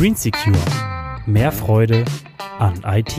Green 0.00 0.14
Secure. 0.14 0.56
Mehr 1.26 1.52
Freude 1.52 2.06
an 2.58 2.80
IT. 2.86 3.16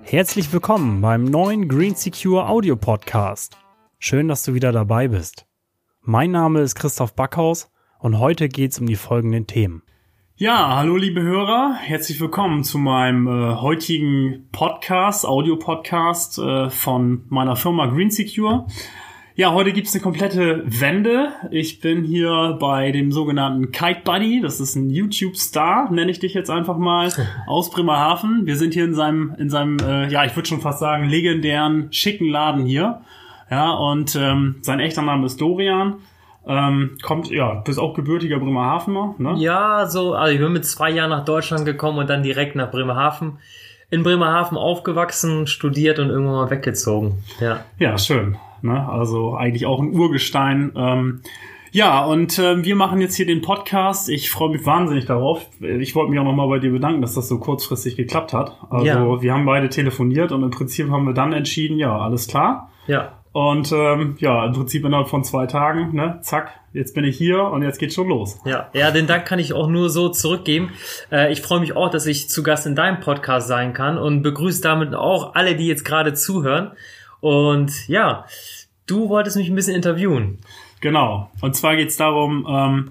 Herzlich 0.00 0.50
willkommen 0.54 1.02
beim 1.02 1.24
neuen 1.24 1.68
Green 1.68 1.94
Secure 1.94 2.48
Audio 2.48 2.76
Podcast. 2.76 3.58
Schön, 3.98 4.28
dass 4.28 4.42
du 4.44 4.54
wieder 4.54 4.72
dabei 4.72 5.08
bist. 5.08 5.44
Mein 6.00 6.30
Name 6.30 6.60
ist 6.60 6.76
Christoph 6.76 7.14
Backhaus 7.14 7.70
und 7.98 8.18
heute 8.18 8.48
geht's 8.48 8.78
um 8.78 8.86
die 8.86 8.96
folgenden 8.96 9.46
Themen. 9.46 9.82
Ja, 10.42 10.74
hallo 10.74 10.96
liebe 10.96 11.20
Hörer, 11.20 11.74
herzlich 11.74 12.18
willkommen 12.18 12.64
zu 12.64 12.78
meinem 12.78 13.26
äh, 13.26 13.56
heutigen 13.56 14.46
Podcast, 14.52 15.26
Audio-Podcast 15.26 16.38
äh, 16.38 16.70
von 16.70 17.24
meiner 17.28 17.56
Firma 17.56 17.84
Green 17.88 18.10
Secure. 18.10 18.66
Ja, 19.34 19.52
heute 19.52 19.74
gibt's 19.74 19.92
eine 19.92 20.02
komplette 20.02 20.62
Wende. 20.64 21.28
Ich 21.50 21.80
bin 21.80 22.04
hier 22.04 22.56
bei 22.58 22.90
dem 22.90 23.12
sogenannten 23.12 23.70
Kite 23.70 24.00
Buddy. 24.02 24.40
Das 24.40 24.60
ist 24.60 24.76
ein 24.76 24.88
YouTube-Star, 24.88 25.92
nenne 25.92 26.10
ich 26.10 26.20
dich 26.20 26.32
jetzt 26.32 26.48
einfach 26.48 26.78
mal, 26.78 27.12
aus 27.46 27.70
Bremerhaven. 27.70 28.46
Wir 28.46 28.56
sind 28.56 28.72
hier 28.72 28.86
in 28.86 28.94
seinem, 28.94 29.34
in 29.38 29.50
seinem, 29.50 29.76
äh, 29.78 30.08
ja, 30.08 30.24
ich 30.24 30.34
würde 30.36 30.48
schon 30.48 30.62
fast 30.62 30.80
sagen, 30.80 31.06
legendären, 31.06 31.92
schicken 31.92 32.30
Laden 32.30 32.64
hier. 32.64 33.02
Ja, 33.50 33.72
und 33.72 34.16
ähm, 34.16 34.56
sein 34.62 34.80
echter 34.80 35.02
Name 35.02 35.26
ist 35.26 35.38
Dorian. 35.38 35.96
Ähm, 36.46 36.96
kommt, 37.02 37.30
ja, 37.30 37.56
du 37.56 37.62
bist 37.64 37.78
auch 37.78 37.94
gebürtiger 37.94 38.38
Bremerhavener, 38.38 39.14
ne? 39.18 39.34
Ja, 39.38 39.86
so, 39.86 40.14
also 40.14 40.32
ich 40.34 40.40
bin 40.40 40.52
mit 40.52 40.64
zwei 40.64 40.90
Jahren 40.90 41.10
nach 41.10 41.24
Deutschland 41.24 41.64
gekommen 41.64 41.98
und 41.98 42.08
dann 42.10 42.22
direkt 42.22 42.56
nach 42.56 42.70
Bremerhaven. 42.70 43.38
In 43.90 44.02
Bremerhaven 44.04 44.56
aufgewachsen, 44.56 45.46
studiert 45.46 45.98
und 45.98 46.08
irgendwann 46.10 46.34
mal 46.34 46.50
weggezogen. 46.50 47.24
Ja, 47.40 47.64
Ja, 47.78 47.98
schön. 47.98 48.36
Ne? 48.62 48.88
Also 48.88 49.34
eigentlich 49.34 49.66
auch 49.66 49.80
ein 49.80 49.92
Urgestein. 49.92 50.72
Ähm, 50.76 51.20
ja, 51.72 52.04
und 52.04 52.38
äh, 52.38 52.64
wir 52.64 52.74
machen 52.76 53.00
jetzt 53.00 53.14
hier 53.16 53.26
den 53.26 53.42
Podcast. 53.42 54.08
Ich 54.08 54.30
freue 54.30 54.50
mich 54.50 54.64
wahnsinnig 54.66 55.06
darauf. 55.06 55.46
Ich 55.60 55.94
wollte 55.94 56.10
mich 56.10 56.18
auch 56.20 56.24
nochmal 56.24 56.48
bei 56.48 56.58
dir 56.58 56.72
bedanken, 56.72 57.00
dass 57.00 57.14
das 57.14 57.28
so 57.28 57.38
kurzfristig 57.38 57.96
geklappt 57.96 58.32
hat. 58.32 58.56
Also 58.70 58.86
Ja. 58.86 59.22
wir 59.22 59.32
haben 59.32 59.44
beide 59.46 59.68
telefoniert 59.68 60.32
und 60.32 60.42
im 60.42 60.50
Prinzip 60.50 60.90
haben 60.90 61.04
wir 61.06 61.14
dann 61.14 61.32
entschieden, 61.32 61.78
ja, 61.78 61.96
alles 61.96 62.26
klar. 62.28 62.70
ja, 62.86 63.12
Und 63.32 63.70
ähm, 63.70 64.16
ja, 64.18 64.44
im 64.44 64.52
Prinzip 64.52 64.84
innerhalb 64.84 65.08
von 65.08 65.22
zwei 65.22 65.46
Tagen, 65.46 65.94
ne, 65.94 66.18
zack, 66.22 66.50
jetzt 66.72 66.94
bin 66.96 67.04
ich 67.04 67.16
hier 67.16 67.44
und 67.44 67.62
jetzt 67.62 67.78
geht's 67.78 67.94
schon 67.94 68.08
los. 68.08 68.38
ja. 68.44 68.68
Ja, 68.72 68.90
den 68.90 69.06
Dank 69.06 69.24
kann 69.24 69.38
ich 69.38 69.52
auch 69.52 69.68
nur 69.68 69.88
so 69.88 70.08
zurückgeben. 70.08 70.70
Äh, 71.12 71.32
ich 71.32 71.40
freue 71.40 71.60
mich 71.60 71.76
auch, 71.76 71.90
dass 71.90 72.06
ich 72.06 72.28
zu 72.28 72.42
Gast 72.42 72.66
in 72.66 72.74
deinem 72.74 72.98
Podcast 73.00 73.46
sein 73.46 73.72
kann 73.72 73.98
und 73.98 74.22
begrüße 74.22 74.62
damit 74.62 74.94
auch 74.94 75.34
alle, 75.34 75.54
die 75.54 75.68
jetzt 75.68 75.84
gerade 75.84 76.12
zuhören. 76.12 76.72
Und 77.20 77.86
ja, 77.88 78.24
du 78.86 79.08
wolltest 79.08 79.36
mich 79.36 79.48
ein 79.48 79.54
bisschen 79.54 79.76
interviewen. 79.76 80.38
Genau. 80.80 81.30
Und 81.40 81.54
zwar 81.54 81.76
geht's 81.76 81.96
darum, 81.96 82.46
ähm, 82.50 82.90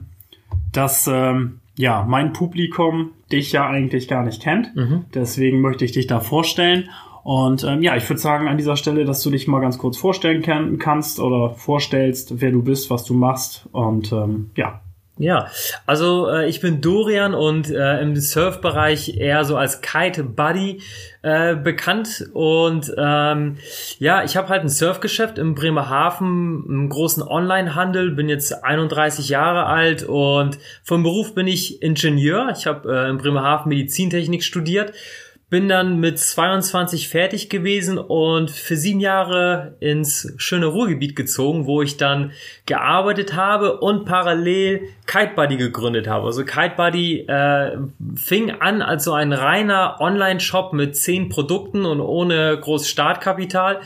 dass 0.72 1.08
ähm, 1.08 1.60
ja 1.76 2.06
mein 2.08 2.32
Publikum 2.32 3.12
dich 3.32 3.52
ja 3.52 3.67
eigentlich 3.67 4.08
gar 4.08 4.23
nicht 4.23 4.42
kennt. 4.42 4.72
Deswegen 5.14 5.62
möchte 5.62 5.84
ich 5.86 5.92
dich 5.92 6.08
da 6.08 6.20
vorstellen. 6.20 6.90
Und 7.23 7.64
ähm, 7.64 7.81
ja, 7.81 7.95
ich 7.95 8.09
würde 8.09 8.22
sagen 8.22 8.48
an 8.48 8.58
dieser 8.58 8.75
Stelle, 8.75 9.06
dass 9.06 9.22
du 9.22 9.30
dich 9.30 9.48
mal 9.48 9.59
ganz 9.59 9.78
kurz 9.78 9.98
vorstellen 9.98 10.42
kann, 10.42 10.78
kannst 10.80 11.20
oder 11.20 11.52
vorstellst, 11.52 12.42
wer 12.42 12.52
du 12.52 12.64
bist, 12.64 12.89
was 12.89 13.03
du 13.03 13.14
machst. 13.14 13.67
Und 13.72 14.11
ähm, 14.11 14.52
ja, 14.56 14.81
Ja, 15.22 15.48
also 15.86 16.30
äh, 16.30 16.48
ich 16.48 16.61
bin 16.61 16.80
Dorian 16.80 17.34
und 17.34 17.70
äh, 17.70 18.02
im 18.02 18.16
Surfbereich 18.16 19.17
eher 19.17 19.44
so 19.44 19.58
als 19.58 19.81
Kite 19.81 20.23
Buddy 20.23 20.81
äh, 21.23 21.58
bekannt 21.58 22.30
und 22.31 22.94
ähm, 22.98 23.58
ja, 23.98 24.23
ich 24.23 24.38
habe 24.38 24.48
halt 24.48 24.61
ein 24.61 24.70
Surfgeschäft 24.70 25.38
im 25.38 25.56
Bremerhaven, 25.56 26.64
einen 26.70 26.88
großen 26.88 27.22
Online-Handel, 27.22 28.11
bin 28.11 28.30
jetzt 28.30 28.64
31 28.64 29.28
Jahre 29.28 29.66
alt 29.66 30.04
und 30.04 30.58
vom 30.83 31.04
Beruf 31.04 31.36
bin 31.36 31.48
ich 31.48 31.82
Ingenieur. 31.82 32.54
Ich 32.58 32.66
habe 32.66 32.89
äh, 32.89 33.10
in 33.10 33.17
Bremerhaven 33.17 33.67
Medizintechnik 33.67 34.42
studiert 34.42 34.93
bin 35.49 35.67
dann 35.67 35.99
mit 35.99 36.20
22 36.20 37.10
fertig 37.10 37.49
gewesen 37.49 37.98
und 37.98 38.52
für 38.52 38.77
sieben 38.77 38.99
Jahre 38.99 39.76
ins 39.80 40.32
schöne 40.37 40.67
Ruhrgebiet 40.67 41.15
gezogen, 41.15 41.65
wo 41.65 41.82
ich 41.82 41.98
dann 41.98 42.32
gearbeitet 42.67 43.36
habe 43.36 43.80
und 43.80 44.05
parallel 44.05 44.82
Kite 45.08 45.32
Buddy 45.36 45.58
gegründet 45.58 46.08
habe. 46.08 46.27
Also 46.27 46.45
Kite 46.45 46.73
Buddy 46.77 47.21
äh, 47.21 47.77
fing 48.15 48.52
an 48.52 48.83
als 48.83 49.05
so 49.05 49.14
ein 49.14 49.33
reiner 49.33 49.98
Online-Shop 49.99 50.73
mit 50.73 50.95
zehn 50.95 51.30
Produkten 51.30 51.86
und 51.86 51.99
ohne 51.99 52.60
groß 52.60 52.87
Startkapital. 52.87 53.80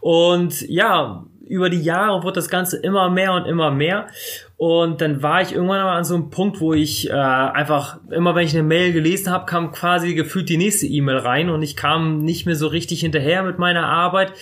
Und 0.00 0.68
ja, 0.68 1.24
über 1.46 1.70
die 1.70 1.80
Jahre 1.80 2.22
wurde 2.22 2.34
das 2.34 2.48
Ganze 2.48 2.76
immer 2.76 3.08
mehr 3.08 3.32
und 3.32 3.46
immer 3.46 3.70
mehr. 3.70 4.08
Und 4.56 5.00
dann 5.00 5.22
war 5.22 5.42
ich 5.42 5.52
irgendwann 5.52 5.82
mal 5.82 5.96
an 5.96 6.04
so 6.04 6.14
einem 6.14 6.30
Punkt, 6.30 6.60
wo 6.60 6.72
ich 6.72 7.10
äh, 7.10 7.12
einfach, 7.12 7.98
immer 8.10 8.34
wenn 8.34 8.46
ich 8.46 8.54
eine 8.54 8.62
Mail 8.62 8.92
gelesen 8.92 9.30
habe, 9.30 9.46
kam 9.46 9.70
quasi 9.70 10.14
gefühlt 10.14 10.48
die 10.48 10.56
nächste 10.56 10.86
E-Mail 10.86 11.18
rein 11.18 11.50
und 11.50 11.62
ich 11.62 11.76
kam 11.76 12.24
nicht 12.24 12.46
mehr 12.46 12.56
so 12.56 12.66
richtig 12.66 13.00
hinterher 13.00 13.42
mit 13.42 13.58
meiner 13.58 13.86
Arbeit, 13.86 14.32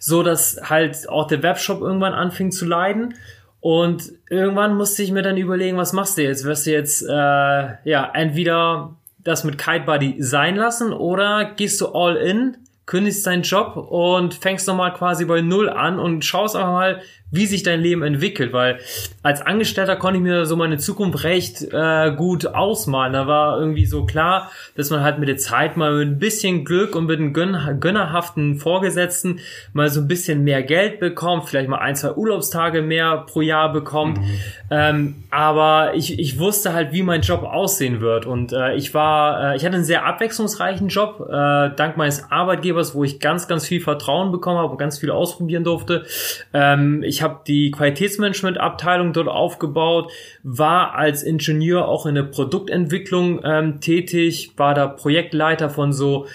so 0.00 0.22
dass 0.22 0.58
halt 0.64 1.08
auch 1.08 1.26
der 1.26 1.42
Webshop 1.42 1.80
irgendwann 1.80 2.14
anfing 2.14 2.50
zu 2.50 2.66
leiden. 2.66 3.14
Und 3.60 4.12
irgendwann 4.30 4.76
musste 4.76 5.02
ich 5.02 5.10
mir 5.10 5.22
dann 5.22 5.36
überlegen, 5.36 5.76
was 5.76 5.92
machst 5.92 6.16
du 6.16 6.22
jetzt? 6.22 6.44
Wirst 6.44 6.66
du 6.66 6.70
jetzt 6.70 7.02
äh, 7.02 7.10
ja 7.12 8.10
entweder 8.14 8.96
das 9.18 9.44
mit 9.44 9.58
Kite 9.58 9.84
Buddy 9.84 10.16
sein 10.20 10.56
lassen 10.56 10.92
oder 10.92 11.52
gehst 11.56 11.80
du 11.80 11.88
all 11.88 12.16
in, 12.16 12.56
kündigst 12.88 13.26
deinen 13.26 13.42
Job 13.42 13.76
und 13.76 14.32
fängst 14.34 14.66
nochmal 14.66 14.94
quasi 14.94 15.26
bei 15.26 15.42
Null 15.42 15.68
an 15.68 16.00
und 16.00 16.24
schaust 16.24 16.56
einfach 16.56 16.72
mal, 16.72 17.02
wie 17.30 17.46
sich 17.46 17.62
dein 17.62 17.80
Leben 17.80 18.02
entwickelt, 18.02 18.52
weil 18.52 18.78
als 19.22 19.42
Angestellter 19.42 19.96
konnte 19.96 20.16
ich 20.18 20.22
mir 20.22 20.46
so 20.46 20.56
meine 20.56 20.78
Zukunft 20.78 21.24
recht 21.24 21.62
äh, 21.72 22.12
gut 22.16 22.46
ausmalen. 22.46 23.12
Da 23.12 23.26
war 23.26 23.58
irgendwie 23.58 23.84
so 23.86 24.06
klar, 24.06 24.50
dass 24.76 24.90
man 24.90 25.02
halt 25.02 25.18
mit 25.18 25.28
der 25.28 25.36
Zeit 25.36 25.76
mal 25.76 25.92
mit 25.98 26.08
ein 26.08 26.18
bisschen 26.18 26.64
Glück 26.64 26.96
und 26.96 27.06
mit 27.06 27.18
einem 27.18 27.32
gönn 27.32 27.78
gönnerhaften 27.80 28.56
Vorgesetzten 28.56 29.40
mal 29.72 29.90
so 29.90 30.00
ein 30.00 30.08
bisschen 30.08 30.44
mehr 30.44 30.62
Geld 30.62 31.00
bekommt, 31.00 31.48
vielleicht 31.48 31.68
mal 31.68 31.78
ein, 31.78 31.96
zwei 31.96 32.12
Urlaubstage 32.12 32.82
mehr 32.82 33.24
pro 33.26 33.42
Jahr 33.42 33.72
bekommt. 33.72 34.18
Ähm, 34.70 35.24
aber 35.30 35.94
ich, 35.94 36.18
ich 36.18 36.38
wusste 36.38 36.72
halt, 36.72 36.92
wie 36.92 37.02
mein 37.02 37.22
Job 37.22 37.42
aussehen 37.42 38.00
wird. 38.00 38.26
Und 38.26 38.52
äh, 38.52 38.74
ich 38.74 38.94
war, 38.94 39.52
äh, 39.52 39.56
ich 39.56 39.64
hatte 39.64 39.76
einen 39.76 39.84
sehr 39.84 40.04
abwechslungsreichen 40.04 40.88
Job, 40.88 41.20
äh, 41.28 41.70
dank 41.76 41.96
meines 41.96 42.30
Arbeitgebers, 42.30 42.94
wo 42.94 43.04
ich 43.04 43.20
ganz, 43.20 43.48
ganz 43.48 43.66
viel 43.66 43.80
Vertrauen 43.80 44.32
bekommen 44.32 44.58
habe 44.58 44.72
und 44.72 44.78
ganz 44.78 44.98
viel 44.98 45.10
ausprobieren 45.10 45.64
durfte. 45.64 46.04
Ähm, 46.52 47.02
ich 47.02 47.17
habe 47.22 47.40
die 47.46 47.70
Qualitätsmanagement-Abteilung 47.70 49.12
dort 49.12 49.28
aufgebaut, 49.28 50.10
war 50.42 50.94
als 50.94 51.22
Ingenieur 51.22 51.88
auch 51.88 52.06
in 52.06 52.14
der 52.14 52.24
Produktentwicklung 52.24 53.40
ähm, 53.44 53.80
tätig, 53.80 54.52
war 54.56 54.74
da 54.74 54.86
Projektleiter 54.86 55.70
von 55.70 55.92
so 55.92 56.26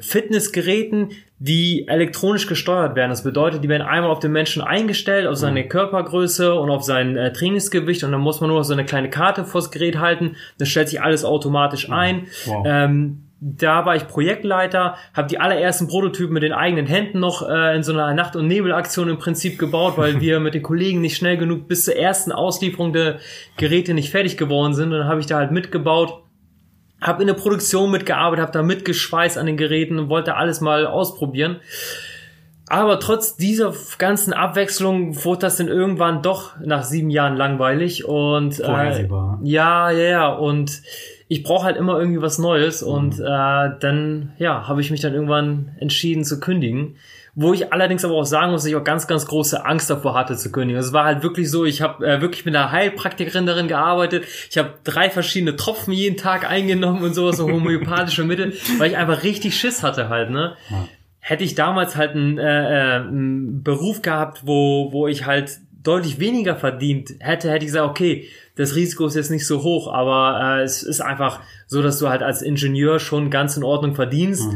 Fitnessgeräten, 0.00 1.10
die 1.38 1.86
elektronisch 1.86 2.46
gesteuert 2.46 2.96
werden. 2.96 3.10
Das 3.10 3.22
bedeutet, 3.22 3.62
die 3.62 3.68
werden 3.68 3.86
einmal 3.86 4.10
auf 4.10 4.18
den 4.18 4.32
Menschen 4.32 4.60
eingestellt, 4.60 5.26
auf 5.26 5.36
seine 5.36 5.68
Körpergröße 5.68 6.54
und 6.54 6.70
auf 6.70 6.82
sein 6.82 7.16
äh, 7.16 7.32
Trainingsgewicht 7.32 8.02
und 8.02 8.12
dann 8.12 8.20
muss 8.20 8.40
man 8.40 8.48
nur 8.48 8.58
noch 8.58 8.64
so 8.64 8.72
eine 8.72 8.84
kleine 8.84 9.08
Karte 9.08 9.44
vors 9.44 9.70
Gerät 9.70 9.98
halten. 9.98 10.36
Das 10.58 10.68
stellt 10.68 10.88
sich 10.88 11.00
alles 11.00 11.24
automatisch 11.24 11.90
ein. 11.90 12.26
Wow. 12.46 12.64
Ähm, 12.66 13.27
da 13.40 13.86
war 13.86 13.94
ich 13.94 14.08
Projektleiter, 14.08 14.96
habe 15.14 15.28
die 15.28 15.38
allerersten 15.38 15.86
Prototypen 15.86 16.34
mit 16.34 16.42
den 16.42 16.52
eigenen 16.52 16.86
Händen 16.86 17.20
noch 17.20 17.48
äh, 17.48 17.76
in 17.76 17.84
so 17.84 17.92
einer 17.92 18.12
Nacht- 18.12 18.34
und 18.34 18.48
Nebelaktion 18.48 19.08
im 19.08 19.18
Prinzip 19.18 19.58
gebaut, 19.58 19.94
weil 19.96 20.20
wir 20.20 20.40
mit 20.40 20.54
den 20.54 20.62
Kollegen 20.62 21.00
nicht 21.00 21.16
schnell 21.16 21.36
genug 21.36 21.68
bis 21.68 21.84
zur 21.84 21.96
ersten 21.96 22.32
Auslieferung 22.32 22.92
der 22.92 23.18
Geräte 23.56 23.94
nicht 23.94 24.10
fertig 24.10 24.36
geworden 24.36 24.74
sind. 24.74 24.92
Und 24.92 24.98
dann 24.98 25.08
habe 25.08 25.20
ich 25.20 25.26
da 25.26 25.36
halt 25.36 25.52
mitgebaut, 25.52 26.24
habe 27.00 27.22
in 27.22 27.28
der 27.28 27.34
Produktion 27.34 27.92
mitgearbeitet, 27.92 28.42
habe 28.42 28.52
da 28.52 28.62
mitgeschweißt 28.62 29.38
an 29.38 29.46
den 29.46 29.56
Geräten 29.56 30.00
und 30.00 30.08
wollte 30.08 30.34
alles 30.34 30.60
mal 30.60 30.86
ausprobieren. 30.86 31.60
Aber 32.70 33.00
trotz 33.00 33.36
dieser 33.36 33.72
ganzen 33.96 34.32
Abwechslung 34.32 35.24
wurde 35.24 35.40
das 35.42 35.56
dann 35.56 35.68
irgendwann 35.68 36.22
doch 36.22 36.58
nach 36.60 36.82
sieben 36.82 37.08
Jahren 37.08 37.36
langweilig 37.36 38.04
und 38.04 38.60
äh, 38.60 39.08
ja, 39.42 39.90
ja, 39.90 39.90
ja 39.90 40.28
und 40.28 40.82
ich 41.28 41.42
brauche 41.42 41.64
halt 41.64 41.76
immer 41.76 41.98
irgendwie 41.98 42.22
was 42.22 42.38
Neues 42.38 42.82
und 42.82 43.20
äh, 43.20 43.22
dann 43.22 44.32
ja 44.38 44.66
habe 44.66 44.80
ich 44.80 44.90
mich 44.90 45.00
dann 45.00 45.14
irgendwann 45.14 45.76
entschieden 45.78 46.24
zu 46.24 46.40
kündigen. 46.40 46.96
Wo 47.40 47.52
ich 47.52 47.72
allerdings 47.72 48.04
aber 48.04 48.14
auch 48.14 48.24
sagen 48.24 48.50
muss, 48.50 48.62
dass 48.62 48.70
ich 48.70 48.74
auch 48.74 48.82
ganz, 48.82 49.06
ganz 49.06 49.24
große 49.26 49.64
Angst 49.64 49.88
davor 49.90 50.14
hatte 50.14 50.36
zu 50.36 50.50
kündigen. 50.50 50.80
Es 50.80 50.92
war 50.92 51.04
halt 51.04 51.22
wirklich 51.22 51.48
so, 51.48 51.64
ich 51.64 51.82
habe 51.82 52.04
äh, 52.04 52.20
wirklich 52.20 52.44
mit 52.44 52.56
einer 52.56 52.72
Heilpraktikerin 52.72 53.46
darin 53.46 53.68
gearbeitet. 53.68 54.24
Ich 54.50 54.58
habe 54.58 54.74
drei 54.82 55.08
verschiedene 55.08 55.54
Tropfen 55.54 55.92
jeden 55.92 56.16
Tag 56.16 56.50
eingenommen 56.50 57.04
und 57.04 57.14
sowas, 57.14 57.36
so 57.36 57.48
homöopathische 57.48 58.24
Mittel, 58.24 58.54
weil 58.78 58.90
ich 58.90 58.96
einfach 58.96 59.22
richtig 59.22 59.56
Schiss 59.56 59.84
hatte 59.84 60.08
halt, 60.08 60.30
ne? 60.30 60.56
Hätte 61.20 61.44
ich 61.44 61.54
damals 61.54 61.94
halt 61.94 62.12
einen, 62.12 62.38
äh, 62.38 62.42
äh, 62.42 63.00
einen 63.02 63.62
Beruf 63.62 64.02
gehabt, 64.02 64.40
wo, 64.44 64.92
wo 64.92 65.06
ich 65.06 65.24
halt 65.26 65.60
deutlich 65.82 66.18
weniger 66.18 66.56
verdient 66.56 67.14
hätte, 67.20 67.50
hätte 67.50 67.64
ich 67.64 67.72
gesagt, 67.72 67.88
okay, 67.88 68.28
das 68.56 68.74
Risiko 68.74 69.06
ist 69.06 69.14
jetzt 69.14 69.30
nicht 69.30 69.46
so 69.46 69.62
hoch, 69.62 69.92
aber 69.92 70.58
äh, 70.58 70.62
es 70.62 70.82
ist 70.82 71.00
einfach 71.00 71.40
so, 71.66 71.82
dass 71.82 71.98
du 71.98 72.08
halt 72.08 72.22
als 72.22 72.42
Ingenieur 72.42 72.98
schon 72.98 73.30
ganz 73.30 73.56
in 73.56 73.62
Ordnung 73.62 73.94
verdienst. 73.94 74.50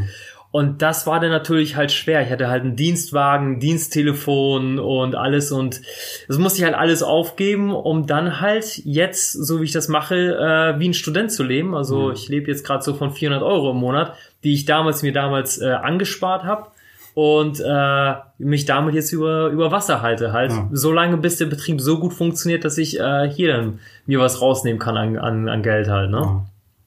Und 0.50 0.82
das 0.82 1.06
war 1.06 1.18
dann 1.18 1.30
natürlich 1.30 1.76
halt 1.76 1.92
schwer. 1.92 2.20
Ich 2.22 2.30
hatte 2.30 2.48
halt 2.48 2.62
einen 2.62 2.76
Dienstwagen, 2.76 3.58
Diensttelefon 3.58 4.78
und 4.78 5.14
alles 5.14 5.50
und 5.50 5.80
das 6.28 6.36
musste 6.36 6.58
ich 6.58 6.64
halt 6.64 6.74
alles 6.74 7.02
aufgeben, 7.02 7.74
um 7.74 8.06
dann 8.06 8.40
halt 8.40 8.76
jetzt, 8.84 9.32
so 9.32 9.60
wie 9.60 9.64
ich 9.64 9.72
das 9.72 9.88
mache, 9.88 10.14
äh, 10.14 10.78
wie 10.78 10.90
ein 10.90 10.94
Student 10.94 11.32
zu 11.32 11.42
leben. 11.42 11.74
Also 11.74 12.08
mhm. 12.08 12.12
ich 12.12 12.28
lebe 12.28 12.50
jetzt 12.50 12.66
gerade 12.66 12.84
so 12.84 12.92
von 12.92 13.12
400 13.12 13.42
Euro 13.42 13.70
im 13.70 13.78
Monat, 13.78 14.14
die 14.44 14.52
ich 14.52 14.66
damals 14.66 15.02
mir 15.02 15.12
damals 15.12 15.58
äh, 15.58 15.70
angespart 15.70 16.44
habe 16.44 16.71
und 17.14 17.62
äh, 17.64 18.14
mich 18.38 18.64
damit 18.64 18.94
jetzt 18.94 19.12
über, 19.12 19.48
über 19.48 19.70
Wasser 19.70 20.02
halte 20.02 20.32
halt. 20.32 20.50
Ja. 20.50 20.68
So 20.72 20.92
lange, 20.92 21.16
bis 21.16 21.36
der 21.36 21.46
Betrieb 21.46 21.80
so 21.80 21.98
gut 21.98 22.12
funktioniert, 22.12 22.64
dass 22.64 22.78
ich 22.78 22.98
äh, 22.98 23.28
hier 23.28 23.56
dann 23.56 23.78
mir 24.06 24.18
was 24.18 24.40
rausnehmen 24.40 24.78
kann 24.78 24.96
an, 24.96 25.18
an, 25.18 25.48
an 25.48 25.62
Geld 25.62 25.88
halt. 25.88 26.10
Ne? 26.10 26.20
Ja. 26.20 26.46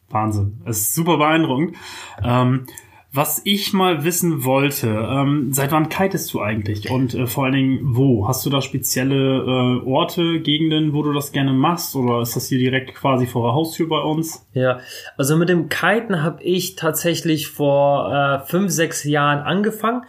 Wahnsinn. 0.09 0.61
Es 0.65 0.79
ist 0.79 0.95
super 0.95 1.17
beeindruckend. 1.17 1.75
Ähm, 2.23 2.67
was 3.15 3.41
ich 3.45 3.71
mal 3.71 4.03
wissen 4.03 4.43
wollte, 4.43 4.87
ähm, 4.87 5.53
seit 5.53 5.71
wann 5.71 5.87
kitest 5.87 6.33
du 6.33 6.41
eigentlich? 6.41 6.89
Und 6.89 7.13
äh, 7.13 7.27
vor 7.27 7.45
allen 7.45 7.53
Dingen, 7.53 7.79
wo? 7.83 8.27
Hast 8.27 8.45
du 8.45 8.49
da 8.49 8.61
spezielle 8.61 9.15
äh, 9.15 9.87
Orte, 9.87 10.41
Gegenden, 10.41 10.93
wo 10.93 11.01
du 11.01 11.13
das 11.13 11.31
gerne 11.31 11.53
machst? 11.53 11.95
Oder 11.95 12.21
ist 12.21 12.35
das 12.35 12.49
hier 12.49 12.59
direkt 12.59 12.93
quasi 12.93 13.25
vor 13.25 13.47
der 13.47 13.53
Haustür 13.53 13.87
bei 13.87 13.99
uns? 13.99 14.45
Ja, 14.53 14.79
also 15.17 15.37
mit 15.37 15.47
dem 15.47 15.69
Kiten 15.69 16.23
habe 16.23 16.43
ich 16.43 16.75
tatsächlich 16.75 17.47
vor 17.47 18.13
äh, 18.13 18.39
fünf, 18.47 18.71
sechs 18.71 19.05
Jahren 19.05 19.39
angefangen 19.39 20.03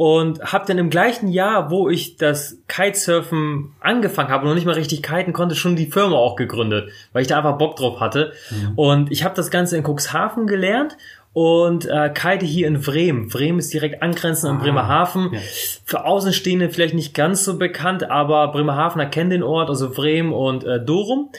und 0.00 0.40
habe 0.50 0.64
dann 0.66 0.78
im 0.78 0.88
gleichen 0.88 1.28
Jahr, 1.28 1.70
wo 1.70 1.90
ich 1.90 2.16
das 2.16 2.56
Kitesurfen 2.68 3.74
angefangen 3.80 4.30
habe 4.30 4.44
und 4.44 4.48
noch 4.48 4.54
nicht 4.54 4.64
mal 4.64 4.72
richtig 4.72 5.02
kiten 5.02 5.34
konnte, 5.34 5.54
schon 5.54 5.76
die 5.76 5.90
Firma 5.90 6.16
auch 6.16 6.36
gegründet, 6.36 6.90
weil 7.12 7.20
ich 7.20 7.28
da 7.28 7.36
einfach 7.36 7.58
Bock 7.58 7.76
drauf 7.76 8.00
hatte. 8.00 8.32
Mhm. 8.50 8.72
Und 8.76 9.12
ich 9.12 9.24
habe 9.24 9.34
das 9.34 9.50
Ganze 9.50 9.76
in 9.76 9.84
Cuxhaven 9.84 10.46
gelernt 10.46 10.96
und 11.32 11.86
äh, 11.86 12.10
Kite 12.12 12.44
hier 12.44 12.66
in 12.66 12.80
Bremen. 12.80 13.28
Bremen 13.28 13.60
ist 13.60 13.72
direkt 13.72 14.02
angrenzend 14.02 14.50
an 14.50 14.58
ah, 14.58 14.62
Bremerhaven. 14.62 15.30
Ja. 15.32 15.40
Für 15.84 16.04
Außenstehende 16.04 16.70
vielleicht 16.70 16.94
nicht 16.94 17.14
ganz 17.14 17.44
so 17.44 17.56
bekannt, 17.56 18.10
aber 18.10 18.50
Bremerhavener 18.50 19.06
kennen 19.06 19.30
den 19.30 19.42
Ort, 19.42 19.68
also 19.68 19.90
Bremen 19.90 20.32
und 20.32 20.64
äh, 20.64 20.84
Dorum. 20.84 21.30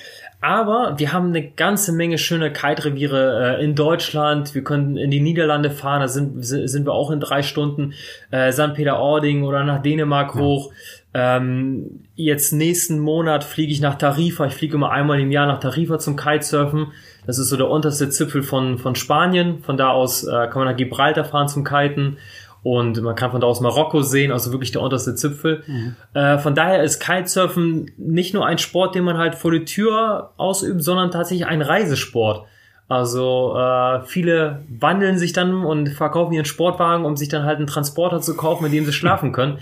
Aber 0.43 0.95
wir 0.97 1.13
haben 1.13 1.27
eine 1.27 1.47
ganze 1.51 1.91
Menge 1.91 2.17
schöne 2.17 2.51
Kite-Reviere 2.51 3.57
äh, 3.59 3.63
in 3.63 3.75
Deutschland. 3.75 4.55
Wir 4.55 4.63
können 4.63 4.97
in 4.97 5.11
die 5.11 5.19
Niederlande 5.19 5.69
fahren, 5.69 6.01
da 6.01 6.07
sind, 6.07 6.43
sind 6.43 6.87
wir 6.87 6.93
auch 6.93 7.11
in 7.11 7.19
drei 7.19 7.43
Stunden. 7.43 7.93
Äh, 8.31 8.51
St. 8.51 8.73
Peter-Ording 8.73 9.43
oder 9.43 9.63
nach 9.63 9.83
Dänemark 9.83 10.33
ja. 10.33 10.41
hoch. 10.41 10.71
Ähm, 11.13 12.05
jetzt 12.15 12.53
nächsten 12.53 12.99
Monat 12.99 13.43
fliege 13.43 13.71
ich 13.71 13.81
nach 13.81 13.95
Tarifa. 13.95 14.47
Ich 14.47 14.53
fliege 14.53 14.75
immer 14.75 14.89
einmal 14.89 15.19
im 15.19 15.31
Jahr 15.31 15.45
nach 15.45 15.59
Tarifa 15.59 15.99
zum 15.99 16.15
Kitesurfen. 16.15 16.87
Das 17.25 17.37
ist 17.37 17.49
so 17.49 17.57
der 17.57 17.69
unterste 17.69 18.09
Zipfel 18.09 18.43
von, 18.43 18.77
von 18.77 18.95
Spanien. 18.95 19.61
Von 19.63 19.77
da 19.77 19.89
aus 19.89 20.23
äh, 20.23 20.47
kann 20.47 20.63
man 20.63 20.67
nach 20.67 20.77
Gibraltar 20.77 21.23
fahren 21.23 21.47
zum 21.47 21.63
Kiten. 21.63 22.17
Und 22.63 23.01
man 23.01 23.15
kann 23.15 23.31
von 23.31 23.41
da 23.41 23.47
aus 23.47 23.59
Marokko 23.59 24.03
sehen, 24.03 24.31
also 24.31 24.51
wirklich 24.51 24.71
der 24.71 24.81
unterste 24.81 25.15
Zipfel. 25.15 25.63
Mhm. 25.65 25.95
Äh, 26.13 26.37
von 26.37 26.53
daher 26.53 26.83
ist 26.83 26.99
Kitesurfen 26.99 27.91
nicht 27.97 28.33
nur 28.33 28.45
ein 28.45 28.59
Sport, 28.59 28.93
den 28.93 29.03
man 29.03 29.17
halt 29.17 29.33
vor 29.35 29.51
die 29.51 29.65
Tür 29.65 30.31
ausübt, 30.37 30.83
sondern 30.83 31.09
tatsächlich 31.09 31.47
ein 31.47 31.61
Reisesport. 31.61 32.45
Also 32.87 33.55
äh, 33.57 34.01
viele 34.05 34.63
wandeln 34.67 35.17
sich 35.17 35.33
dann 35.33 35.63
und 35.63 35.89
verkaufen 35.89 36.33
ihren 36.33 36.45
Sportwagen, 36.45 37.05
um 37.05 37.15
sich 37.15 37.29
dann 37.29 37.45
halt 37.45 37.57
einen 37.57 37.67
Transporter 37.67 38.21
zu 38.21 38.35
kaufen, 38.35 38.63
mit 38.63 38.73
dem 38.73 38.85
sie 38.85 38.93
schlafen 38.93 39.31
können. 39.31 39.57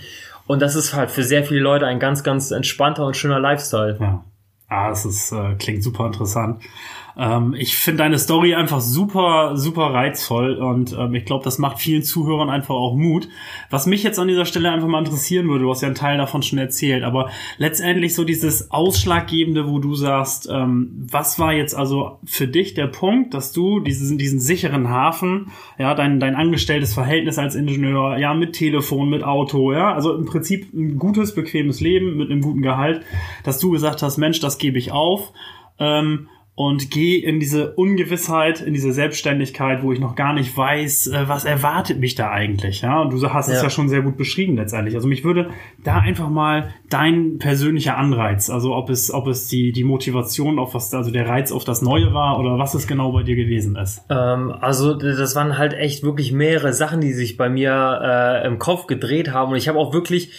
Und 0.46 0.60
das 0.60 0.74
ist 0.74 0.94
halt 0.94 1.10
für 1.10 1.22
sehr 1.22 1.44
viele 1.44 1.60
Leute 1.60 1.86
ein 1.86 2.00
ganz, 2.00 2.24
ganz 2.24 2.50
entspannter 2.50 3.06
und 3.06 3.16
schöner 3.16 3.38
Lifestyle. 3.38 3.96
Ja. 4.00 4.24
Ah, 4.68 4.90
es 4.90 5.04
ist, 5.04 5.32
äh, 5.32 5.54
klingt 5.54 5.82
super 5.82 6.06
interessant. 6.06 6.62
Ähm, 7.16 7.54
ich 7.58 7.76
finde 7.76 8.02
deine 8.02 8.18
Story 8.18 8.54
einfach 8.54 8.80
super, 8.80 9.56
super 9.56 9.92
reizvoll 9.92 10.54
und 10.54 10.96
ähm, 10.98 11.14
ich 11.14 11.24
glaube, 11.24 11.44
das 11.44 11.58
macht 11.58 11.78
vielen 11.78 12.02
Zuhörern 12.02 12.50
einfach 12.50 12.74
auch 12.74 12.96
Mut. 12.96 13.28
Was 13.70 13.86
mich 13.86 14.02
jetzt 14.02 14.18
an 14.18 14.28
dieser 14.28 14.44
Stelle 14.44 14.70
einfach 14.70 14.88
mal 14.88 15.00
interessieren 15.00 15.48
würde, 15.48 15.64
du 15.64 15.70
hast 15.70 15.82
ja 15.82 15.88
einen 15.88 15.94
Teil 15.94 16.18
davon 16.18 16.42
schon 16.42 16.58
erzählt, 16.58 17.04
aber 17.04 17.30
letztendlich 17.58 18.14
so 18.14 18.24
dieses 18.24 18.70
Ausschlaggebende, 18.70 19.68
wo 19.68 19.78
du 19.78 19.94
sagst, 19.94 20.48
ähm, 20.50 21.06
was 21.10 21.38
war 21.38 21.52
jetzt 21.52 21.74
also 21.74 22.18
für 22.24 22.48
dich 22.48 22.74
der 22.74 22.86
Punkt, 22.86 23.34
dass 23.34 23.52
du 23.52 23.80
diesen, 23.80 24.18
diesen 24.18 24.40
sicheren 24.40 24.88
Hafen, 24.88 25.50
ja, 25.78 25.94
dein, 25.94 26.20
dein 26.20 26.34
angestelltes 26.34 26.94
Verhältnis 26.94 27.38
als 27.38 27.54
Ingenieur, 27.54 28.18
ja, 28.18 28.34
mit 28.34 28.54
Telefon, 28.54 29.10
mit 29.10 29.24
Auto, 29.24 29.72
ja, 29.72 29.92
also 29.94 30.14
im 30.14 30.26
Prinzip 30.26 30.72
ein 30.72 30.98
gutes, 30.98 31.34
bequemes 31.34 31.80
Leben 31.80 32.16
mit 32.16 32.30
einem 32.30 32.40
guten 32.40 32.62
Gehalt, 32.62 33.02
dass 33.44 33.58
du 33.58 33.70
gesagt 33.70 34.02
hast, 34.02 34.18
Mensch, 34.18 34.40
das 34.40 34.58
gebe 34.58 34.78
ich 34.78 34.92
auf. 34.92 35.32
Ähm, 35.78 36.28
und 36.60 36.90
gehe 36.90 37.22
in 37.22 37.40
diese 37.40 37.72
Ungewissheit, 37.72 38.60
in 38.60 38.74
diese 38.74 38.92
Selbstständigkeit, 38.92 39.82
wo 39.82 39.94
ich 39.94 39.98
noch 39.98 40.14
gar 40.14 40.34
nicht 40.34 40.54
weiß, 40.54 41.06
äh, 41.06 41.26
was 41.26 41.46
erwartet 41.46 41.98
mich 41.98 42.16
da 42.16 42.30
eigentlich. 42.30 42.82
Ja, 42.82 43.00
und 43.00 43.14
du 43.14 43.32
hast 43.32 43.48
es 43.48 43.62
ja 43.62 43.70
schon 43.70 43.88
sehr 43.88 44.02
gut 44.02 44.18
beschrieben 44.18 44.56
letztendlich. 44.56 44.94
Also 44.94 45.08
mich 45.08 45.24
würde 45.24 45.48
da 45.82 46.00
einfach 46.00 46.28
mal 46.28 46.74
dein 46.90 47.38
persönlicher 47.38 47.96
Anreiz, 47.96 48.50
also 48.50 48.74
ob 48.74 48.90
es, 48.90 49.10
ob 49.10 49.26
es 49.26 49.48
die, 49.48 49.72
die 49.72 49.84
Motivation 49.84 50.58
auf 50.58 50.74
was, 50.74 50.92
also 50.92 51.10
der 51.10 51.26
Reiz 51.26 51.50
auf 51.50 51.64
das 51.64 51.80
Neue 51.80 52.12
war 52.12 52.38
oder 52.38 52.58
was 52.58 52.74
es 52.74 52.86
genau 52.86 53.10
bei 53.12 53.22
dir 53.22 53.36
gewesen 53.36 53.76
ist. 53.76 54.02
Ähm, 54.10 54.52
also 54.60 54.92
das 54.92 55.34
waren 55.34 55.56
halt 55.56 55.72
echt 55.72 56.02
wirklich 56.02 56.30
mehrere 56.30 56.74
Sachen, 56.74 57.00
die 57.00 57.14
sich 57.14 57.38
bei 57.38 57.48
mir 57.48 58.42
äh, 58.44 58.46
im 58.46 58.58
Kopf 58.58 58.86
gedreht 58.86 59.32
haben 59.32 59.52
und 59.52 59.56
ich 59.56 59.66
habe 59.66 59.78
auch 59.78 59.94
wirklich 59.94 60.30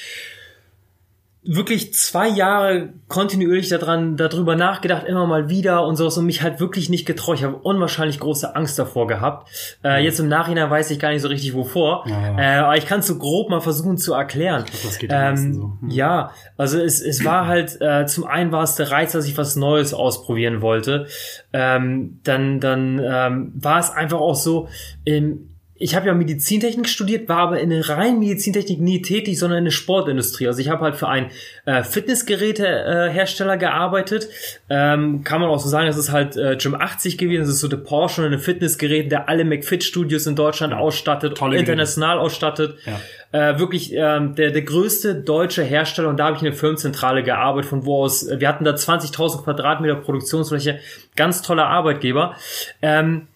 wirklich 1.44 1.94
zwei 1.96 2.28
Jahre 2.28 2.90
kontinuierlich 3.08 3.70
daran, 3.70 4.16
darüber 4.16 4.56
nachgedacht, 4.56 5.08
immer 5.08 5.26
mal 5.26 5.50
wieder 5.50 5.86
und 5.86 5.96
sowas 5.96 6.16
und 6.18 6.28
mich 6.28 6.44
halt 6.44 6.60
wirklich 6.60 6.90
nicht 6.90 7.06
getraut. 7.06 7.38
Ich 7.38 7.44
habe 7.44 7.56
unwahrscheinlich 7.56 8.20
große 8.20 8.56
Angst 8.56 8.78
davor 8.78 9.08
gehabt. 9.08 9.50
Äh, 9.84 10.04
jetzt 10.04 10.20
im 10.20 10.28
Nachhinein 10.28 10.70
weiß 10.70 10.92
ich 10.92 11.00
gar 11.00 11.10
nicht 11.10 11.24
so 11.24 11.30
richtig 11.30 11.56
wovor. 11.56 12.06
Ja. 12.08 12.38
Äh, 12.38 12.58
aber 12.60 12.78
ich 12.78 12.86
kann 12.86 13.00
es 13.00 13.08
so 13.08 13.18
grob 13.18 13.50
mal 13.50 13.60
versuchen 13.60 13.98
zu 13.98 14.14
erklären. 14.14 14.66
Das 14.84 15.00
geht 15.00 15.10
ähm, 15.12 15.54
so. 15.54 15.78
hm. 15.82 15.90
Ja, 15.90 16.32
also 16.58 16.80
es, 16.80 17.02
es 17.02 17.26
war 17.26 17.48
halt, 17.48 17.82
äh, 17.82 18.06
zum 18.06 18.26
einen 18.26 18.52
war 18.52 18.64
es 18.64 18.76
der 18.76 18.92
Reiz, 18.92 19.14
dass 19.14 19.26
ich 19.26 19.36
was 19.36 19.56
Neues 19.56 19.96
ausprobieren 19.96 20.62
wollte. 20.62 21.08
Ähm, 21.54 22.20
dann 22.24 22.60
dann 22.60 23.02
ähm, 23.04 23.52
war 23.56 23.80
es 23.80 23.90
einfach 23.90 24.20
auch 24.20 24.36
so, 24.36 24.68
im, 25.06 25.51
ich 25.82 25.96
habe 25.96 26.08
ja 26.08 26.14
Medizintechnik 26.14 26.88
studiert, 26.88 27.28
war 27.28 27.40
aber 27.40 27.60
in 27.60 27.72
der 27.72 27.90
reinen 27.90 28.20
Medizintechnik 28.20 28.80
nie 28.80 29.02
tätig, 29.02 29.40
sondern 29.40 29.60
in 29.60 29.66
der 29.66 29.72
Sportindustrie. 29.72 30.48
Also 30.48 30.60
ich 30.60 30.70
habe 30.70 30.84
halt 30.84 30.96
für 30.96 31.08
einen 31.08 31.32
äh, 31.66 31.84
Fitnessgerätehersteller 31.84 33.56
äh, 33.56 33.58
gearbeitet. 33.58 34.30
Ähm, 34.70 35.24
kann 35.24 35.42
man 35.42 35.50
auch 35.50 35.60
so 35.60 35.70
sagen, 35.70 35.88
das 35.88 35.98
ist 35.98 36.12
halt 36.12 36.38
äh, 36.38 36.56
Gym 36.58 36.76
80 36.76 37.18
gewesen. 37.18 37.42
Das 37.42 37.50
ist 37.50 37.62
so 37.62 37.68
der 37.68 37.78
Porsche 37.78 38.24
und 38.24 38.32
ein 38.32 38.40
Fitnessgerät, 38.40 39.12
der 39.12 39.28
alle 39.28 39.44
McFit-Studios 39.44 40.28
in 40.28 40.36
Deutschland 40.36 40.74
ja. 40.74 40.80
ausstattet, 40.80 41.38
Tolle 41.38 41.58
international 41.58 42.18
Geräte. 42.18 42.26
ausstattet. 42.26 42.78
Ja. 42.86 43.00
Äh, 43.32 43.60
wirklich 43.60 43.92
ähm, 43.94 44.36
der, 44.36 44.52
der 44.52 44.62
größte 44.62 45.16
deutsche 45.16 45.64
Hersteller 45.64 46.10
und 46.10 46.18
da 46.18 46.26
habe 46.26 46.36
ich 46.36 46.44
in 46.44 46.46
der 46.46 46.54
Firmenzentrale 46.54 47.24
gearbeitet, 47.24 47.70
von 47.70 47.86
wo 47.86 48.04
aus, 48.04 48.28
wir 48.30 48.48
hatten 48.48 48.66
da 48.66 48.72
20.000 48.72 49.44
Quadratmeter 49.44 49.96
Produktionsfläche, 49.96 50.80
ganz 51.16 51.42
toller 51.42 51.66
Arbeitgeber. 51.68 52.36
Ähm, 52.82 53.28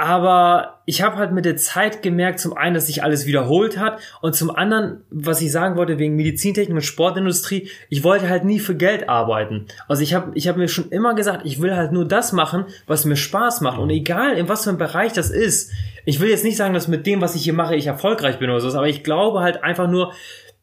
aber 0.00 0.80
ich 0.86 1.02
habe 1.02 1.16
halt 1.16 1.30
mit 1.30 1.44
der 1.44 1.58
Zeit 1.58 2.00
gemerkt, 2.00 2.40
zum 2.40 2.56
einen, 2.56 2.72
dass 2.72 2.86
sich 2.86 3.02
alles 3.02 3.26
wiederholt 3.26 3.76
hat 3.76 4.00
und 4.22 4.34
zum 4.34 4.48
anderen, 4.48 5.02
was 5.10 5.42
ich 5.42 5.52
sagen 5.52 5.76
wollte 5.76 5.98
wegen 5.98 6.16
Medizintechnik 6.16 6.74
und 6.74 6.80
Sportindustrie, 6.80 7.68
ich 7.90 8.02
wollte 8.02 8.30
halt 8.30 8.44
nie 8.44 8.60
für 8.60 8.74
Geld 8.74 9.10
arbeiten. 9.10 9.66
Also 9.88 10.02
ich 10.02 10.14
habe 10.14 10.32
ich 10.36 10.48
hab 10.48 10.56
mir 10.56 10.68
schon 10.68 10.88
immer 10.88 11.12
gesagt, 11.14 11.44
ich 11.44 11.60
will 11.60 11.76
halt 11.76 11.92
nur 11.92 12.08
das 12.08 12.32
machen, 12.32 12.64
was 12.86 13.04
mir 13.04 13.16
Spaß 13.16 13.60
macht 13.60 13.78
und 13.78 13.90
egal 13.90 14.38
in 14.38 14.48
was 14.48 14.64
für 14.64 14.70
einem 14.70 14.78
Bereich 14.78 15.12
das 15.12 15.28
ist. 15.28 15.70
Ich 16.06 16.18
will 16.18 16.30
jetzt 16.30 16.44
nicht 16.44 16.56
sagen, 16.56 16.72
dass 16.72 16.88
mit 16.88 17.06
dem, 17.06 17.20
was 17.20 17.34
ich 17.34 17.44
hier 17.44 17.52
mache, 17.52 17.76
ich 17.76 17.86
erfolgreich 17.86 18.38
bin 18.38 18.48
oder 18.48 18.60
so, 18.60 18.74
aber 18.74 18.88
ich 18.88 19.04
glaube 19.04 19.40
halt 19.40 19.62
einfach 19.62 19.90
nur, 19.90 20.14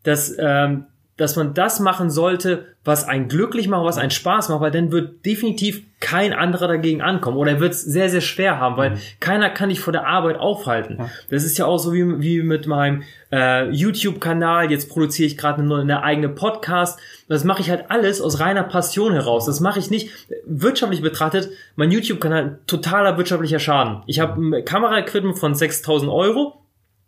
dass 0.02 0.36
ähm, 0.40 0.88
dass 1.18 1.36
man 1.36 1.54
das 1.54 1.80
machen 1.80 2.10
sollte, 2.10 2.66
was 2.86 3.08
einen 3.08 3.28
glücklich 3.28 3.68
macht, 3.68 3.84
was 3.84 3.98
einen 3.98 4.12
Spaß 4.12 4.50
macht, 4.50 4.62
weil 4.62 4.72
dann 4.72 4.92
wird 4.92 5.26
definitiv 5.26 5.82
kein 6.00 6.32
anderer 6.32 6.68
dagegen 6.68 7.02
ankommen 7.02 7.38
oder 7.38 7.54
er 7.54 7.60
wird 7.60 7.74
es 7.74 7.82
sehr, 7.82 8.10
sehr 8.10 8.22
schwer 8.22 8.60
haben, 8.60 8.78
weil 8.78 8.92
mhm. 8.92 9.00
keiner 9.20 9.50
kann 9.50 9.70
dich 9.70 9.80
vor 9.80 9.92
der 9.92 10.06
Arbeit 10.06 10.38
aufhalten. 10.38 10.98
Ja. 11.00 11.10
Das 11.30 11.44
ist 11.44 11.58
ja 11.58 11.66
auch 11.66 11.80
so 11.80 11.92
wie, 11.92 12.22
wie 12.22 12.44
mit 12.44 12.68
meinem 12.68 13.02
äh, 13.32 13.70
YouTube-Kanal, 13.72 14.70
jetzt 14.72 14.90
produziere 14.90 15.28
ich 15.28 15.38
gerade 15.38 15.64
eine, 15.64 15.76
eine 15.78 16.04
eigene 16.04 16.30
Podcast. 16.30 17.00
Das 17.28 17.44
mache 17.44 17.62
ich 17.62 17.72
halt 17.72 17.90
alles 17.90 18.22
aus 18.22 18.40
reiner 18.40 18.64
Passion 18.64 19.12
heraus. 19.14 19.48
Das 19.48 19.60
mache 19.60 19.80
ich 19.80 19.90
nicht 19.90 20.12
wirtschaftlich 20.46 21.02
betrachtet. 21.02 21.50
Mein 21.76 21.92
YouTube-Kanal 21.92 22.60
totaler 22.68 23.18
wirtschaftlicher 23.18 23.60
Schaden. 23.60 24.04
Ich 24.06 24.20
habe 24.20 24.40
ein 24.40 24.64
Kameraequipment 24.64 25.38
von 25.38 25.56
6000 25.56 26.12
Euro. 26.12 26.62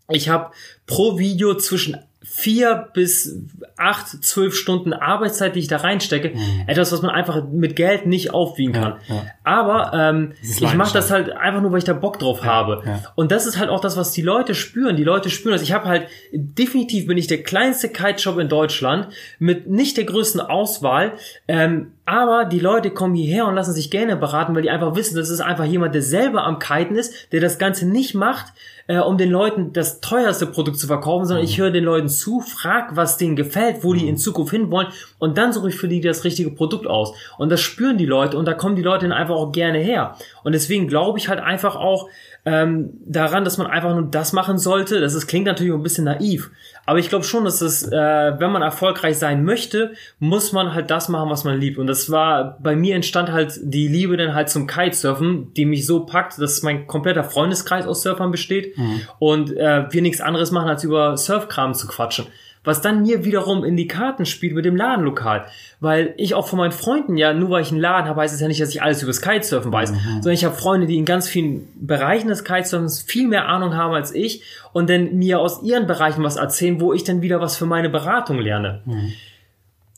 Ich 0.10 0.30
habe 0.30 0.52
pro 0.88 1.20
Video 1.20 1.54
zwischen 1.54 1.98
vier 2.40 2.90
bis 2.94 3.38
acht, 3.78 4.08
zwölf 4.24 4.56
Stunden 4.56 4.94
Arbeitszeit, 4.94 5.56
die 5.56 5.60
ich 5.60 5.68
da 5.68 5.78
reinstecke, 5.78 6.30
mhm. 6.30 6.64
etwas, 6.68 6.92
was 6.92 7.02
man 7.02 7.12
einfach 7.12 7.44
mit 7.52 7.76
Geld 7.76 8.06
nicht 8.06 8.34
aufwiegen 8.34 8.74
kann. 8.74 8.96
Ja, 9.08 9.16
ja. 9.16 9.24
Aber 9.44 9.92
ähm, 9.94 10.34
ich 10.42 10.74
mache 10.74 10.94
das 10.94 11.12
halt 11.12 11.32
einfach 11.32 11.62
nur, 11.62 11.72
weil 11.72 11.80
ich 11.80 11.84
da 11.84 11.94
Bock 11.94 12.20
drauf 12.20 12.40
ja, 12.42 12.46
habe. 12.46 12.84
Und 13.16 13.32
das 13.32 13.46
ist 13.46 13.60
halt 13.60 13.70
auch 13.70 13.82
das, 13.82 13.98
was 13.98 14.12
die 14.12 14.22
Leute 14.22 14.56
spüren. 14.56 14.96
Die 14.96 15.04
Leute 15.04 15.30
spüren 15.30 15.54
das. 15.54 15.62
Ich 15.62 15.74
habe 15.74 15.88
halt, 15.88 16.08
definitiv 16.32 17.08
bin 17.08 17.18
ich 17.18 17.28
der 17.28 17.44
kleinste 17.44 17.90
Kite-Shop 17.90 18.38
in 18.40 18.48
Deutschland 18.48 19.10
mit 19.40 19.70
nicht 19.70 19.98
der 19.98 20.06
größten 20.06 20.42
Auswahl. 20.42 21.14
Ähm, 21.48 21.92
Aber 22.10 22.46
die 22.46 22.58
Leute 22.58 22.90
kommen 22.90 23.14
hierher 23.14 23.46
und 23.46 23.54
lassen 23.54 23.74
sich 23.74 23.92
gerne 23.92 24.16
beraten, 24.16 24.56
weil 24.56 24.64
die 24.64 24.72
einfach 24.72 24.96
wissen, 24.96 25.16
das 25.16 25.30
ist 25.30 25.42
einfach 25.42 25.66
jemand, 25.66 25.94
der 25.94 26.02
selber 26.02 26.44
am 26.44 26.58
Kiten 26.58 26.96
ist, 26.96 27.32
der 27.32 27.40
das 27.40 27.60
Ganze 27.60 27.88
nicht 27.88 28.16
macht, 28.16 28.52
äh, 28.88 28.98
um 28.98 29.20
den 29.20 29.30
Leuten 29.30 29.74
das 29.74 30.02
teuerste 30.02 30.48
Produkt 30.48 30.80
zu 30.80 30.88
verkaufen, 30.88 31.28
sondern 31.28 31.46
ich 31.46 31.60
höre 31.60 31.70
den 31.70 31.84
Leuten 31.84 32.10
zu, 32.10 32.40
frag, 32.40 32.96
was 32.96 33.18
denen 33.18 33.36
gefällt, 33.36 33.84
wo 33.84 33.94
die 33.94 34.08
in 34.08 34.18
Zukunft 34.18 34.52
hinwollen 34.52 34.88
und 35.20 35.38
dann 35.38 35.54
suche 35.54 35.70
ich 35.70 35.76
für 35.76 35.88
die 35.88 36.02
das 36.02 36.24
richtige 36.24 36.50
Produkt 36.50 36.88
aus. 36.88 37.14
Und 37.38 37.52
das 37.52 37.62
spüren 37.62 38.00
die 38.00 38.08
Leute 38.08 38.40
und 38.40 38.46
da 38.46 38.56
kommen 38.56 38.76
die 38.76 38.82
Leute 38.82 39.08
dann 39.08 39.16
einfach 39.16 39.36
auch 39.36 39.52
gerne 39.52 39.78
her. 39.78 40.16
Und 40.44 40.54
deswegen 40.54 40.88
glaube 40.88 41.20
ich 41.20 41.30
halt 41.30 41.40
einfach 41.40 41.76
auch, 41.76 42.10
ähm, 42.50 42.90
daran, 43.06 43.44
dass 43.44 43.58
man 43.60 43.68
einfach 43.68 43.94
nur 43.94 44.10
das 44.10 44.34
machen 44.34 44.58
sollte. 44.58 45.00
Das 45.00 45.14
ist, 45.14 45.28
klingt 45.28 45.46
natürlich 45.46 45.72
ein 45.72 45.84
bisschen 45.84 46.06
naiv, 46.06 46.50
aber 46.88 46.98
ich 46.98 47.10
glaube 47.10 47.24
schon, 47.24 47.46
dass 47.46 47.62
es, 47.62 47.84
äh, 47.84 47.92
wenn 47.92 48.52
man 48.52 48.64
erfolgreich 48.64 49.20
sein 49.20 49.44
möchte, 49.44 49.94
muss 50.18 50.52
man 50.52 50.74
halt 50.74 50.90
das 50.90 51.10
machen, 51.10 51.30
was 51.30 51.44
man 51.44 51.60
liebt. 51.60 51.78
Und 51.78 51.86
das 51.86 52.10
war 52.10 52.58
bei 52.60 52.76
mir 52.76 52.96
entstand 52.96 53.32
halt 53.32 53.60
die 53.62 53.88
Liebe 53.88 54.18
dann 54.18 54.34
halt 54.34 54.50
zum 54.50 54.66
Kitesurfen, 54.66 55.54
die 55.54 55.66
mich 55.66 55.86
so 55.86 56.06
packt, 56.06 56.42
dass 56.42 56.64
mein 56.64 56.88
kompletter 56.88 57.24
Freundeskreis 57.24 57.86
aus 57.86 58.02
Surfern 58.02 58.32
besteht 58.32 58.76
mhm. 58.78 59.02
und 59.20 59.56
äh, 59.56 59.86
wir 59.92 60.02
nichts 60.02 60.22
anderes 60.22 60.50
machen, 60.50 60.70
als 60.70 60.84
über 60.84 61.18
Surfkram 61.18 61.76
zu 61.76 61.88
quatschen 61.88 62.26
was 62.64 62.82
dann 62.82 63.04
mir 63.04 63.24
wiederum 63.24 63.64
in 63.64 63.78
die 63.78 63.88
Karten 63.88 64.26
spielt 64.26 64.54
mit 64.54 64.66
dem 64.66 64.76
Ladenlokal. 64.76 65.46
Weil 65.80 66.14
ich 66.18 66.36
auch 66.36 66.48
von 66.48 66.60
meinen 66.60 66.72
Freunden 66.72 67.18
ja, 67.18 67.34
nur 67.34 67.50
weil 67.50 67.62
ich 67.62 67.72
einen 67.72 67.80
Laden 67.80 68.08
habe, 68.08 68.22
heißt 68.22 68.34
es 68.34 68.42
ja 68.42 68.48
nicht, 68.48 68.62
dass 68.62 68.70
ich 68.70 68.82
alles 68.82 69.02
über 69.02 69.12
das 69.12 69.22
Kitesurfen 69.22 69.72
weiß, 69.72 69.92
mhm. 69.92 69.98
sondern 70.16 70.34
ich 70.34 70.46
habe 70.46 70.56
Freunde, 70.56 70.88
die 70.88 70.98
in 70.98 71.06
ganz 71.06 71.28
vielen 71.28 71.68
Bereichen 71.76 72.28
des 72.28 72.44
Kitesurfens 72.44 73.02
viel 73.02 73.28
mehr 73.28 73.48
Ahnung 73.48 73.76
haben 73.76 73.94
als 73.94 74.14
ich 74.14 74.44
und 74.74 74.90
dann 74.90 75.16
mir 75.16 75.40
aus 75.40 75.64
ihren 75.64 75.88
Bereichen 75.88 76.24
was 76.24 76.36
erzählen, 76.36 76.82
wo 76.82 76.94
ich 76.94 77.04
dann 77.04 77.22
wieder 77.22 77.40
was 77.40 77.58
für 77.58 77.66
meine 77.66 77.90
Beratung 77.90 78.40
lerne. 78.40 78.82
Mhm. 78.86 79.14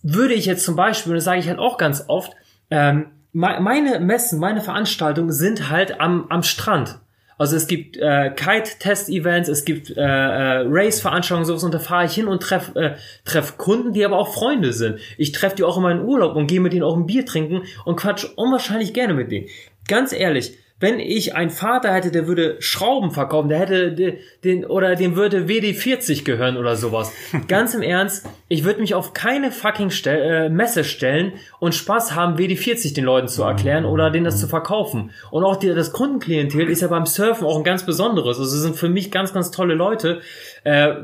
Würde 0.04 0.34
ich 0.34 0.46
jetzt 0.46 0.64
zum 0.64 0.76
Beispiel, 0.76 1.12
und 1.12 1.16
das 1.16 1.26
sage 1.26 1.40
ich 1.40 1.48
halt 1.48 1.60
auch 1.60 1.78
ganz 1.78 2.06
oft, 2.08 2.34
ähm, 2.70 3.08
meine 3.34 4.00
Messen, 4.00 4.40
meine 4.40 4.62
Veranstaltungen 4.62 5.32
sind 5.32 5.70
halt 5.70 6.02
am, 6.02 6.26
am 6.30 6.44
Strand. 6.44 7.00
Also 7.42 7.56
es 7.56 7.66
gibt 7.66 7.98
äh, 7.98 8.30
Kite-Test-Events, 8.36 9.50
es 9.50 9.66
gibt 9.66 9.90
äh, 9.90 10.00
äh, 10.00 10.64
Race-Veranstaltungen, 10.68 11.46
sowas 11.46 11.64
und 11.64 11.74
da 11.74 11.80
fahre 11.80 12.06
ich 12.06 12.14
hin 12.14 12.28
und 12.28 12.44
treffe 12.44 12.80
äh, 12.80 12.96
treff 13.26 13.58
Kunden, 13.58 13.94
die 13.94 14.06
aber 14.06 14.20
auch 14.20 14.32
Freunde 14.32 14.74
sind. 14.74 15.00
Ich 15.18 15.32
treffe 15.32 15.56
die 15.56 15.64
auch 15.64 15.78
in 15.78 15.82
meinen 15.82 16.06
Urlaub 16.06 16.36
und 16.36 16.46
gehe 16.46 16.60
mit 16.60 16.72
denen 16.72 16.84
auch 16.84 16.96
ein 16.96 17.08
Bier 17.08 17.26
trinken 17.26 17.64
und 17.84 17.96
quatsch 17.96 18.28
unwahrscheinlich 18.36 18.94
gerne 18.94 19.16
mit 19.16 19.32
denen. 19.32 19.48
Ganz 19.88 20.14
ehrlich, 20.14 20.56
wenn 20.82 21.00
ich 21.00 21.36
einen 21.36 21.52
Vater 21.52 21.94
hätte, 21.94 22.10
der 22.10 22.28
würde 22.28 22.58
Schrauben 22.60 23.12
verkaufen, 23.12 23.50
der 23.50 23.60
hätte 23.60 24.18
den 24.44 24.66
oder 24.66 24.96
dem 24.96 25.16
würde 25.16 25.46
WD40 25.46 26.24
gehören 26.26 26.58
oder 26.58 26.76
sowas. 26.76 27.14
Ganz 27.48 27.76
im 27.76 27.84
Ernst, 27.84 28.28
ich 28.48 28.64
würde 28.64 28.82
mich 28.82 28.96
auf 28.96 29.14
keine 29.14 29.52
fucking 29.52 29.92
Stel 29.92 30.20
äh, 30.20 30.50
Messe 30.50 30.84
stellen 30.84 31.34
und 31.60 31.76
Spaß 31.76 32.16
haben, 32.16 32.36
WD40 32.36 32.96
den 32.96 33.06
Leuten 33.06 33.28
zu 33.28 33.44
erklären 33.44 33.86
oder 33.86 34.10
denen 34.10 34.26
das 34.26 34.40
zu 34.40 34.48
verkaufen. 34.48 35.12
Und 35.30 35.44
auch 35.44 35.56
die, 35.56 35.68
das 35.68 35.94
Kundenklientel 35.94 36.68
ist 36.68 36.82
ja 36.82 36.88
beim 36.88 37.06
Surfen 37.06 37.46
auch 37.46 37.58
ein 37.58 37.64
ganz 37.64 37.86
besonderes. 37.86 38.40
Also 38.40 38.58
sind 38.58 38.76
für 38.76 38.90
mich 38.90 39.12
ganz, 39.12 39.34
ganz 39.34 39.52
tolle 39.52 39.76
Leute, 39.76 40.22
äh, 40.64 40.96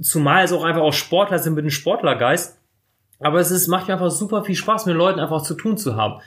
zumal 0.00 0.44
es 0.44 0.52
auch 0.52 0.62
einfach 0.62 0.82
auch 0.82 0.92
Sportler 0.92 1.40
sind 1.40 1.54
mit 1.54 1.64
einem 1.64 1.70
Sportlergeist. 1.70 2.60
Aber 3.18 3.40
es 3.40 3.50
ist, 3.50 3.66
macht 3.66 3.88
mir 3.88 3.94
einfach 3.94 4.10
super 4.10 4.44
viel 4.44 4.54
Spaß, 4.54 4.86
mit 4.86 4.94
Leuten 4.94 5.18
einfach 5.18 5.42
zu 5.42 5.54
tun 5.54 5.76
zu 5.76 5.96
haben 5.96 6.20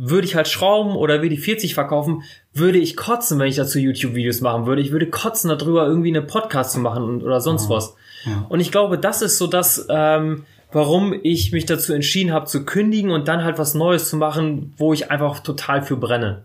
würde 0.00 0.26
ich 0.26 0.36
halt 0.36 0.46
Schrauben 0.46 0.94
oder 0.94 1.22
würde 1.22 1.34
ich 1.34 1.40
40 1.40 1.74
verkaufen, 1.74 2.22
würde 2.54 2.78
ich 2.78 2.96
kotzen, 2.96 3.38
wenn 3.38 3.48
ich 3.48 3.56
dazu 3.56 3.80
YouTube-Videos 3.80 4.40
machen 4.40 4.64
würde. 4.64 4.80
Ich 4.80 4.92
würde 4.92 5.10
kotzen 5.10 5.50
darüber, 5.50 5.86
irgendwie 5.86 6.10
eine 6.10 6.22
Podcast 6.22 6.72
zu 6.72 6.78
machen 6.78 7.20
oder 7.20 7.40
sonst 7.40 7.68
was. 7.68 7.96
Ja. 8.24 8.46
Und 8.48 8.60
ich 8.60 8.70
glaube, 8.70 8.96
das 8.96 9.22
ist 9.22 9.38
so 9.38 9.48
das, 9.48 9.86
ähm, 9.90 10.44
warum 10.70 11.18
ich 11.24 11.50
mich 11.50 11.66
dazu 11.66 11.92
entschieden 11.92 12.32
habe 12.32 12.46
zu 12.46 12.64
kündigen 12.64 13.10
und 13.10 13.26
dann 13.26 13.42
halt 13.42 13.58
was 13.58 13.74
Neues 13.74 14.08
zu 14.08 14.16
machen, 14.16 14.72
wo 14.76 14.92
ich 14.92 15.10
einfach 15.10 15.40
total 15.40 15.82
für 15.82 15.96
brenne. 15.96 16.44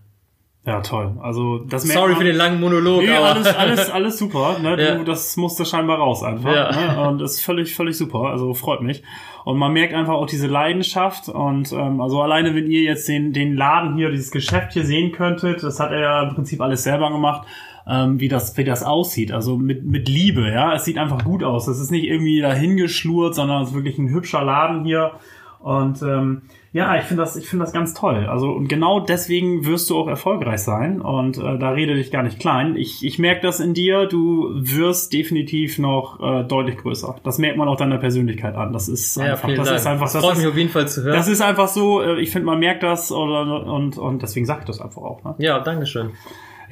Ja, 0.66 0.80
toll. 0.80 1.18
Also 1.22 1.60
das 1.60 1.84
Sorry 1.84 2.14
man, 2.14 2.22
für 2.22 2.24
den 2.24 2.38
langen 2.38 2.62
Monolog. 2.62 3.02
Nee, 3.02 3.12
aber 3.12 3.34
alles, 3.34 3.54
alles, 3.54 3.90
alles 3.92 4.18
super. 4.18 4.60
Ne? 4.62 4.82
Ja. 4.82 4.96
Du, 4.96 5.04
das 5.04 5.36
musste 5.36 5.66
scheinbar 5.66 5.98
raus 5.98 6.24
einfach. 6.24 6.56
Ja. 6.56 6.72
Ne? 6.72 7.10
Und 7.10 7.22
ist 7.22 7.42
völlig, 7.42 7.76
völlig 7.76 7.98
super. 7.98 8.30
Also 8.30 8.54
freut 8.54 8.82
mich. 8.82 9.04
Und 9.44 9.58
man 9.58 9.74
merkt 9.74 9.94
einfach 9.94 10.14
auch 10.14 10.26
diese 10.26 10.48
Leidenschaft. 10.48 11.28
Und 11.28 11.74
ähm, 11.74 12.00
also 12.00 12.22
alleine, 12.22 12.56
wenn 12.56 12.72
ihr 12.72 12.82
jetzt 12.82 13.10
den, 13.10 13.34
den 13.34 13.58
Laden 13.58 13.98
hier, 13.98 14.10
dieses 14.10 14.32
Geschäft 14.32 14.72
hier 14.72 14.86
sehen 14.86 15.12
könntet, 15.12 15.64
das 15.64 15.82
hat 15.82 15.92
er 15.92 16.00
ja 16.00 16.24
im 16.24 16.36
Prinzip 16.36 16.62
alles 16.62 16.84
selber 16.84 17.12
gemacht. 17.12 17.46
Ähm, 17.86 18.22
wie 18.22 18.30
das 18.30 18.56
wie 18.56 18.64
das 18.64 18.82
aussieht 18.82 19.34
also 19.34 19.58
mit 19.58 19.84
mit 19.84 20.08
Liebe 20.08 20.48
ja 20.50 20.74
es 20.74 20.86
sieht 20.86 20.98
einfach 20.98 21.22
gut 21.26 21.44
aus 21.44 21.68
es 21.68 21.82
ist 21.82 21.92
nicht 21.92 22.06
irgendwie 22.06 22.40
dahingeschlurt 22.40 23.36
sondern 23.36 23.62
es 23.62 23.72
ist 23.72 23.76
wirklich 23.76 23.98
ein 23.98 24.08
hübscher 24.08 24.42
Laden 24.42 24.86
hier 24.86 25.12
und 25.60 26.02
ähm, 26.02 26.44
ja, 26.74 26.98
ich 26.98 27.04
finde 27.04 27.22
das, 27.22 27.36
ich 27.36 27.48
finde 27.48 27.66
das 27.66 27.72
ganz 27.72 27.94
toll. 27.94 28.26
Also 28.28 28.52
und 28.52 28.68
genau 28.68 29.00
deswegen 29.00 29.64
wirst 29.64 29.92
du 29.92 29.98
auch 29.98 30.08
erfolgreich 30.08 30.62
sein. 30.62 31.02
Und 31.02 31.38
äh, 31.38 31.60
da 31.60 31.70
rede 31.70 31.94
dich 31.94 32.10
gar 32.10 32.24
nicht 32.24 32.40
klein. 32.40 32.76
Ich, 32.76 33.06
ich 33.06 33.20
merke 33.20 33.42
das 33.42 33.60
in 33.60 33.76
dir. 33.76 34.08
Du 34.08 34.50
wirst 34.56 35.14
definitiv 35.14 35.78
noch 35.78 36.20
äh, 36.20 36.44
deutlich 36.44 36.78
größer. 36.78 37.16
Das 37.24 37.38
merkt 37.38 37.58
man 37.58 37.68
auch 37.68 37.78
deiner 37.78 38.00
Persönlichkeit 38.00 38.56
an. 38.56 38.74
Das 38.74 38.90
ist 38.90 39.18
ja, 39.18 39.34
einfach, 39.34 39.50
das 39.50 39.68
Dank. 39.68 39.78
ist 39.78 39.86
einfach. 39.86 40.06
Das, 40.06 40.14
das 40.14 40.24
freut 40.24 40.34
ist, 40.34 40.40
mich 40.40 40.48
auf 40.48 40.58
jeden 40.58 40.72
Fall 40.72 40.88
zu 40.88 41.04
hören. 41.04 41.16
Das 41.16 41.28
ist 41.28 41.42
einfach 41.42 41.68
so. 41.68 42.02
Äh, 42.02 42.20
ich 42.20 42.32
finde, 42.32 42.48
man 42.48 42.58
merkt 42.58 42.82
das 42.82 43.12
oder 43.12 43.66
und 43.68 44.00
und 44.00 44.24
deswegen 44.24 44.48
sage 44.48 44.62
ich 44.62 44.66
das 44.66 44.82
einfach 44.82 45.04
auch. 45.04 45.24
Ne? 45.24 45.36
Ja, 45.38 45.60
Dankeschön. 45.60 46.10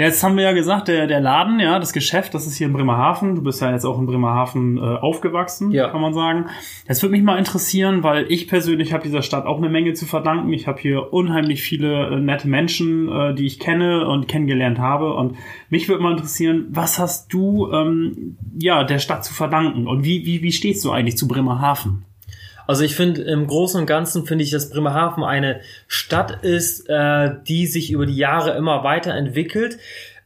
Ja, 0.02 0.08
jetzt 0.08 0.24
haben 0.24 0.36
wir 0.36 0.46
ja 0.46 0.54
gesagt, 0.54 0.88
der, 0.88 1.06
der 1.06 1.22
Laden, 1.22 1.60
ja, 1.60 1.78
das 1.78 1.94
Geschäft, 1.94 2.34
das 2.34 2.48
ist 2.48 2.56
hier 2.56 2.66
in 2.66 2.74
Bremerhaven. 2.74 3.36
Du 3.36 3.44
bist 3.44 3.62
ja 3.62 3.72
jetzt 3.72 3.86
auch 3.86 4.00
in 4.00 4.08
Bremerhaven 4.08 4.78
äh, 4.78 4.82
aufgewachsen, 4.82 5.70
ja. 5.70 5.90
kann 5.90 6.02
man 6.02 6.16
sagen. 6.16 6.48
Das 6.88 7.04
würde 7.04 7.12
mich 7.12 7.22
mal 7.22 7.38
interessieren, 7.38 8.02
weil 8.02 8.26
ich 8.32 8.48
persönlich 8.48 8.94
habe 8.94 9.04
dieser 9.04 9.22
Stadt 9.22 9.46
auch 9.46 9.60
eine 9.60 9.70
Menge 9.70 9.94
zu 9.94 10.08
verdanken. 10.08 10.52
Ich 10.54 10.66
habe 10.66 10.82
hier 10.82 11.14
unheimlich 11.14 11.62
viele 11.62 12.08
äh, 12.08 12.20
nette 12.20 12.48
Menschen, 12.48 13.12
äh, 13.12 13.36
die 13.36 13.46
ich 13.46 13.60
kenne 13.60 14.08
und 14.08 14.28
kennengelernt 14.28 14.80
habe. 14.80 15.14
Und 15.14 15.38
mich 15.70 15.88
würde 15.88 16.02
mal 16.02 16.14
interessieren, 16.14 16.66
was 16.72 16.98
hast 16.98 17.32
du 17.32 17.72
ähm, 17.72 18.38
ja 18.58 18.84
der 18.84 18.98
Stadt 18.98 19.24
zu 19.24 19.36
verdanken 19.36 19.86
und 19.86 20.04
wie, 20.04 20.26
wie, 20.26 20.42
wie 20.42 20.52
stehst 20.52 20.84
du 20.84 20.90
eigentlich 20.90 21.18
zu 21.18 21.28
Bremerhaven? 21.28 22.06
Also 22.68 22.84
ich 22.84 22.96
finde 22.96 23.22
im 23.22 23.48
Großen 23.48 23.80
und 23.80 23.86
Ganzen 23.86 24.26
finde 24.26 24.44
ich, 24.44 24.52
dass 24.52 24.70
Bremerhaven 24.70 25.24
eine 25.24 25.62
Stadt 25.88 26.44
ist, 26.44 26.90
äh, 26.90 27.32
die 27.48 27.68
sich 27.68 27.92
über 27.92 28.06
die 28.06 28.16
Jahre 28.16 28.52
immer 28.52 28.84
weiterentwickelt. 28.84 29.78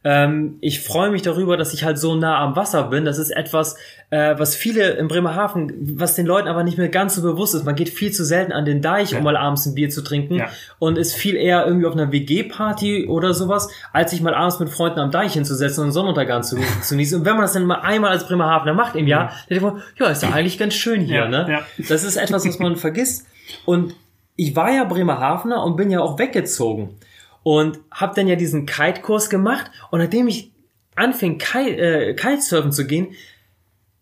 Ähm, 0.08 0.58
ich 0.60 0.82
freue 0.82 1.10
mich 1.10 1.22
darüber, 1.22 1.56
dass 1.56 1.74
ich 1.74 1.82
halt 1.82 1.98
so 1.98 2.14
nah 2.14 2.38
am 2.38 2.54
Wasser 2.54 2.84
bin. 2.84 3.04
Das 3.04 3.18
ist 3.18 3.30
etwas, 3.30 3.76
äh, 4.10 4.38
was 4.38 4.54
viele 4.54 4.90
in 4.90 5.08
Bremerhaven, 5.08 5.98
was 5.98 6.14
den 6.14 6.26
Leuten 6.26 6.46
aber 6.46 6.62
nicht 6.62 6.78
mehr 6.78 6.88
ganz 6.88 7.16
so 7.16 7.22
bewusst 7.22 7.56
ist. 7.56 7.64
Man 7.64 7.74
geht 7.74 7.88
viel 7.88 8.12
zu 8.12 8.24
selten 8.24 8.52
an 8.52 8.64
den 8.64 8.80
Deich, 8.80 9.10
ja. 9.10 9.18
um 9.18 9.24
mal 9.24 9.36
abends 9.36 9.66
ein 9.66 9.74
Bier 9.74 9.90
zu 9.90 10.02
trinken 10.02 10.36
ja. 10.36 10.48
und 10.78 10.96
ist 10.96 11.16
viel 11.16 11.34
eher 11.34 11.66
irgendwie 11.66 11.86
auf 11.86 11.94
einer 11.94 12.12
WG-Party 12.12 13.08
oder 13.08 13.34
sowas, 13.34 13.68
als 13.92 14.12
sich 14.12 14.20
mal 14.20 14.32
abends 14.32 14.60
mit 14.60 14.70
Freunden 14.70 15.00
am 15.00 15.10
Deich 15.10 15.32
hinzusetzen 15.32 15.80
und 15.80 15.86
einen 15.86 15.92
Sonnenuntergang 15.92 16.44
zu, 16.44 16.56
zu 16.82 16.90
genießen. 16.94 17.18
Und 17.18 17.26
wenn 17.26 17.34
man 17.34 17.42
das 17.42 17.54
dann 17.54 17.66
mal 17.66 17.80
einmal 17.80 18.12
als 18.12 18.28
Bremerhavener 18.28 18.74
macht 18.74 18.94
im 18.94 19.08
Jahr, 19.08 19.32
dann 19.48 19.58
denkt 19.58 19.64
man, 19.64 19.82
ja, 19.98 20.06
ist 20.06 20.22
ja 20.22 20.30
eigentlich 20.30 20.56
ganz 20.56 20.74
schön 20.74 21.00
hier. 21.00 21.22
Ja, 21.22 21.28
ne? 21.28 21.64
Das 21.88 22.04
ist 22.04 22.14
etwas, 22.14 22.46
was 22.46 22.60
man 22.60 22.76
vergisst. 22.76 23.26
Und 23.64 23.96
ich 24.36 24.54
war 24.54 24.72
ja 24.72 24.84
Bremerhavener 24.84 25.64
und 25.64 25.74
bin 25.74 25.90
ja 25.90 25.98
auch 25.98 26.16
weggezogen 26.16 26.90
und 27.46 27.78
habe 27.92 28.12
dann 28.16 28.26
ja 28.26 28.34
diesen 28.34 28.66
Kite-Kurs 28.66 29.30
gemacht 29.30 29.70
und 29.92 30.00
nachdem 30.00 30.26
ich 30.26 30.50
anfing 30.96 31.38
Kite, 31.38 31.76
äh, 31.76 32.14
Kitesurfen 32.14 32.72
zu 32.72 32.88
gehen, 32.88 33.14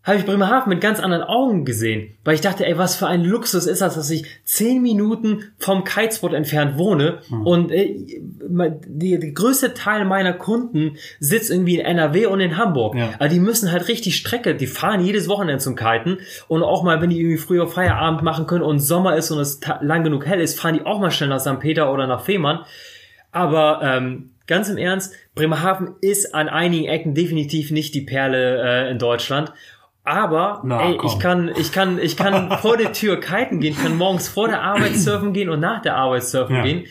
habe 0.02 0.16
ich 0.16 0.24
Bremerhaven 0.24 0.70
mit 0.70 0.80
ganz 0.80 0.98
anderen 0.98 1.24
Augen 1.24 1.66
gesehen, 1.66 2.14
weil 2.24 2.36
ich 2.36 2.40
dachte, 2.40 2.66
ey, 2.66 2.78
was 2.78 2.96
für 2.96 3.06
ein 3.06 3.22
Luxus 3.22 3.66
ist 3.66 3.82
das, 3.82 3.96
dass 3.96 4.08
ich 4.08 4.24
zehn 4.44 4.80
Minuten 4.80 5.52
vom 5.58 5.84
Kitespot 5.84 6.32
entfernt 6.32 6.78
wohne 6.78 7.18
mhm. 7.28 7.46
und 7.46 7.70
äh, 7.70 7.94
die, 8.86 9.20
die 9.20 9.34
größte 9.34 9.74
Teil 9.74 10.06
meiner 10.06 10.32
Kunden 10.32 10.96
sitzt 11.20 11.50
irgendwie 11.50 11.78
in 11.78 11.84
NRW 11.84 12.24
und 12.24 12.40
in 12.40 12.56
Hamburg. 12.56 12.94
Ja. 12.94 13.10
Also 13.18 13.34
die 13.34 13.40
müssen 13.42 13.72
halt 13.72 13.88
richtig 13.88 14.16
Strecke, 14.16 14.54
die 14.54 14.66
fahren 14.66 15.04
jedes 15.04 15.28
Wochenende 15.28 15.58
zum 15.58 15.76
Kiten 15.76 16.16
und 16.48 16.62
auch 16.62 16.82
mal, 16.82 17.02
wenn 17.02 17.10
die 17.10 17.20
irgendwie 17.20 17.36
früher 17.36 17.68
Feierabend 17.68 18.22
machen 18.22 18.46
können 18.46 18.64
und 18.64 18.78
Sommer 18.78 19.16
ist 19.16 19.30
und 19.30 19.38
es 19.38 19.60
lang 19.82 20.02
genug 20.02 20.24
hell 20.24 20.40
ist, 20.40 20.58
fahren 20.58 20.76
die 20.76 20.86
auch 20.86 20.98
mal 20.98 21.10
schnell 21.10 21.28
nach 21.28 21.40
St. 21.40 21.60
Peter 21.60 21.92
oder 21.92 22.06
nach 22.06 22.24
Fehmarn. 22.24 22.64
Aber 23.34 23.80
ähm, 23.82 24.30
ganz 24.46 24.68
im 24.68 24.78
Ernst, 24.78 25.12
Bremerhaven 25.34 25.96
ist 26.00 26.34
an 26.34 26.48
einigen 26.48 26.86
Ecken 26.86 27.14
definitiv 27.14 27.72
nicht 27.72 27.94
die 27.94 28.02
Perle 28.02 28.62
äh, 28.86 28.90
in 28.92 28.98
Deutschland. 29.00 29.52
Aber 30.04 30.60
Na, 30.64 30.88
ey, 30.88 30.98
ich 31.04 31.18
kann, 31.18 31.50
ich 31.56 31.72
kann, 31.72 31.98
ich 31.98 32.16
kann 32.16 32.56
vor 32.62 32.76
der 32.76 32.92
Tür 32.92 33.18
kiten 33.18 33.58
gehen, 33.58 33.76
kann 33.76 33.96
morgens 33.96 34.28
vor 34.28 34.46
der 34.46 34.62
Arbeit 34.62 34.94
surfen 34.94 35.32
gehen 35.32 35.48
und 35.48 35.58
nach 35.58 35.82
der 35.82 35.96
Arbeit 35.96 36.22
surfen 36.22 36.56
ja. 36.56 36.62
gehen. 36.62 36.86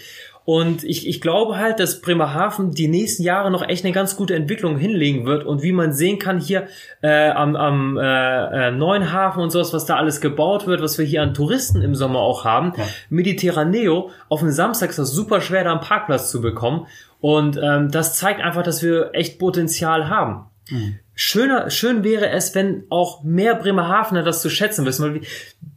Und 0.46 0.84
ich, 0.84 1.08
ich 1.08 1.22
glaube 1.22 1.58
halt, 1.58 1.80
dass 1.80 2.02
Bremerhaven 2.02 2.72
die 2.72 2.90
nächsten 2.90 3.24
Jahre 3.24 3.50
noch 3.50 3.68
echt 3.68 3.86
eine 3.86 3.94
ganz 3.94 4.18
gute 4.18 4.36
Entwicklung 4.36 4.78
hinlegen 4.78 5.26
wird. 5.26 5.46
Und 5.46 5.64
wie 5.64 5.72
man 5.72 5.94
sehen 5.94 6.20
kann 6.20 6.40
hier 6.40 6.68
äh, 7.02 7.30
am, 7.30 7.56
am 7.56 7.98
äh, 7.98 8.68
äh, 8.68 8.72
neuen 8.72 9.14
Hafen 9.14 9.42
und 9.42 9.52
sowas, 9.52 9.74
was 9.74 9.86
da 9.86 9.96
alles 9.96 10.20
gebaut 10.20 10.68
wird, 10.68 10.82
was 10.82 10.98
wir 10.98 11.06
hier 11.06 11.22
an 11.22 11.34
Touristen 11.34 11.82
im 11.82 11.96
Sommer 11.96 12.20
auch 12.20 12.44
haben, 12.44 12.74
ja. 12.76 12.84
Mediterraneo, 13.10 14.10
auf 14.28 14.42
dem 14.42 14.52
Samstag 14.52 14.90
ist 14.90 15.00
das 15.00 15.12
super 15.12 15.40
schwer, 15.40 15.64
da 15.64 15.72
einen 15.72 15.80
Parkplatz 15.80 16.30
zu 16.30 16.42
bekommen. 16.42 16.88
Und 17.22 17.58
ähm, 17.64 17.90
das 17.90 18.18
zeigt 18.18 18.42
einfach, 18.42 18.64
dass 18.64 18.84
wir 18.84 19.12
echt 19.14 19.40
Potenzial 19.40 20.10
haben. 20.10 20.48
Mhm. 20.70 21.00
Schöner, 21.16 21.70
schön 21.70 22.04
wäre 22.04 22.30
es, 22.30 22.54
wenn 22.54 22.84
auch 22.90 23.24
mehr 23.24 23.56
Bremerhavener 23.56 24.24
das 24.24 24.42
zu 24.42 24.50
schätzen 24.50 24.86
wissen, 24.86 25.06
weil 25.06 25.22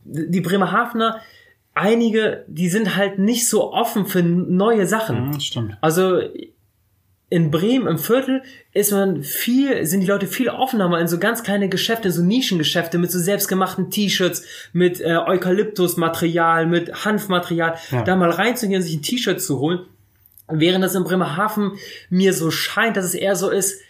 die 0.04 0.40
Bremerhavener 0.40 1.20
einige, 1.76 2.44
die 2.48 2.68
sind 2.68 2.96
halt 2.96 3.18
nicht 3.18 3.48
so 3.48 3.72
offen 3.72 4.06
für 4.06 4.22
neue 4.22 4.86
Sachen. 4.86 5.32
Ja, 5.32 5.40
stimmt. 5.40 5.76
Also 5.80 6.20
in 7.28 7.50
Bremen 7.50 7.88
im 7.88 7.98
Viertel 7.98 8.42
ist 8.72 8.92
man 8.92 9.22
viel, 9.22 9.84
sind 9.84 10.00
die 10.00 10.06
Leute 10.06 10.26
viel 10.28 10.48
offener 10.48 10.88
mal 10.88 11.00
in 11.00 11.08
so 11.08 11.18
ganz 11.18 11.42
kleine 11.42 11.68
Geschäfte, 11.68 12.12
so 12.12 12.22
Nischengeschäfte 12.22 12.98
mit 12.98 13.10
so 13.10 13.18
selbstgemachten 13.18 13.90
T-Shirts, 13.90 14.44
mit 14.72 15.00
äh, 15.00 15.16
Eukalyptusmaterial, 15.16 16.66
mit 16.66 17.04
Hanfmaterial, 17.04 17.74
Ja. 17.90 18.02
da 18.02 18.16
mal 18.16 18.30
reinzugehen, 18.30 18.80
sich 18.82 18.96
ein 18.96 19.02
T-Shirt 19.02 19.40
zu 19.40 19.58
holen. 19.58 19.80
Während 20.48 20.84
das 20.84 20.94
in 20.94 21.02
Bremerhaven 21.04 21.72
mir 22.08 22.32
so 22.32 22.52
scheint, 22.52 22.96
dass 22.96 23.04
es 23.04 23.14
eher 23.14 23.34
so 23.34 23.50
ist, 23.50 23.80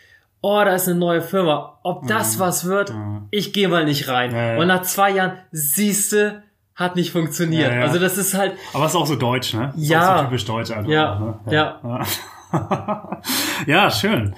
oh, 0.40 0.62
da 0.64 0.75
ist 0.75 0.88
eine 0.88 0.99
neue 0.99 1.21
Firma. 1.21 1.78
Ob 1.83 2.07
das 2.09 2.38
was 2.38 2.64
wird, 2.64 2.95
ich 3.31 3.52
gehe 3.52 3.69
mal 3.69 3.85
nicht 3.85 4.09
rein. 4.09 4.31
Mhm. 4.31 4.37
Ja, 4.37 4.52
ja. 4.55 4.59
Und 4.61 4.69
nach 4.69 4.83
zwei 4.83 5.11
Jahren, 5.11 5.33
siehste, 5.52 6.43
hat 6.76 6.95
nicht 6.95 7.11
funktioniert. 7.11 7.71
Ja, 7.71 7.78
ja. 7.78 7.83
Also 7.83 7.99
das 7.99 8.18
ist 8.18 8.35
halt, 8.35 8.52
Aber 8.75 8.85
es 8.85 8.92
ist 8.92 8.97
auch 8.97 9.06
so 9.06 9.16
deutsch, 9.16 9.54
ne? 9.54 9.73
Ist 9.76 9.88
Ja. 9.88 10.18
So 10.18 10.25
typisch 10.25 10.45
deutsch 10.45 10.71
einfach. 10.71 10.90
Ja, 10.90 11.18
Ne? 11.18 11.52
ja. 11.52 11.80
Ja. 11.83 12.02
ja, 13.66 13.90
schön. 13.90 14.35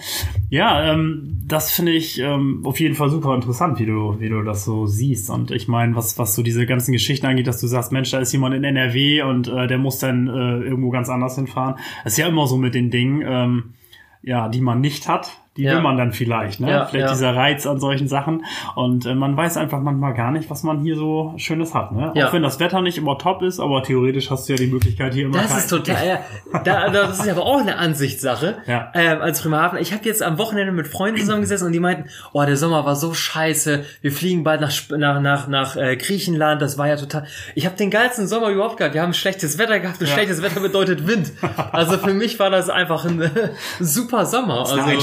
Ja, 0.48 0.92
ähm, 0.92 1.40
das 1.46 1.70
finde 1.72 1.92
ich 1.92 2.18
ähm, 2.18 2.62
auf 2.64 2.80
jeden 2.80 2.94
Fall 2.94 3.10
super 3.10 3.34
interessant, 3.34 3.78
wie 3.78 3.86
du, 3.86 4.18
wie 4.18 4.28
du 4.28 4.42
das 4.42 4.64
so 4.64 4.86
siehst. 4.86 5.30
Und 5.30 5.50
ich 5.50 5.68
meine, 5.68 5.94
was, 5.94 6.18
was 6.18 6.34
so 6.34 6.42
diese 6.42 6.64
ganzen 6.64 6.92
Geschichten 6.92 7.26
angeht, 7.26 7.46
dass 7.46 7.60
du 7.60 7.66
sagst, 7.66 7.92
Mensch, 7.92 8.10
da 8.10 8.18
ist 8.18 8.32
jemand 8.32 8.54
in 8.54 8.64
NRW 8.64 9.22
und 9.22 9.48
äh, 9.48 9.66
der 9.66 9.78
muss 9.78 9.98
dann 9.98 10.28
äh, 10.28 10.30
irgendwo 10.64 10.90
ganz 10.90 11.08
anders 11.10 11.34
hinfahren. 11.34 11.74
Das 12.04 12.14
ist 12.14 12.18
ja 12.18 12.28
immer 12.28 12.46
so 12.46 12.56
mit 12.56 12.74
den 12.74 12.90
Dingen, 12.90 13.22
ähm, 13.26 13.74
ja, 14.22 14.48
die 14.48 14.60
man 14.60 14.80
nicht 14.80 15.06
hat, 15.08 15.38
die 15.58 15.64
Ja. 15.64 15.74
will 15.74 15.82
man 15.82 15.96
dann 15.98 16.12
vielleicht, 16.12 16.60
ne? 16.60 16.70
Ja, 16.70 16.86
vielleicht 16.86 17.06
ja. 17.08 17.12
dieser 17.12 17.36
Reiz 17.36 17.66
an 17.66 17.78
solchen 17.80 18.08
Sachen. 18.08 18.44
Und 18.76 19.04
äh, 19.04 19.14
man 19.14 19.36
weiß 19.36 19.56
einfach 19.56 19.80
manchmal 19.80 20.14
gar 20.14 20.30
nicht, 20.30 20.48
was 20.48 20.62
man 20.62 20.80
hier 20.80 20.96
so 20.96 21.34
Schönes 21.36 21.74
hat, 21.74 21.92
ne? 21.92 22.12
Auch 22.26 22.32
wenn 22.32 22.42
das 22.42 22.58
Wetter 22.60 22.80
nicht 22.80 22.96
immer 22.96 23.18
top 23.18 23.42
ist, 23.42 23.60
aber 23.60 23.82
theoretisch 23.82 24.30
hast 24.30 24.48
du 24.48 24.54
ja 24.54 24.56
die 24.56 24.68
Möglichkeit 24.68 25.12
hier 25.14 25.26
immer 25.26 25.38
Das 25.38 25.48
kein- 25.50 25.58
ist 25.58 25.68
total, 25.68 26.06
ja, 26.06 26.18
da, 26.64 26.88
das 26.88 27.18
ist 27.20 27.28
aber 27.28 27.42
auch 27.44 27.60
eine 27.60 27.76
Ansichtssache. 27.76 28.58
Ja. 28.66 28.90
Ähm, 28.94 29.20
als 29.20 29.42
Bremerhaven. 29.42 29.78
Ich 29.80 29.92
habe 29.92 30.04
jetzt 30.04 30.22
am 30.22 30.38
Wochenende 30.38 30.72
mit 30.72 30.86
Freunden 30.86 31.20
zusammengesessen 31.20 31.66
und 31.66 31.72
die 31.72 31.80
meinten, 31.80 32.08
oh, 32.32 32.42
der 32.44 32.56
Sommer 32.56 32.84
war 32.86 32.96
so 32.96 33.12
scheiße. 33.12 33.84
Wir 34.00 34.12
fliegen 34.12 34.44
bald 34.44 34.60
nach 34.60 34.72
nach 34.96 35.20
nach, 35.20 35.48
nach 35.48 35.76
äh, 35.76 35.96
Griechenland. 35.96 36.62
Das 36.62 36.78
war 36.78 36.86
ja 36.88 36.96
total. 36.96 37.24
Ich 37.54 37.66
habe 37.66 37.76
den 37.76 37.90
geilsten 37.90 38.26
Sommer 38.28 38.48
überhaupt 38.50 38.76
gehabt. 38.76 38.94
Wir 38.94 39.02
haben 39.02 39.12
schlechtes 39.12 39.58
Wetter 39.58 39.80
gehabt 39.80 40.00
und 40.00 40.06
schlechtes 40.08 40.40
Wetter 40.42 40.60
bedeutet 40.60 41.06
Wind. 41.06 41.32
Also 41.72 41.98
für 41.98 42.14
mich 42.14 42.38
war 42.38 42.50
das 42.50 42.70
einfach 42.70 43.04
ein 43.04 43.20
äh, 43.20 43.30
super 43.80 44.24
Sommer. 44.26 44.60
Das 44.60 44.68
ist 44.72 44.78
eine 44.78 44.82
also, 44.84 45.00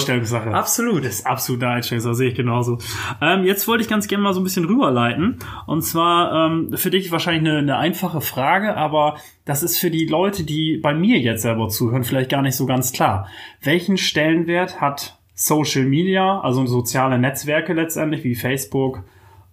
Einstellungssache. 0.53 0.85
Absolut. 0.85 1.05
Das 1.05 1.13
ist 1.15 1.25
absolute 1.25 1.67
Einstellung, 1.67 2.05
das 2.05 2.17
sehe 2.17 2.29
ich 2.29 2.35
genauso. 2.35 2.77
Ähm, 3.21 3.43
jetzt 3.45 3.67
wollte 3.67 3.83
ich 3.83 3.89
ganz 3.89 4.07
gerne 4.07 4.23
mal 4.23 4.33
so 4.33 4.41
ein 4.41 4.43
bisschen 4.43 4.65
rüberleiten. 4.65 5.39
Und 5.65 5.81
zwar 5.81 6.47
ähm, 6.47 6.75
für 6.75 6.89
dich 6.89 7.11
wahrscheinlich 7.11 7.49
eine, 7.49 7.59
eine 7.59 7.77
einfache 7.77 8.21
Frage, 8.21 8.75
aber 8.75 9.17
das 9.45 9.63
ist 9.63 9.77
für 9.77 9.91
die 9.91 10.05
Leute, 10.05 10.43
die 10.43 10.77
bei 10.77 10.93
mir 10.93 11.19
jetzt 11.19 11.43
selber 11.43 11.67
zuhören, 11.69 12.03
vielleicht 12.03 12.29
gar 12.29 12.41
nicht 12.41 12.55
so 12.55 12.65
ganz 12.65 12.91
klar. 12.91 13.27
Welchen 13.61 13.97
Stellenwert 13.97 14.81
hat 14.81 15.19
Social 15.33 15.85
Media, 15.85 16.39
also 16.39 16.65
soziale 16.65 17.19
Netzwerke 17.19 17.73
letztendlich 17.73 18.23
wie 18.23 18.35
Facebook 18.35 19.03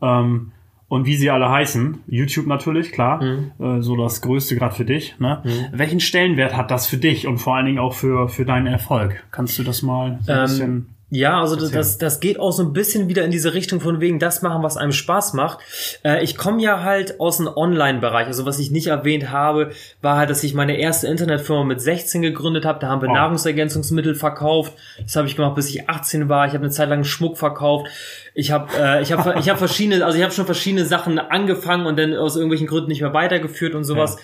ähm, 0.00 0.52
und 0.92 1.06
wie 1.06 1.16
sie 1.16 1.30
alle 1.30 1.48
heißen, 1.48 2.00
YouTube 2.06 2.46
natürlich, 2.46 2.92
klar, 2.92 3.22
äh, 3.58 3.80
so 3.80 3.96
das 3.96 4.20
Größte 4.20 4.56
gerade 4.56 4.74
für 4.74 4.84
dich. 4.84 5.18
Ne? 5.18 5.40
Welchen 5.72 6.00
Stellenwert 6.00 6.54
hat 6.54 6.70
das 6.70 6.86
für 6.86 6.98
dich 6.98 7.26
und 7.26 7.38
vor 7.38 7.56
allen 7.56 7.64
Dingen 7.64 7.78
auch 7.78 7.94
für, 7.94 8.28
für 8.28 8.44
deinen 8.44 8.66
Erfolg? 8.66 9.24
Kannst 9.30 9.58
du 9.58 9.62
das 9.62 9.80
mal 9.80 10.18
so 10.20 10.32
ein 10.32 10.38
Ähm, 10.38 10.42
bisschen... 10.44 10.86
Ja, 11.14 11.42
also 11.42 11.56
das, 11.56 11.70
das, 11.70 11.98
das 11.98 12.20
geht 12.20 12.40
auch 12.40 12.52
so 12.52 12.62
ein 12.62 12.72
bisschen 12.72 13.06
wieder 13.06 13.22
in 13.22 13.30
diese 13.30 13.52
Richtung 13.52 13.82
von 13.82 14.00
wegen 14.00 14.18
das 14.18 14.40
machen, 14.40 14.62
was 14.62 14.78
einem 14.78 14.92
Spaß 14.92 15.34
macht. 15.34 15.58
Äh, 16.02 16.24
ich 16.24 16.38
komme 16.38 16.62
ja 16.62 16.82
halt 16.82 17.20
aus 17.20 17.36
dem 17.36 17.48
Online-Bereich. 17.48 18.28
Also 18.28 18.46
was 18.46 18.58
ich 18.58 18.70
nicht 18.70 18.86
erwähnt 18.86 19.30
habe, 19.30 19.72
war 20.00 20.16
halt, 20.16 20.30
dass 20.30 20.42
ich 20.42 20.54
meine 20.54 20.78
erste 20.78 21.08
Internetfirma 21.08 21.64
mit 21.64 21.82
16 21.82 22.22
gegründet 22.22 22.64
habe. 22.64 22.78
Da 22.78 22.88
haben 22.88 23.02
wir 23.02 23.10
Oh. 23.10 23.12
Nahrungsergänzungsmittel 23.12 24.14
verkauft. 24.14 24.72
Das 25.02 25.14
habe 25.14 25.28
ich 25.28 25.36
gemacht, 25.36 25.54
bis 25.54 25.68
ich 25.68 25.86
18 25.90 26.30
war. 26.30 26.46
Ich 26.46 26.54
habe 26.54 26.64
eine 26.64 26.72
Zeit 26.72 26.88
lang 26.88 27.04
Schmuck 27.04 27.36
verkauft. 27.36 27.88
Ich 28.32 28.50
habe 28.50 28.68
äh, 28.74 29.02
ich 29.02 29.12
habe 29.12 29.38
ich 29.38 29.50
habe 29.50 29.58
verschiedene, 29.66 30.06
also 30.06 30.16
ich 30.16 30.24
habe 30.24 30.32
schon 30.32 30.46
verschiedene 30.46 30.86
Sachen 30.86 31.18
angefangen 31.18 31.84
und 31.84 31.98
dann 31.98 32.16
aus 32.16 32.36
irgendwelchen 32.36 32.66
Gründen 32.68 32.88
nicht 32.88 33.02
mehr 33.02 33.12
weitergeführt 33.12 33.74
und 33.74 33.84
sowas. 33.84 34.16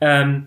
Ähm, 0.00 0.46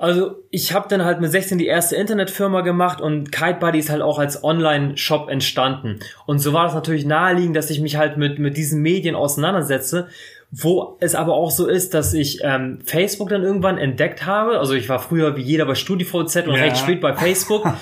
also 0.00 0.36
ich 0.50 0.72
habe 0.72 0.88
dann 0.88 1.04
halt 1.04 1.20
mit 1.20 1.30
16 1.30 1.58
die 1.58 1.66
erste 1.66 1.96
Internetfirma 1.96 2.60
gemacht 2.62 3.00
und 3.00 3.32
Kite 3.32 3.58
Buddy 3.60 3.78
ist 3.78 3.90
halt 3.90 4.02
auch 4.02 4.18
als 4.18 4.42
Online-Shop 4.44 5.28
entstanden. 5.28 6.00
Und 6.26 6.38
so 6.38 6.52
war 6.52 6.64
das 6.64 6.74
natürlich 6.74 7.04
naheliegend, 7.04 7.56
dass 7.56 7.70
ich 7.70 7.80
mich 7.80 7.96
halt 7.96 8.16
mit, 8.16 8.38
mit 8.38 8.56
diesen 8.56 8.80
Medien 8.82 9.14
auseinandersetze, 9.14 10.08
wo 10.50 10.96
es 11.00 11.14
aber 11.14 11.34
auch 11.34 11.50
so 11.50 11.66
ist, 11.66 11.92
dass 11.94 12.14
ich 12.14 12.40
ähm, 12.42 12.78
Facebook 12.84 13.28
dann 13.28 13.42
irgendwann 13.42 13.76
entdeckt 13.76 14.24
habe. 14.24 14.58
Also 14.58 14.72
ich 14.74 14.88
war 14.88 14.98
früher 14.98 15.36
wie 15.36 15.42
jeder 15.42 15.66
bei 15.66 15.74
StudiVZ 15.74 16.46
und 16.46 16.54
Ja. 16.54 16.62
recht 16.62 16.78
spät 16.78 17.00
bei 17.00 17.14
Facebook. 17.14 17.64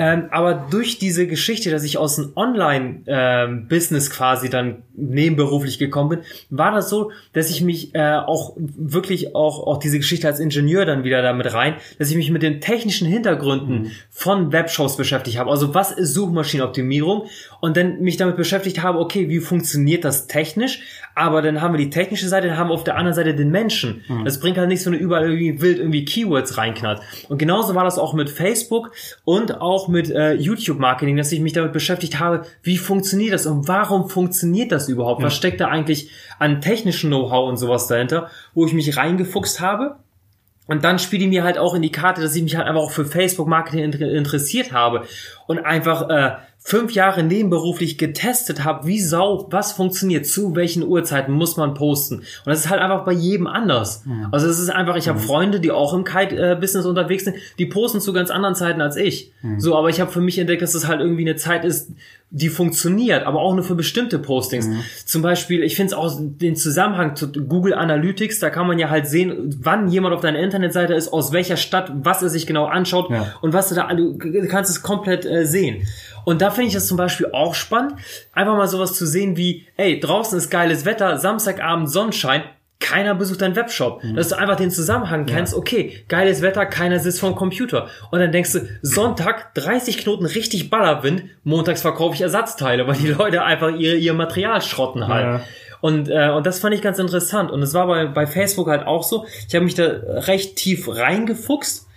Ähm, 0.00 0.28
aber 0.30 0.66
durch 0.70 0.98
diese 0.98 1.26
Geschichte, 1.26 1.70
dass 1.72 1.82
ich 1.82 1.98
aus 1.98 2.14
dem 2.16 2.32
Online-Business 2.36 4.10
quasi 4.10 4.48
dann 4.48 4.84
nebenberuflich 4.94 5.78
gekommen 5.78 6.10
bin, 6.10 6.20
war 6.50 6.70
das 6.70 6.88
so, 6.88 7.10
dass 7.32 7.50
ich 7.50 7.62
mich 7.62 7.94
äh, 7.96 8.14
auch 8.14 8.56
wirklich 8.56 9.34
auch, 9.34 9.66
auch 9.66 9.78
diese 9.78 9.98
Geschichte 9.98 10.28
als 10.28 10.38
Ingenieur 10.38 10.86
dann 10.86 11.02
wieder 11.02 11.20
damit 11.20 11.52
rein, 11.52 11.74
dass 11.98 12.10
ich 12.10 12.16
mich 12.16 12.30
mit 12.30 12.42
den 12.42 12.60
technischen 12.60 13.08
Hintergründen 13.08 13.90
von 14.08 14.52
Webshows 14.52 14.96
beschäftigt 14.96 15.38
habe. 15.38 15.50
Also 15.50 15.74
was 15.74 15.90
ist 15.90 16.14
Suchmaschinenoptimierung? 16.14 17.26
Und 17.60 17.76
dann 17.76 18.00
mich 18.00 18.16
damit 18.16 18.36
beschäftigt 18.36 18.82
habe, 18.82 19.00
okay, 19.00 19.28
wie 19.28 19.40
funktioniert 19.40 20.04
das 20.04 20.28
technisch? 20.28 20.80
Aber 21.16 21.42
dann 21.42 21.60
haben 21.60 21.74
wir 21.74 21.78
die 21.78 21.90
technische 21.90 22.28
Seite, 22.28 22.46
dann 22.46 22.56
haben 22.56 22.70
wir 22.70 22.74
auf 22.74 22.84
der 22.84 22.96
anderen 22.96 23.16
Seite 23.16 23.34
den 23.34 23.50
Menschen. 23.50 24.04
Das 24.24 24.38
bringt 24.38 24.56
halt 24.56 24.68
nicht 24.68 24.84
so 24.84 24.90
eine 24.90 24.96
überall 24.96 25.24
irgendwie 25.24 25.60
wild 25.60 25.78
irgendwie 25.78 26.04
Keywords 26.04 26.56
reinknallt. 26.56 27.00
Und 27.28 27.38
genauso 27.38 27.74
war 27.74 27.82
das 27.82 27.98
auch 27.98 28.14
mit 28.14 28.30
Facebook 28.30 28.92
und 29.24 29.60
auch 29.60 29.87
mit 29.88 30.10
äh, 30.10 30.34
YouTube-Marketing, 30.34 31.16
dass 31.16 31.32
ich 31.32 31.40
mich 31.40 31.52
damit 31.52 31.72
beschäftigt 31.72 32.20
habe, 32.20 32.42
wie 32.62 32.78
funktioniert 32.78 33.32
das 33.32 33.46
und 33.46 33.68
warum 33.68 34.08
funktioniert 34.08 34.72
das 34.72 34.88
überhaupt? 34.88 35.22
Was 35.22 35.34
steckt 35.34 35.60
da 35.60 35.68
eigentlich 35.68 36.10
an 36.38 36.60
technischen 36.60 37.10
Know-how 37.10 37.48
und 37.48 37.56
sowas 37.56 37.86
dahinter, 37.86 38.30
wo 38.54 38.66
ich 38.66 38.72
mich 38.72 38.96
reingefuchst 38.96 39.60
habe? 39.60 39.96
Und 40.66 40.84
dann 40.84 40.98
spielt 40.98 41.22
die 41.22 41.28
mir 41.28 41.44
halt 41.44 41.56
auch 41.56 41.74
in 41.74 41.82
die 41.82 41.90
Karte, 41.90 42.20
dass 42.20 42.36
ich 42.36 42.42
mich 42.42 42.56
halt 42.56 42.66
einfach 42.66 42.82
auch 42.82 42.90
für 42.90 43.06
Facebook-Marketing 43.06 43.84
inter 43.84 44.10
interessiert 44.12 44.72
habe 44.72 45.06
und 45.46 45.58
einfach 45.60 46.10
äh, 46.10 46.36
fünf 46.68 46.92
Jahre 46.92 47.22
nebenberuflich 47.22 47.96
getestet 47.96 48.62
habe, 48.62 48.86
wie 48.86 49.00
sau, 49.00 49.46
was 49.50 49.72
funktioniert, 49.72 50.26
zu 50.26 50.54
welchen 50.54 50.86
Uhrzeiten 50.86 51.32
muss 51.32 51.56
man 51.56 51.72
posten. 51.72 52.16
Und 52.16 52.26
das 52.44 52.58
ist 52.58 52.68
halt 52.68 52.82
einfach 52.82 53.06
bei 53.06 53.12
jedem 53.12 53.46
anders. 53.46 54.02
Also 54.32 54.48
es 54.48 54.58
ist 54.58 54.68
einfach, 54.68 54.94
ich 54.96 55.08
habe 55.08 55.18
Freunde, 55.18 55.60
die 55.60 55.70
auch 55.70 55.94
im 55.94 56.04
Kite-Business 56.04 56.84
unterwegs 56.84 57.24
sind, 57.24 57.38
die 57.58 57.64
posten 57.64 58.02
zu 58.02 58.12
ganz 58.12 58.28
anderen 58.30 58.54
Zeiten 58.54 58.82
als 58.82 58.96
ich. 58.96 59.32
So, 59.56 59.78
aber 59.78 59.88
ich 59.88 59.98
habe 59.98 60.10
für 60.10 60.20
mich 60.20 60.38
entdeckt, 60.38 60.60
dass 60.60 60.74
es 60.74 60.86
halt 60.86 61.00
irgendwie 61.00 61.22
eine 61.22 61.36
Zeit 61.36 61.64
ist, 61.64 61.90
die 62.30 62.50
funktioniert, 62.50 63.24
aber 63.24 63.40
auch 63.40 63.54
nur 63.54 63.64
für 63.64 63.74
bestimmte 63.74 64.18
Postings. 64.18 64.68
Zum 65.06 65.22
Beispiel, 65.22 65.62
ich 65.62 65.76
finde 65.76 65.92
es 65.92 65.98
auch 65.98 66.12
den 66.20 66.56
Zusammenhang 66.56 67.16
zu 67.16 67.32
Google 67.32 67.72
Analytics, 67.72 68.38
da 68.38 68.50
kann 68.50 68.66
man 68.66 68.78
ja 68.78 68.90
halt 68.90 69.06
sehen, 69.06 69.56
wann 69.62 69.88
jemand 69.88 70.14
auf 70.14 70.20
deiner 70.20 70.38
Internetseite 70.38 70.92
ist, 70.92 71.08
aus 71.12 71.32
welcher 71.32 71.56
Stadt, 71.56 71.90
was 71.94 72.22
er 72.22 72.28
sich 72.28 72.46
genau 72.46 72.66
anschaut 72.66 73.10
Ja. 73.10 73.34
und 73.40 73.54
was 73.54 73.70
du 73.70 73.74
da, 73.74 73.88
du 73.94 74.18
kannst 74.48 74.70
es 74.70 74.82
komplett 74.82 75.24
äh, 75.24 75.46
sehen. 75.46 75.86
Und 76.26 76.42
da 76.42 76.50
finde 76.50 76.68
ich 76.68 76.74
das 76.74 76.86
zum 76.86 76.98
Beispiel 76.98 77.28
auch 77.32 77.54
spannend, 77.54 77.94
einfach 78.34 78.54
mal 78.56 78.68
sowas 78.68 78.92
zu 78.92 79.06
sehen 79.06 79.38
wie, 79.38 79.66
ey, 79.78 79.98
draußen 79.98 80.36
ist 80.36 80.50
geiles 80.50 80.84
Wetter, 80.84 81.16
Samstagabend 81.16 81.90
Sonnenschein, 81.90 82.42
keiner 82.80 83.14
besucht 83.14 83.42
deinen 83.42 83.56
Webshop. 83.56 84.02
Dass 84.14 84.28
du 84.28 84.38
einfach 84.38 84.56
den 84.56 84.70
Zusammenhang 84.70 85.26
kennst, 85.26 85.54
okay, 85.54 86.04
geiles 86.08 86.42
Wetter, 86.42 86.64
keiner 86.66 87.00
sitzt 87.00 87.20
vorm 87.20 87.34
Computer. 87.34 87.88
Und 88.10 88.20
dann 88.20 88.32
denkst 88.32 88.52
du, 88.52 88.60
Sonntag 88.82 89.54
30 89.54 89.98
Knoten 89.98 90.26
richtig 90.26 90.70
Ballerwind, 90.70 91.24
montags 91.44 91.82
verkaufe 91.82 92.14
ich 92.14 92.20
Ersatzteile, 92.20 92.86
weil 92.86 92.96
die 92.96 93.08
Leute 93.08 93.42
einfach 93.42 93.74
ihr, 93.76 93.96
ihr 93.96 94.14
Material 94.14 94.62
schrotten 94.62 95.08
halt. 95.08 95.24
Ja. 95.24 95.40
Und, 95.80 96.08
äh, 96.08 96.30
und 96.30 96.46
das 96.46 96.58
fand 96.60 96.74
ich 96.74 96.82
ganz 96.82 96.98
interessant. 96.98 97.50
Und 97.50 97.62
es 97.62 97.74
war 97.74 97.86
bei, 97.86 98.06
bei 98.06 98.26
Facebook 98.26 98.68
halt 98.68 98.86
auch 98.86 99.02
so. 99.02 99.26
Ich 99.48 99.54
habe 99.54 99.64
mich 99.64 99.74
da 99.74 99.86
recht 99.86 100.56
tief 100.56 100.88
reingefuchst. 100.88 101.87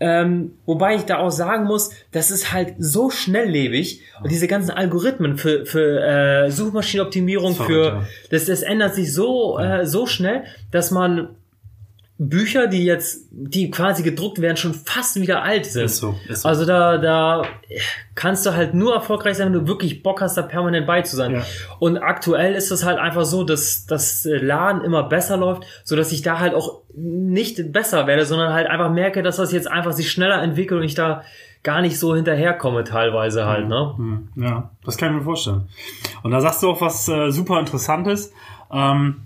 Ähm, 0.00 0.52
wobei 0.64 0.94
ich 0.94 1.02
da 1.02 1.18
auch 1.18 1.30
sagen 1.30 1.64
muss, 1.64 1.90
das 2.12 2.30
ist 2.30 2.52
halt 2.52 2.74
so 2.78 3.10
schnelllebig 3.10 4.02
und 4.22 4.30
diese 4.30 4.46
ganzen 4.46 4.70
Algorithmen 4.70 5.38
für, 5.38 5.66
für 5.66 6.00
äh, 6.00 6.50
Suchmaschinenoptimierung, 6.50 7.54
für 7.54 8.06
das, 8.30 8.46
das 8.46 8.62
ändert 8.62 8.94
sich 8.94 9.12
so, 9.12 9.58
äh, 9.58 9.86
so 9.86 10.06
schnell, 10.06 10.44
dass 10.70 10.90
man 10.90 11.30
Bücher, 12.20 12.66
die 12.66 12.84
jetzt, 12.84 13.28
die 13.30 13.70
quasi 13.70 14.02
gedruckt 14.02 14.40
werden, 14.40 14.56
schon 14.56 14.74
fast 14.74 15.20
wieder 15.20 15.44
alt 15.44 15.66
sind. 15.66 15.84
Ist 15.84 15.98
so, 15.98 16.16
ist 16.28 16.42
so. 16.42 16.48
Also 16.48 16.64
da, 16.64 16.98
da 16.98 17.42
kannst 18.16 18.44
du 18.44 18.54
halt 18.54 18.74
nur 18.74 18.92
erfolgreich 18.92 19.36
sein, 19.36 19.46
wenn 19.46 19.52
du 19.60 19.68
wirklich 19.68 20.02
Bock 20.02 20.20
hast, 20.20 20.36
da 20.36 20.42
permanent 20.42 20.84
bei 20.84 21.02
zu 21.02 21.14
sein. 21.14 21.30
Ja. 21.32 21.42
Und 21.78 21.98
aktuell 21.98 22.54
ist 22.54 22.72
es 22.72 22.84
halt 22.84 22.98
einfach 22.98 23.24
so, 23.24 23.44
dass 23.44 23.86
das 23.86 24.26
Laden 24.28 24.82
immer 24.82 25.04
besser 25.04 25.36
läuft, 25.36 25.62
so 25.84 25.94
dass 25.94 26.10
ich 26.10 26.22
da 26.22 26.40
halt 26.40 26.54
auch 26.54 26.80
nicht 26.96 27.72
besser 27.72 28.08
werde, 28.08 28.24
sondern 28.24 28.52
halt 28.52 28.66
einfach 28.66 28.90
merke, 28.90 29.22
dass 29.22 29.36
das 29.36 29.52
jetzt 29.52 29.70
einfach 29.70 29.92
sich 29.92 30.10
schneller 30.10 30.42
entwickelt 30.42 30.80
und 30.80 30.84
ich 30.86 30.96
da 30.96 31.22
gar 31.62 31.82
nicht 31.82 32.00
so 32.00 32.16
hinterherkomme 32.16 32.82
teilweise 32.82 33.46
halt, 33.46 33.68
ne? 33.68 33.94
Hm, 33.96 34.28
Ja, 34.34 34.70
das 34.84 34.96
kann 34.96 35.10
ich 35.10 35.18
mir 35.18 35.24
vorstellen. 35.24 35.68
Und 36.24 36.32
da 36.32 36.40
sagst 36.40 36.64
du 36.64 36.70
auch 36.70 36.80
was 36.80 37.08
äh, 37.08 37.30
super 37.30 37.60
Interessantes. 37.60 38.32
Ähm, 38.72 39.22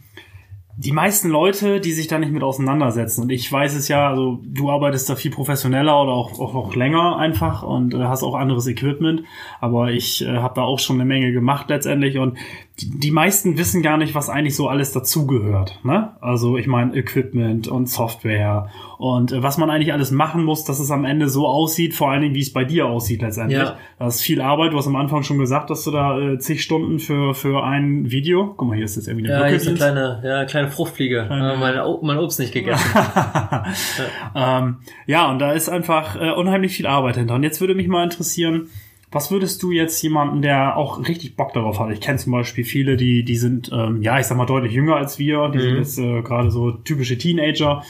die 0.76 0.92
meisten 0.92 1.28
Leute, 1.28 1.80
die 1.80 1.92
sich 1.92 2.08
da 2.08 2.18
nicht 2.18 2.32
mit 2.32 2.42
auseinandersetzen, 2.42 3.22
und 3.22 3.30
ich 3.30 3.50
weiß 3.50 3.74
es 3.74 3.88
ja, 3.88 4.08
also 4.08 4.40
du 4.42 4.70
arbeitest 4.70 5.08
da 5.08 5.16
viel 5.16 5.30
professioneller 5.30 6.00
oder 6.02 6.12
auch, 6.12 6.38
auch, 6.40 6.54
auch 6.54 6.74
länger 6.74 7.18
einfach 7.18 7.62
und 7.62 7.94
äh, 7.94 7.98
hast 7.98 8.22
auch 8.22 8.34
anderes 8.34 8.66
Equipment, 8.66 9.24
aber 9.60 9.90
ich 9.90 10.22
äh, 10.22 10.38
habe 10.38 10.54
da 10.54 10.62
auch 10.62 10.78
schon 10.78 10.96
eine 10.96 11.04
Menge 11.04 11.32
gemacht 11.32 11.68
letztendlich. 11.68 12.18
Und 12.18 12.38
die, 12.80 12.88
die 12.98 13.10
meisten 13.10 13.58
wissen 13.58 13.82
gar 13.82 13.98
nicht, 13.98 14.14
was 14.14 14.30
eigentlich 14.30 14.56
so 14.56 14.66
alles 14.66 14.92
dazugehört. 14.92 15.78
Ne? 15.84 16.12
Also 16.22 16.56
ich 16.56 16.66
meine 16.66 16.94
Equipment 16.96 17.68
und 17.68 17.88
Software 17.88 18.70
und 18.98 19.30
äh, 19.32 19.42
was 19.42 19.58
man 19.58 19.68
eigentlich 19.68 19.92
alles 19.92 20.10
machen 20.10 20.42
muss, 20.44 20.64
dass 20.64 20.80
es 20.80 20.90
am 20.90 21.04
Ende 21.04 21.28
so 21.28 21.46
aussieht, 21.46 21.92
vor 21.94 22.10
allen 22.10 22.22
Dingen, 22.22 22.34
wie 22.34 22.40
es 22.40 22.52
bei 22.52 22.64
dir 22.64 22.86
aussieht 22.86 23.20
letztendlich. 23.20 23.58
Ja. 23.60 23.76
Das 23.98 24.16
ist 24.16 24.20
viel 24.22 24.40
Arbeit. 24.40 24.72
Du 24.72 24.78
hast 24.78 24.86
am 24.86 24.96
Anfang 24.96 25.22
schon 25.22 25.38
gesagt, 25.38 25.68
dass 25.68 25.84
du 25.84 25.90
da 25.90 26.18
äh, 26.18 26.38
zig 26.38 26.62
Stunden 26.62 26.98
für, 26.98 27.34
für 27.34 27.62
ein 27.62 28.10
Video. 28.10 28.54
Guck 28.56 28.68
mal, 28.68 28.74
hier 28.76 28.86
ist 28.86 28.96
jetzt 28.96 29.06
irgendwie 29.06 29.30
eine 29.30 29.40
Ja, 29.42 29.46
hier 29.46 29.56
ist 29.56 29.68
eine 29.68 29.76
kleine, 29.76 30.22
ja, 30.24 30.44
kleine 30.46 30.68
Fruchtfliege. 30.68 31.24
Kleine- 31.26 31.52
Äh, 31.52 31.56
mein, 31.58 31.74
mein 32.02 32.18
Obst 32.18 32.40
nicht 32.40 32.52
gegessen. 32.54 32.90
ähm, 34.34 34.76
ja, 35.06 35.30
und 35.30 35.38
da 35.40 35.52
ist 35.52 35.68
einfach 35.68 36.16
äh, 36.16 36.30
unheimlich 36.32 36.72
viel 36.74 36.86
Arbeit 36.86 37.16
hinter. 37.16 37.34
Und 37.34 37.42
jetzt 37.42 37.60
würde 37.60 37.74
mich 37.74 37.88
mal 37.88 38.04
interessieren, 38.04 38.68
was 39.12 39.30
würdest 39.30 39.62
du 39.62 39.70
jetzt 39.70 40.02
jemanden, 40.02 40.42
der 40.42 40.76
auch 40.76 41.06
richtig 41.06 41.36
Bock 41.36 41.52
darauf 41.52 41.78
hat? 41.78 41.90
Ich 41.92 42.00
kenne 42.00 42.18
zum 42.18 42.32
Beispiel 42.32 42.64
viele, 42.64 42.96
die, 42.96 43.24
die 43.24 43.36
sind, 43.36 43.70
ähm, 43.72 44.02
ja, 44.02 44.18
ich 44.18 44.26
sag 44.26 44.36
mal, 44.36 44.46
deutlich 44.46 44.72
jünger 44.72 44.96
als 44.96 45.18
wir. 45.18 45.48
Die 45.50 45.60
sind 45.60 45.72
Mhm. 45.72 45.76
jetzt 45.78 45.98
äh, 45.98 46.22
gerade 46.22 46.50
so 46.50 46.70
typische 46.72 47.16
Teenager. 47.18 47.82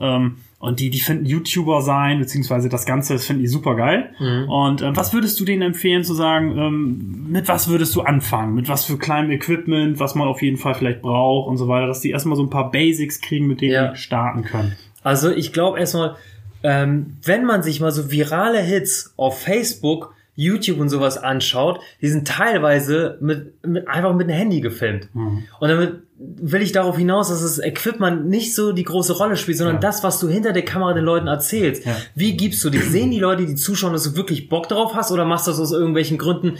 Ähm, 0.00 0.36
und 0.60 0.80
die, 0.80 0.90
die 0.90 0.98
finden 1.00 1.24
YouTuber 1.26 1.82
sein, 1.82 2.18
beziehungsweise 2.18 2.68
das 2.68 2.84
Ganze, 2.84 3.12
das 3.12 3.24
finden 3.26 3.42
die 3.42 3.48
super 3.48 3.76
geil. 3.76 4.10
Mhm. 4.18 4.48
Und 4.48 4.82
äh, 4.82 4.96
was 4.96 5.12
würdest 5.12 5.38
du 5.38 5.44
denen 5.44 5.62
empfehlen 5.62 6.02
zu 6.04 6.14
sagen, 6.14 6.56
ähm, 6.58 7.26
mit 7.30 7.46
was 7.48 7.68
würdest 7.68 7.94
du 7.94 8.00
anfangen? 8.02 8.54
Mit 8.54 8.68
was 8.68 8.84
für 8.84 8.98
kleinem 8.98 9.30
Equipment, 9.30 10.00
was 10.00 10.14
man 10.14 10.26
auf 10.26 10.42
jeden 10.42 10.56
Fall 10.56 10.74
vielleicht 10.74 11.00
braucht 11.02 11.48
und 11.48 11.56
so 11.58 11.68
weiter, 11.68 11.86
dass 11.86 12.00
die 12.00 12.10
erstmal 12.10 12.36
so 12.36 12.42
ein 12.42 12.50
paar 12.50 12.70
Basics 12.72 13.20
kriegen, 13.20 13.46
mit 13.46 13.60
denen 13.60 13.72
Ja. 13.72 13.88
die 13.92 13.96
starten 13.98 14.42
können. 14.44 14.76
Also 15.04 15.30
ich 15.30 15.52
glaube 15.52 15.78
erstmal, 15.78 16.16
ähm, 16.64 17.16
wenn 17.22 17.44
man 17.44 17.62
sich 17.62 17.80
mal 17.80 17.92
so 17.92 18.10
virale 18.10 18.60
Hits 18.60 19.14
auf 19.16 19.40
Facebook, 19.40 20.12
YouTube 20.40 20.78
und 20.78 20.88
sowas 20.88 21.18
anschaut, 21.18 21.80
die 22.00 22.08
sind 22.08 22.28
teilweise 22.28 23.18
mit, 23.20 23.54
mit 23.66 23.88
einfach 23.88 24.14
mit 24.14 24.28
einem 24.28 24.38
Handy 24.38 24.60
gefilmt. 24.60 25.08
Mhm. 25.14 25.44
Und 25.58 25.68
damit 25.68 25.94
will 26.16 26.62
ich 26.62 26.70
darauf 26.70 26.96
hinaus, 26.96 27.28
dass 27.28 27.42
das 27.42 27.58
Equipment 27.58 28.26
nicht 28.28 28.54
so 28.54 28.70
die 28.72 28.84
große 28.84 29.14
Rolle 29.14 29.36
spielt, 29.36 29.58
sondern 29.58 29.76
Ja. 29.76 29.80
das, 29.80 30.04
was 30.04 30.20
du 30.20 30.28
hinter 30.28 30.52
der 30.52 30.64
Kamera 30.64 30.92
den 30.94 31.04
Leuten 31.04 31.26
erzählst. 31.26 31.84
Ja. 31.84 31.96
Wie 32.14 32.36
gibst 32.36 32.62
du 32.64 32.70
dich? 32.70 32.84
Sehen 32.84 33.10
die 33.10 33.18
Leute, 33.18 33.46
die 33.46 33.56
zuschauen, 33.56 33.92
dass 33.92 34.04
du 34.04 34.16
wirklich 34.16 34.48
Bock 34.48 34.68
drauf 34.68 34.94
hast 34.94 35.10
oder 35.10 35.24
machst 35.24 35.48
du 35.48 35.50
das 35.50 35.58
aus 35.60 35.72
irgendwelchen 35.72 36.18
Gründen? 36.18 36.56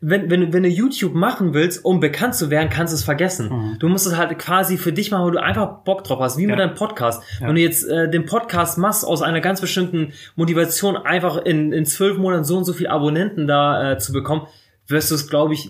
Wenn, 0.00 0.30
wenn, 0.30 0.40
du- 0.42 0.52
wenn 0.52 0.62
du 0.62 0.68
YouTube 0.68 1.14
machen 1.14 1.54
willst, 1.54 1.84
um 1.84 1.98
bekannt 1.98 2.34
zu 2.36 2.50
werden, 2.50 2.68
kannst 2.70 2.92
du 2.92 2.96
es 2.96 3.02
vergessen. 3.02 3.76
Du 3.80 3.88
musst 3.88 4.06
es 4.06 4.16
halt 4.16 4.38
quasi 4.38 4.78
für 4.78 4.92
dich 4.92 5.10
machen, 5.10 5.24
weil 5.24 5.32
du 5.32 5.42
einfach 5.42 5.78
Bock 5.84 6.04
drauf 6.04 6.20
hast, 6.20 6.36
wie 6.38 6.46
mit 6.46 6.54
Mhm. 6.54 6.60
Ja. 6.60 6.66
deinem 6.66 6.76
Podcast. 6.76 7.22
Ja. 7.40 7.48
Wenn 7.48 7.56
du 7.56 7.60
jetzt 7.60 7.82
äh, 7.88 8.08
den 8.08 8.24
Podcast 8.24 8.78
machst 8.78 9.04
aus 9.04 9.22
einer 9.22 9.40
ganz 9.40 9.60
bestimmten 9.60 10.12
Motivation, 10.36 10.96
einfach 10.96 11.38
in, 11.38 11.72
in 11.72 11.84
zwölf 11.84 12.16
Monaten 12.16 12.44
so 12.44 12.56
und 12.56 12.64
so 12.64 12.72
viel 12.72 12.86
Abonnenten 12.86 13.48
da 13.48 13.92
äh, 13.92 13.98
zu 13.98 14.12
bekommen, 14.12 14.46
wirst 14.86 15.10
du 15.10 15.16
es, 15.16 15.28
glaube 15.28 15.52
ich, 15.52 15.68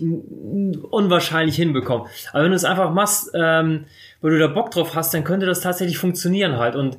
unwahrscheinlich 0.91 1.55
hinbekommen. 1.55 2.07
Aber 2.31 2.43
wenn 2.43 2.51
du 2.51 2.55
es 2.55 2.63
einfach 2.65 2.91
machst, 2.93 3.31
ähm, 3.33 3.85
weil 4.21 4.31
du 4.31 4.39
da 4.39 4.47
Bock 4.47 4.71
drauf 4.71 4.95
hast, 4.95 5.13
dann 5.13 5.23
könnte 5.23 5.45
das 5.45 5.61
tatsächlich 5.61 5.97
funktionieren 5.97 6.57
halt. 6.57 6.75
Und 6.75 6.97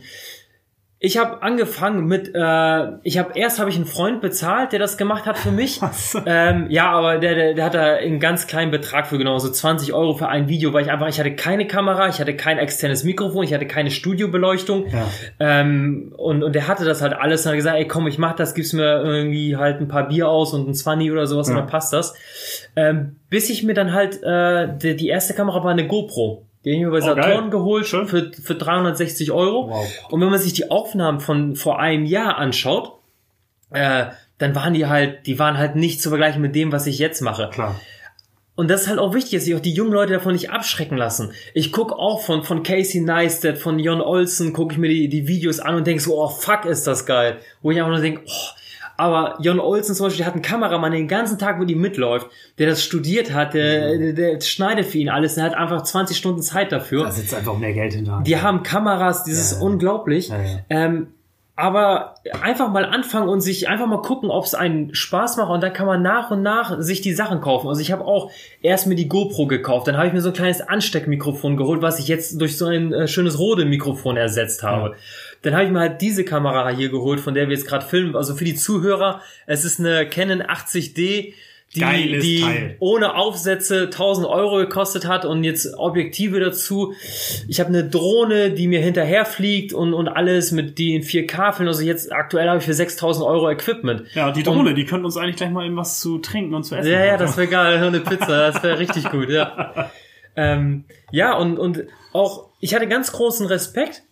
ich 1.02 1.16
habe 1.16 1.42
angefangen 1.42 2.04
mit, 2.04 2.30
äh, 2.34 2.88
ich 3.04 3.16
habe 3.18 3.30
erst 3.34 3.58
habe 3.58 3.70
ich 3.70 3.76
einen 3.76 3.86
Freund 3.86 4.20
bezahlt, 4.20 4.72
der 4.72 4.78
das 4.78 4.98
gemacht 4.98 5.24
hat 5.24 5.38
für 5.38 5.50
mich. 5.50 5.80
Was? 5.82 6.14
Ähm, 6.26 6.66
ja, 6.68 6.90
aber 6.90 7.16
der, 7.16 7.34
der, 7.34 7.54
der 7.54 7.64
hat 7.64 7.72
da 7.72 7.94
einen 7.94 8.20
ganz 8.20 8.46
kleinen 8.46 8.70
Betrag 8.70 9.06
für 9.06 9.16
genommen, 9.16 9.40
so 9.40 9.50
20 9.50 9.94
Euro 9.94 10.12
für 10.12 10.28
ein 10.28 10.48
Video, 10.48 10.74
weil 10.74 10.82
ich 10.84 10.90
einfach, 10.90 11.08
ich 11.08 11.18
hatte 11.18 11.34
keine 11.34 11.66
Kamera, 11.66 12.08
ich 12.08 12.20
hatte 12.20 12.36
kein 12.36 12.58
externes 12.58 13.02
Mikrofon, 13.02 13.44
ich 13.44 13.54
hatte 13.54 13.66
keine 13.66 13.90
Studiobeleuchtung. 13.90 14.88
Ja. 14.88 15.06
Ähm, 15.40 16.12
und, 16.18 16.42
und 16.42 16.54
der 16.54 16.68
hatte 16.68 16.84
das 16.84 17.00
halt 17.00 17.14
alles 17.14 17.46
und 17.46 17.52
hat 17.52 17.56
gesagt, 17.56 17.78
ey 17.78 17.88
komm, 17.88 18.06
ich 18.06 18.18
mach 18.18 18.36
das, 18.36 18.52
gib's 18.54 18.74
mir 18.74 19.02
irgendwie 19.02 19.56
halt 19.56 19.80
ein 19.80 19.88
paar 19.88 20.06
Bier 20.06 20.28
aus 20.28 20.52
und 20.52 20.68
ein 20.68 20.74
20 20.74 21.10
oder 21.10 21.26
sowas 21.26 21.48
und 21.48 21.54
Ja. 21.54 21.60
dann 21.62 21.70
passt 21.70 21.94
das. 21.94 22.12
Ähm, 22.76 23.16
bis 23.30 23.48
ich 23.48 23.62
mir 23.62 23.72
dann 23.72 23.94
halt, 23.94 24.22
äh, 24.22 24.68
die, 24.76 24.96
die 24.96 25.08
erste 25.08 25.32
Kamera 25.32 25.64
war 25.64 25.70
eine 25.70 25.86
GoPro. 25.86 26.46
Die 26.64 26.70
habe 26.70 26.76
ich 26.76 26.84
mir 26.84 26.90
bei 26.90 26.98
Oh. 26.98 27.14
Saturn 27.14 27.50
geholt 27.50 27.86
Schön. 27.86 28.06
für, 28.06 28.30
für 28.32 28.54
360 28.54 29.32
Euro. 29.32 29.70
Wow. 29.70 29.86
Und 30.10 30.20
wenn 30.20 30.28
man 30.30 30.38
sich 30.38 30.52
die 30.52 30.70
Aufnahmen 30.70 31.20
von 31.20 31.56
vor 31.56 31.78
einem 31.80 32.04
Jahr 32.04 32.36
anschaut, 32.36 32.98
äh, 33.70 34.06
dann 34.38 34.54
waren 34.54 34.74
die 34.74 34.86
halt, 34.86 35.26
die 35.26 35.38
waren 35.38 35.58
halt 35.58 35.76
nicht 35.76 36.02
zu 36.02 36.08
vergleichen 36.08 36.42
mit 36.42 36.54
dem, 36.54 36.72
was 36.72 36.86
ich 36.86 36.98
jetzt 36.98 37.20
mache. 37.22 37.48
Klar. 37.52 37.80
Und 38.56 38.68
das 38.68 38.82
ist 38.82 38.88
halt 38.88 38.98
auch 38.98 39.14
wichtig, 39.14 39.32
dass 39.32 39.44
sich 39.44 39.54
auch 39.54 39.60
die 39.60 39.72
jungen 39.72 39.92
Leute 39.92 40.12
davon 40.12 40.32
nicht 40.32 40.50
abschrecken 40.50 40.98
lassen. 40.98 41.32
Ich 41.54 41.72
guck 41.72 41.92
auch 41.92 42.20
von, 42.20 42.42
von 42.42 42.62
Casey 42.62 43.00
Neistat, 43.00 43.56
von 43.56 43.78
Jon 43.78 44.02
Olsen, 44.02 44.52
gucke 44.52 44.74
ich 44.74 44.78
mir 44.78 44.88
die, 44.88 45.08
die 45.08 45.26
Videos 45.26 45.60
an 45.60 45.76
und 45.76 45.86
denk 45.86 46.02
so, 46.02 46.20
oh 46.22 46.28
fuck, 46.28 46.66
ist 46.66 46.86
das 46.86 47.06
geil. 47.06 47.38
Wo 47.62 47.70
ich 47.70 47.78
einfach 47.78 47.92
nur 47.92 48.00
denk, 48.00 48.20
oh, 48.26 48.48
aber 49.00 49.36
Jon 49.40 49.60
Olsen 49.60 49.94
zum 49.94 50.06
Beispiel, 50.06 50.18
der 50.18 50.26
hat 50.26 50.34
einen 50.34 50.42
Kameramann, 50.42 50.92
der 50.92 51.00
den 51.00 51.08
ganzen 51.08 51.38
Tag 51.38 51.58
mit 51.58 51.70
ihm 51.70 51.80
mitläuft, 51.80 52.28
der 52.58 52.68
das 52.68 52.84
studiert 52.84 53.32
hat, 53.32 53.54
der, 53.54 53.96
der, 53.96 54.12
der 54.12 54.40
schneidet 54.42 54.84
für 54.84 54.98
ihn 54.98 55.08
alles, 55.08 55.36
der 55.36 55.44
hat 55.44 55.54
einfach 55.54 55.82
20 55.82 56.16
Stunden 56.16 56.42
Zeit 56.42 56.70
dafür. 56.70 57.04
Da 57.04 57.10
sitzt 57.10 57.34
einfach 57.34 57.56
mehr 57.56 57.72
Geld 57.72 57.94
hinter. 57.94 58.22
Die 58.26 58.36
haben 58.36 58.62
Kameras, 58.62 59.24
das 59.24 59.32
ist 59.34 59.52
Ja, 59.52 59.58
ja. 59.58 59.64
unglaublich. 59.64 60.28
Ja, 60.28 60.36
ja. 60.42 60.58
Ähm, 60.68 61.06
aber 61.56 62.14
einfach 62.40 62.70
mal 62.70 62.84
anfangen 62.86 63.28
und 63.28 63.40
sich 63.42 63.68
einfach 63.68 63.86
mal 63.86 64.00
gucken, 64.00 64.30
ob 64.30 64.44
es 64.44 64.54
einen 64.54 64.94
Spaß 64.94 65.36
macht 65.36 65.50
und 65.50 65.62
dann 65.62 65.72
kann 65.72 65.86
man 65.86 66.00
nach 66.02 66.30
und 66.30 66.42
nach 66.42 66.80
sich 66.80 67.02
die 67.02 67.12
Sachen 67.12 67.40
kaufen. 67.40 67.68
Also 67.68 67.82
ich 67.82 67.92
habe 67.92 68.04
auch 68.04 68.30
erst 68.62 68.86
mir 68.86 68.94
die 68.94 69.08
GoPro 69.08 69.46
gekauft, 69.46 69.86
dann 69.86 69.96
habe 69.96 70.06
ich 70.06 70.12
mir 70.12 70.22
so 70.22 70.30
ein 70.30 70.34
kleines 70.34 70.62
Ansteckmikrofon 70.62 71.56
geholt, 71.58 71.82
was 71.82 71.98
ich 71.98 72.08
jetzt 72.08 72.40
durch 72.40 72.56
so 72.56 72.66
ein 72.66 72.92
äh, 72.92 73.08
schönes 73.08 73.38
Rode-Mikrofon 73.38 74.16
ersetzt 74.16 74.62
habe. 74.62 74.94
Dann 75.42 75.54
habe 75.54 75.64
ich 75.64 75.70
mir 75.70 75.80
halt 75.80 76.00
diese 76.00 76.24
Kamera 76.24 76.68
hier 76.70 76.90
geholt, 76.90 77.20
von 77.20 77.34
der 77.34 77.48
wir 77.48 77.56
jetzt 77.56 77.66
gerade 77.66 77.84
filmen. 77.84 78.14
Also 78.14 78.34
für 78.34 78.44
die 78.44 78.54
Zuhörer, 78.54 79.22
es 79.46 79.64
ist 79.64 79.80
eine 79.80 80.06
Canon 80.08 80.42
80D, 80.42 81.34
die, 81.74 81.80
Geiles 81.80 82.24
die 82.24 82.40
Teil. 82.40 82.76
ohne 82.80 83.14
Aufsätze 83.14 83.84
1000 83.84 84.26
Euro 84.26 84.56
gekostet 84.56 85.06
hat 85.06 85.24
und 85.24 85.44
jetzt 85.44 85.78
Objektive 85.78 86.40
dazu. 86.40 86.94
Ich 87.46 87.60
habe 87.60 87.68
eine 87.68 87.84
Drohne, 87.84 88.50
die 88.50 88.66
mir 88.66 88.80
hinterher 88.80 89.24
fliegt 89.24 89.72
und, 89.72 89.94
und 89.94 90.08
alles 90.08 90.50
mit 90.50 90.80
den 90.80 91.02
4K 91.02 91.52
filmen. 91.52 91.68
Also 91.68 91.82
jetzt 91.82 92.12
aktuell 92.12 92.48
habe 92.48 92.58
ich 92.58 92.64
für 92.64 92.74
6000 92.74 93.24
Euro 93.24 93.48
Equipment. 93.48 94.02
Ja, 94.14 94.32
die 94.32 94.42
Drohne, 94.42 94.74
die 94.74 94.84
könnte 94.84 95.06
uns 95.06 95.16
eigentlich 95.16 95.36
gleich 95.36 95.50
mal 95.50 95.64
eben 95.64 95.76
was 95.76 96.00
zu 96.00 96.18
trinken 96.18 96.54
und 96.54 96.64
zu 96.64 96.74
essen. 96.74 96.90
Ja, 96.90 97.04
ja, 97.04 97.16
das 97.16 97.36
wäre 97.36 97.46
geil. 97.46 97.78
Eine 97.78 98.00
Pizza, 98.00 98.50
das 98.50 98.62
wäre 98.64 98.78
richtig 98.80 99.08
gut, 99.08 99.30
ja. 99.30 99.92
Ähm, 100.34 100.84
ja, 101.12 101.36
und, 101.36 101.56
und 101.56 101.84
auch, 102.12 102.48
ich 102.58 102.74
hatte 102.74 102.88
ganz 102.88 103.12
großen 103.12 103.46
Respekt 103.46 104.02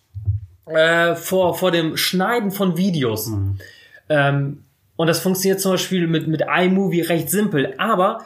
äh, 0.70 1.14
vor, 1.14 1.54
vor 1.54 1.70
dem 1.70 1.96
Schneiden 1.96 2.50
von 2.50 2.76
Videos. 2.76 3.30
Ähm, 4.08 4.64
und 4.96 5.06
das 5.06 5.20
funktioniert 5.20 5.60
zum 5.60 5.72
Beispiel 5.72 6.06
mit, 6.06 6.26
mit 6.26 6.42
iMovie 6.42 7.02
recht 7.02 7.30
simpel. 7.30 7.74
Aber 7.78 8.24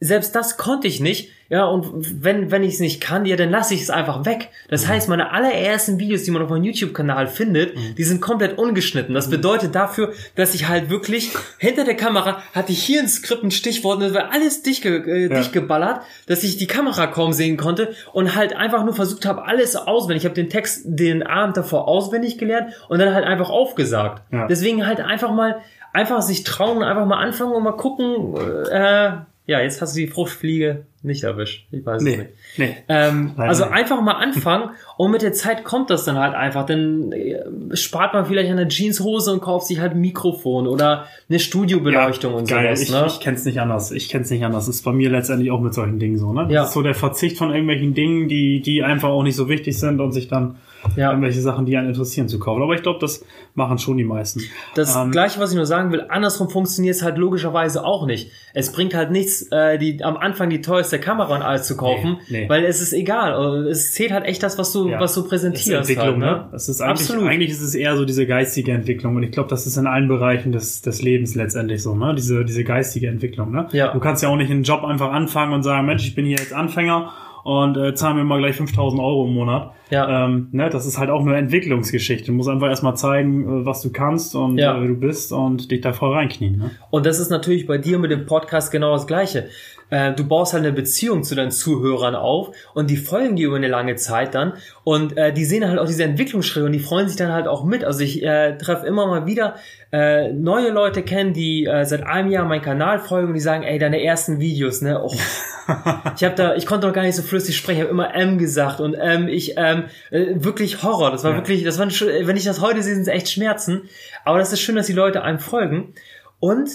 selbst 0.00 0.34
das 0.34 0.56
konnte 0.56 0.86
ich 0.88 1.00
nicht. 1.00 1.30
Ja, 1.52 1.66
und 1.66 2.24
wenn, 2.24 2.50
wenn 2.50 2.62
ich 2.62 2.72
es 2.74 2.80
nicht 2.80 3.02
kann, 3.02 3.26
ja, 3.26 3.36
dann 3.36 3.50
lasse 3.50 3.74
ich 3.74 3.82
es 3.82 3.90
einfach 3.90 4.24
weg. 4.24 4.48
Das 4.70 4.88
heißt, 4.88 5.10
meine 5.10 5.32
allerersten 5.32 5.98
Videos, 5.98 6.22
die 6.22 6.30
man 6.30 6.40
auf 6.40 6.48
meinem 6.48 6.64
YouTube-Kanal 6.64 7.26
findet, 7.26 7.74
die 7.98 8.04
sind 8.04 8.22
komplett 8.22 8.56
ungeschnitten. 8.56 9.14
Das 9.14 9.28
bedeutet 9.28 9.74
dafür, 9.74 10.14
dass 10.34 10.54
ich 10.54 10.68
halt 10.68 10.88
wirklich 10.88 11.30
hinter 11.58 11.84
der 11.84 11.94
Kamera 11.96 12.42
hatte 12.54 12.72
ich 12.72 12.82
hier 12.82 13.02
ein 13.02 13.08
Skript, 13.08 13.44
ein 13.44 13.50
Stichwort, 13.50 13.96
und 13.98 14.04
das 14.04 14.14
war 14.14 14.32
alles 14.32 14.62
dicht, 14.62 14.86
äh, 14.86 15.26
Ja. 15.28 15.36
dicht 15.36 15.52
geballert, 15.52 16.00
dass 16.26 16.42
ich 16.42 16.56
die 16.56 16.66
Kamera 16.66 17.06
kaum 17.06 17.34
sehen 17.34 17.58
konnte 17.58 17.94
und 18.14 18.34
halt 18.34 18.56
einfach 18.56 18.82
nur 18.82 18.94
versucht 18.94 19.26
habe, 19.26 19.44
alles 19.46 19.76
auswendig. 19.76 20.22
Ich 20.22 20.24
habe 20.24 20.34
den 20.34 20.48
Text 20.48 20.84
den 20.86 21.22
Abend 21.22 21.58
davor 21.58 21.86
auswendig 21.86 22.38
gelernt 22.38 22.72
und 22.88 22.98
dann 22.98 23.12
halt 23.12 23.26
einfach 23.26 23.50
aufgesagt. 23.50 24.22
Ja. 24.32 24.46
Deswegen 24.46 24.86
halt 24.86 25.00
einfach 25.00 25.30
mal, 25.30 25.56
einfach 25.92 26.22
sich 26.22 26.44
trauen 26.44 26.78
und 26.78 26.84
einfach 26.84 27.04
mal 27.04 27.22
anfangen 27.22 27.52
und 27.52 27.62
mal 27.62 27.72
gucken, 27.76 28.36
äh, 28.70 29.10
ja, 29.46 29.60
jetzt 29.60 29.80
hast 29.82 29.96
du 29.96 30.00
die 30.00 30.06
Fruchtfliege 30.06 30.86
nicht 31.02 31.24
erwischt. 31.24 31.66
Ich 31.72 31.84
weiß 31.84 32.00
es 32.00 32.02
Nee, 32.08 32.16
nicht. 32.16 32.30
nee. 32.58 32.76
Ähm, 32.88 33.32
Leider 33.36 33.48
also 33.48 33.64
nicht. 33.64 33.74
einfach 33.74 34.00
mal 34.00 34.12
anfangen 34.12 34.70
und 34.96 35.10
mit 35.10 35.22
der 35.22 35.32
Zeit 35.32 35.64
kommt 35.64 35.90
das 35.90 36.04
dann 36.04 36.16
halt 36.16 36.34
einfach. 36.34 36.64
Dann 36.64 37.10
äh, 37.10 37.40
spart 37.76 38.14
man 38.14 38.24
vielleicht 38.24 38.50
eine 38.52 38.68
Jeanshose 38.68 39.32
und 39.32 39.40
kauft 39.40 39.66
sich 39.66 39.80
halt 39.80 39.92
ein 39.92 40.00
Mikrofon 40.00 40.68
oder 40.68 41.06
eine 41.28 41.40
Studiobeleuchtung 41.40 42.34
und 42.34 42.48
geil. 42.48 42.76
sowas. 42.76 42.82
Ich, 42.88 42.90
ne? 42.94 43.04
ich 43.08 43.20
kenn's 43.20 43.44
nicht 43.44 43.60
anders. 43.60 43.90
Ich 43.90 44.08
kenn's 44.08 44.30
nicht 44.30 44.44
anders. 44.44 44.66
Das 44.66 44.76
ist 44.76 44.82
bei 44.82 44.92
mir 44.92 45.10
letztendlich 45.10 45.50
auch 45.50 45.60
mit 45.60 45.74
solchen 45.74 45.98
Dingen 45.98 46.18
so. 46.18 46.32
Ne? 46.32 46.44
Das 46.44 46.52
Ja. 46.52 46.62
ist 46.64 46.72
so 46.72 46.82
der 46.82 46.94
Verzicht 46.94 47.36
von 47.36 47.50
irgendwelchen 47.50 47.94
Dingen, 47.94 48.28
die, 48.28 48.60
die 48.62 48.84
einfach 48.84 49.08
auch 49.08 49.24
nicht 49.24 49.36
so 49.36 49.48
wichtig 49.48 49.76
sind 49.78 50.00
und 50.00 50.12
sich 50.12 50.28
dann 50.28 50.56
Ja. 50.96 51.10
irgendwelche 51.10 51.40
Sachen, 51.40 51.64
die 51.66 51.76
einen 51.76 51.88
interessieren, 51.88 52.28
zu 52.28 52.38
kaufen. 52.38 52.62
Aber 52.62 52.74
ich 52.74 52.82
glaube, 52.82 52.98
das 53.00 53.24
machen 53.54 53.78
schon 53.78 53.96
die 53.96 54.04
meisten. 54.04 54.42
Das 54.74 54.96
Ähm, 54.96 55.10
gleiche, 55.10 55.38
was 55.40 55.50
ich 55.50 55.56
nur 55.56 55.66
sagen 55.66 55.92
will, 55.92 56.04
andersrum 56.08 56.48
funktioniert 56.50 56.94
es 56.96 57.02
halt 57.02 57.18
logischerweise 57.18 57.84
auch 57.84 58.06
nicht. 58.06 58.30
Es 58.54 58.72
bringt 58.72 58.94
halt 58.94 59.10
nichts, 59.10 59.46
äh, 59.52 59.78
die 59.78 60.02
am 60.02 60.16
Anfang 60.16 60.50
die 60.50 60.60
teuerste 60.60 60.98
Kamera 60.98 61.34
und 61.36 61.42
alles 61.42 61.66
zu 61.66 61.76
kaufen, 61.76 62.18
Nee, 62.28 62.42
nee. 62.42 62.48
weil 62.48 62.64
es 62.64 62.80
ist 62.82 62.92
egal. 62.92 63.32
Also 63.34 63.68
Es 63.68 63.92
zählt 63.92 64.10
halt 64.12 64.24
echt 64.24 64.42
das, 64.42 64.58
was 64.58 64.72
du, 64.72 64.88
Ja. 64.88 65.00
was 65.00 65.14
du 65.14 65.24
präsentierst. 65.26 65.70
Entwicklung, 65.88 66.06
halt, 66.22 66.42
ne? 66.42 66.48
Das 66.52 66.68
ist 66.68 66.80
eigentlich, 66.80 67.00
Absolut. 67.08 67.28
eigentlich 67.28 67.50
ist 67.50 67.62
es 67.62 67.74
eher 67.74 67.96
so 67.96 68.04
diese 68.04 68.26
geistige 68.26 68.72
Entwicklung. 68.72 69.16
Und 69.16 69.22
ich 69.22 69.30
glaube, 69.32 69.48
das 69.48 69.66
ist 69.66 69.76
in 69.76 69.86
allen 69.86 70.08
Bereichen 70.08 70.52
des, 70.52 70.82
des 70.82 71.00
Lebens 71.02 71.34
letztendlich 71.34 71.82
so, 71.82 71.94
ne? 71.94 72.14
Diese, 72.16 72.44
diese 72.44 72.64
geistige 72.64 73.08
Entwicklung, 73.08 73.50
ne? 73.52 73.68
Ja. 73.72 73.92
Du 73.92 74.00
kannst 74.00 74.22
ja 74.22 74.28
auch 74.28 74.36
nicht 74.36 74.50
einen 74.50 74.64
Job 74.64 74.82
einfach 74.84 75.12
anfangen 75.12 75.52
und 75.52 75.62
sagen, 75.62 75.86
Mensch, 75.86 76.06
ich 76.06 76.14
bin 76.14 76.24
hier 76.26 76.36
jetzt 76.38 76.52
Anfänger 76.52 77.12
und 77.44 77.76
äh, 77.76 77.94
zahl 77.94 78.14
mir 78.14 78.24
mal 78.24 78.38
gleich 78.38 78.56
5000 78.56 79.00
Euro 79.02 79.26
im 79.26 79.34
Monat. 79.34 79.72
Ja. 79.90 80.24
Ähm, 80.26 80.48
ne, 80.52 80.70
das 80.70 80.86
ist 80.86 80.98
halt 80.98 81.10
auch 81.10 81.20
eine 81.20 81.36
Entwicklungsgeschichte. 81.36 82.26
Du 82.26 82.32
musst 82.32 82.48
einfach 82.48 82.68
erstmal 82.68 82.96
zeigen, 82.96 83.62
äh, 83.62 83.66
was 83.66 83.82
du 83.82 83.90
kannst 83.90 84.34
und 84.34 84.58
Ja. 84.58 84.76
äh, 84.76 84.80
wer 84.80 84.88
du 84.88 84.94
bist 84.96 85.32
und 85.32 85.70
dich 85.70 85.80
da 85.80 85.92
voll 85.92 86.12
reinknien. 86.12 86.56
Ne? 86.58 86.70
Und 86.90 87.04
das 87.06 87.18
ist 87.18 87.30
natürlich 87.30 87.66
bei 87.66 87.78
dir 87.78 87.98
mit 87.98 88.10
dem 88.10 88.26
Podcast 88.26 88.70
genau 88.72 88.92
das 88.92 89.06
Gleiche. 89.06 89.48
Äh, 89.92 90.12
Du 90.14 90.24
baust 90.26 90.52
halt 90.54 90.64
eine 90.64 90.72
Beziehung 90.72 91.22
zu 91.22 91.34
deinen 91.34 91.50
Zuhörern 91.52 92.14
auf 92.16 92.50
und 92.74 92.90
die 92.90 92.96
folgen 92.96 93.36
dir 93.36 93.46
über 93.48 93.56
eine 93.56 93.68
lange 93.68 93.94
Zeit 93.96 94.34
dann 94.34 94.54
und 94.84 95.16
äh, 95.16 95.32
die 95.32 95.44
sehen 95.44 95.68
halt 95.68 95.78
auch 95.78 95.86
diese 95.86 96.02
Entwicklungsschritte 96.04 96.66
und 96.66 96.72
die 96.72 96.80
freuen 96.80 97.06
sich 97.08 97.16
dann 97.16 97.30
halt 97.32 97.46
auch 97.46 97.62
mit. 97.64 97.84
Also 97.84 98.00
ich 98.00 98.22
äh, 98.24 98.56
treffe 98.58 98.86
immer 98.86 99.06
mal 99.06 99.26
wieder 99.26 99.56
äh, 99.92 100.32
neue 100.32 100.70
Leute 100.70 101.02
kennen, 101.02 101.34
die 101.34 101.66
äh, 101.66 101.84
seit 101.84 102.02
einem 102.06 102.30
Jahr 102.30 102.46
meinen 102.46 102.62
Kanal 102.62 102.98
folgen 102.98 103.28
und 103.28 103.34
die 103.34 103.40
sagen, 103.40 103.62
ey, 103.62 103.78
deine 103.78 104.02
ersten 104.02 104.40
Videos, 104.40 104.80
ne? 104.80 105.02
Oh, 105.04 105.12
ich 106.16 106.24
habe 106.24 106.34
da, 106.34 106.54
ich 106.54 106.64
konnte 106.66 106.86
noch 106.86 106.94
gar 106.94 107.02
nicht 107.02 107.14
so 107.16 107.22
flüssig 107.22 107.56
sprechen, 107.56 107.78
ich 107.78 107.82
habe 107.82 107.90
immer 107.92 108.14
M 108.14 108.38
gesagt 108.38 108.80
und 108.80 108.96
ähm, 108.98 109.28
ich 109.28 109.54
ähm, 109.58 109.84
äh, 110.10 110.28
wirklich 110.36 110.82
Horror. 110.82 111.10
Das 111.10 111.22
war 111.24 111.32
Ja. 111.32 111.36
wirklich, 111.36 111.62
das 111.64 111.78
war 111.78 111.86
wenn 111.86 112.36
ich 112.36 112.44
das 112.44 112.60
heute 112.62 112.82
sehe, 112.82 112.94
sind 112.94 113.02
es 113.02 113.08
echt 113.08 113.28
Schmerzen. 113.30 113.82
Aber 114.24 114.38
das 114.38 114.52
ist 114.52 114.60
schön, 114.60 114.76
dass 114.76 114.86
die 114.86 114.92
Leute 114.94 115.22
einem 115.22 115.38
folgen 115.38 115.92
und 116.40 116.70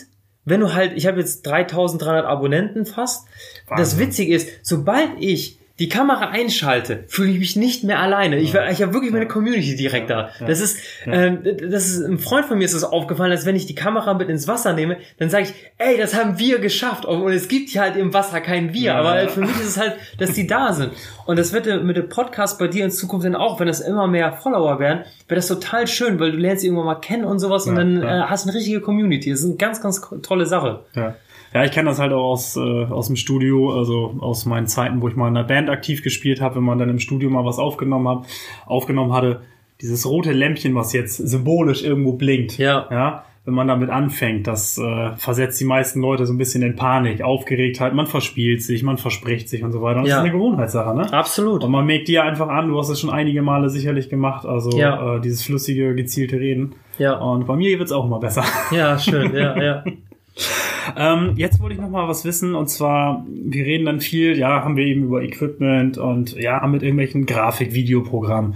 wenn 0.47 0.61
du 0.61 0.73
halt, 0.73 0.93
ich 0.95 1.07
habe 1.07 1.19
jetzt 1.19 1.45
3300 1.45 2.25
Abonnenten 2.25 2.85
fast. 2.85 3.27
Das 3.67 3.79
Wahnsinn. 3.79 3.99
Witzige 3.99 4.33
ist, 4.33 4.49
sobald 4.61 5.09
ich 5.19 5.56
die 5.79 5.89
Kamera 5.89 6.29
einschalte, 6.29 7.03
fühle 7.07 7.31
ich 7.31 7.39
mich 7.39 7.55
nicht 7.55 7.83
mehr 7.83 7.99
alleine. 7.99 8.37
Ich, 8.37 8.55
ich 8.55 8.81
habe 8.81 8.93
wirklich 8.93 9.11
meine 9.11 9.27
Community 9.27 9.75
direkt 9.75 10.09
da. 10.09 10.31
Das 10.39 10.59
ist, 10.59 10.79
ähm, 11.05 11.43
das 11.43 11.87
ist, 11.87 12.03
ein 12.03 12.17
Freund 12.17 12.45
von 12.47 12.57
mir 12.57 12.65
ist 12.65 12.73
es 12.73 12.83
aufgefallen, 12.83 13.29
dass 13.29 13.45
wenn 13.45 13.55
ich 13.55 13.67
die 13.67 13.75
Kamera 13.75 14.15
mit 14.15 14.27
ins 14.29 14.47
Wasser 14.47 14.73
nehme, 14.73 14.97
dann 15.19 15.29
sage 15.29 15.43
ich, 15.43 15.53
ey, 15.77 15.97
das 15.97 16.15
haben 16.15 16.39
wir 16.39 16.57
geschafft. 16.57 17.05
Und 17.05 17.31
es 17.31 17.47
gibt 17.47 17.69
hier 17.69 17.81
halt 17.81 17.95
im 17.95 18.11
Wasser 18.11 18.41
kein 18.41 18.73
Wir. 18.73 18.81
Ja. 18.81 18.95
Aber 18.95 19.27
für 19.29 19.41
mich 19.41 19.51
ist 19.51 19.67
es 19.67 19.77
halt, 19.77 19.93
dass 20.17 20.33
die 20.33 20.47
da 20.47 20.73
sind. 20.73 20.93
Und 21.27 21.37
das 21.37 21.53
wird 21.53 21.67
mit 21.83 21.95
dem 21.95 22.09
Podcast 22.09 22.57
bei 22.57 22.67
dir 22.67 22.83
in 22.85 22.91
Zukunft 22.91 23.25
dann 23.25 23.35
auch, 23.35 23.59
wenn 23.59 23.67
es 23.67 23.79
immer 23.79 24.07
mehr 24.07 24.31
Follower 24.33 24.79
werden, 24.79 25.03
wird 25.27 25.37
das 25.37 25.47
total 25.47 25.85
schön, 25.87 26.19
weil 26.19 26.31
du 26.31 26.37
lernst 26.37 26.61
sie 26.61 26.67
irgendwann 26.67 26.87
mal 26.87 26.95
kennen 26.95 27.25
und 27.25 27.37
sowas 27.37 27.67
und 27.67 27.75
Ja, 27.75 27.83
dann 27.83 28.01
ja. 28.01 28.25
äh, 28.25 28.27
hast 28.29 28.47
eine 28.47 28.55
richtige 28.55 28.81
Community. 28.81 29.29
Das 29.29 29.39
ist 29.41 29.45
eine 29.45 29.55
ganz, 29.57 29.81
ganz 29.81 30.01
tolle 30.23 30.47
Sache. 30.47 30.85
Ja. 30.95 31.15
Ja, 31.57 31.63
ich 31.65 31.71
kenne 31.71 31.89
das 31.89 31.97
halt 31.99 32.13
auch 32.13 32.31
aus, 32.33 32.55
äh, 32.55 32.59
aus 32.59 33.07
dem 33.07 33.15
Studio, 33.15 33.73
also 33.73 34.13
aus 34.19 34.45
meinen 34.45 34.67
Zeiten, 34.67 35.01
wo 35.01 35.07
ich 35.07 35.15
mal 35.15 35.27
in 35.27 35.35
einer 35.35 35.47
Band 35.47 35.71
aktiv 35.71 36.03
gespielt 36.03 36.39
habe, 36.39 36.57
wenn 36.57 36.63
man 36.63 36.77
dann 36.77 36.89
im 36.89 36.99
Studio 36.99 37.31
mal 37.31 37.45
was 37.45 37.57
aufgenommen 37.57 38.07
hat, 38.07 38.27
aufgenommen 38.67 39.11
hatte, 39.13 39.41
dieses 39.81 40.05
rote 40.07 40.33
Lämpchen, 40.33 40.75
was 40.75 40.93
jetzt 40.93 41.17
symbolisch 41.17 41.83
irgendwo 41.83 42.13
blinkt. 42.13 42.59
Ja. 42.59 42.85
Ja. 42.91 43.23
Wenn 43.45 43.55
man 43.55 43.67
damit 43.67 43.89
anfängt, 43.89 44.45
das 44.45 44.77
äh, 44.77 45.11
versetzt 45.15 45.59
die 45.61 45.65
meisten 45.65 45.99
Leute 46.01 46.25
so 46.27 46.33
ein 46.33 46.37
bisschen 46.37 46.61
in 46.63 46.75
Panik, 46.75 47.21
Aufgeregtheit, 47.23 47.93
man 47.95 48.05
verspielt 48.05 48.61
sich, 48.61 48.83
man 48.83 48.97
verspricht 48.97 49.49
sich 49.49 49.63
und 49.63 49.71
so 49.71 49.81
weiter. 49.81 49.99
Und 49.99 50.03
das 50.03 50.11
Ja. 50.11 50.17
ist 50.17 50.23
eine 50.25 50.31
Gewohnheitssache, 50.33 50.95
ne? 50.95 51.11
Absolut. 51.11 51.63
Und 51.63 51.71
man 51.71 51.85
merkt 51.87 52.07
dir 52.07 52.23
einfach 52.23 52.49
an, 52.49 52.67
du 52.67 52.77
hast 52.77 52.89
es 52.89 52.99
schon 52.99 53.09
einige 53.09 53.41
Male 53.41 53.69
sicherlich 53.69 54.09
gemacht, 54.09 54.45
also 54.45 54.77
Ja. 54.77 55.15
äh, 55.15 55.21
dieses 55.21 55.43
flüssige, 55.43 55.95
gezielte 55.95 56.39
Reden. 56.39 56.75
Ja. 56.99 57.13
Und 57.17 57.47
bei 57.47 57.55
mir 57.55 57.79
wird's 57.79 57.91
auch 57.93 58.05
immer 58.05 58.19
besser. 58.19 58.43
Ja, 58.71 58.99
schön, 58.99 59.33
ja, 59.33 59.59
ja. 59.63 59.83
Ähm, 60.95 61.33
jetzt 61.35 61.59
wollte 61.59 61.75
ich 61.75 61.81
noch 61.81 61.89
mal 61.89 62.07
was 62.07 62.25
wissen 62.25 62.55
und 62.55 62.67
zwar, 62.69 63.25
wir 63.27 63.65
reden 63.65 63.85
dann 63.85 63.99
viel, 63.99 64.37
ja, 64.37 64.63
haben 64.63 64.77
wir 64.77 64.85
eben 64.85 65.03
über 65.03 65.21
Equipment 65.21 65.97
und 65.97 66.35
ja, 66.35 66.65
mit 66.67 66.83
irgendwelchen 66.83 67.25
Grafik-Videoprogrammen. 67.25 68.55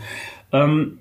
Ähm, 0.51 0.99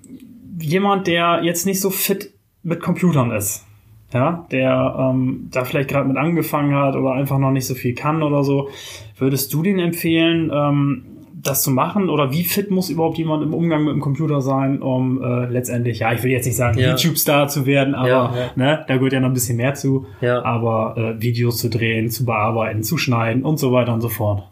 jemand, 0.59 1.07
der 1.07 1.41
jetzt 1.43 1.65
nicht 1.65 1.81
so 1.81 1.89
fit 1.89 2.33
mit 2.63 2.79
Computern 2.79 3.31
ist, 3.31 3.65
ja, 4.13 4.45
der 4.51 4.95
ähm, 4.97 5.47
da 5.51 5.63
vielleicht 5.63 5.89
gerade 5.89 6.07
mit 6.07 6.17
angefangen 6.17 6.75
hat 6.75 6.95
oder 6.95 7.13
einfach 7.13 7.37
noch 7.37 7.51
nicht 7.51 7.65
so 7.65 7.75
viel 7.75 7.93
kann 7.93 8.23
oder 8.23 8.43
so, 8.43 8.69
würdest 9.17 9.53
du 9.53 9.63
den 9.63 9.79
empfehlen, 9.79 10.51
ähm, 10.53 11.05
das 11.43 11.63
zu 11.63 11.71
machen 11.71 12.09
oder 12.09 12.31
wie 12.31 12.43
fit 12.43 12.69
muss 12.71 12.89
überhaupt 12.89 13.17
jemand 13.17 13.43
im 13.43 13.53
Umgang 13.53 13.83
mit 13.83 13.93
dem 13.93 13.99
Computer 13.99 14.41
sein, 14.41 14.81
um 14.81 15.21
äh, 15.23 15.45
letztendlich, 15.47 15.99
ja, 15.99 16.13
ich 16.13 16.21
will 16.23 16.31
jetzt 16.31 16.45
nicht 16.45 16.55
sagen, 16.55 16.77
Ja. 16.77 16.89
YouTube-Star 16.91 17.47
zu 17.47 17.65
werden, 17.65 17.95
aber 17.95 18.07
Ja, 18.09 18.33
ja. 18.35 18.51
Ne, 18.55 18.85
da 18.87 18.95
gehört 18.97 19.13
ja 19.13 19.19
noch 19.19 19.29
ein 19.29 19.33
bisschen 19.33 19.57
mehr 19.57 19.73
zu, 19.73 20.05
aber 20.43 20.95
äh, 20.97 21.21
Videos 21.21 21.57
zu 21.57 21.69
drehen, 21.69 22.09
zu 22.09 22.25
bearbeiten, 22.25 22.83
zu 22.83 22.97
schneiden 22.97 23.43
und 23.43 23.57
so 23.57 23.71
weiter 23.71 23.93
und 23.93 24.01
so 24.01 24.09
fort. 24.09 24.43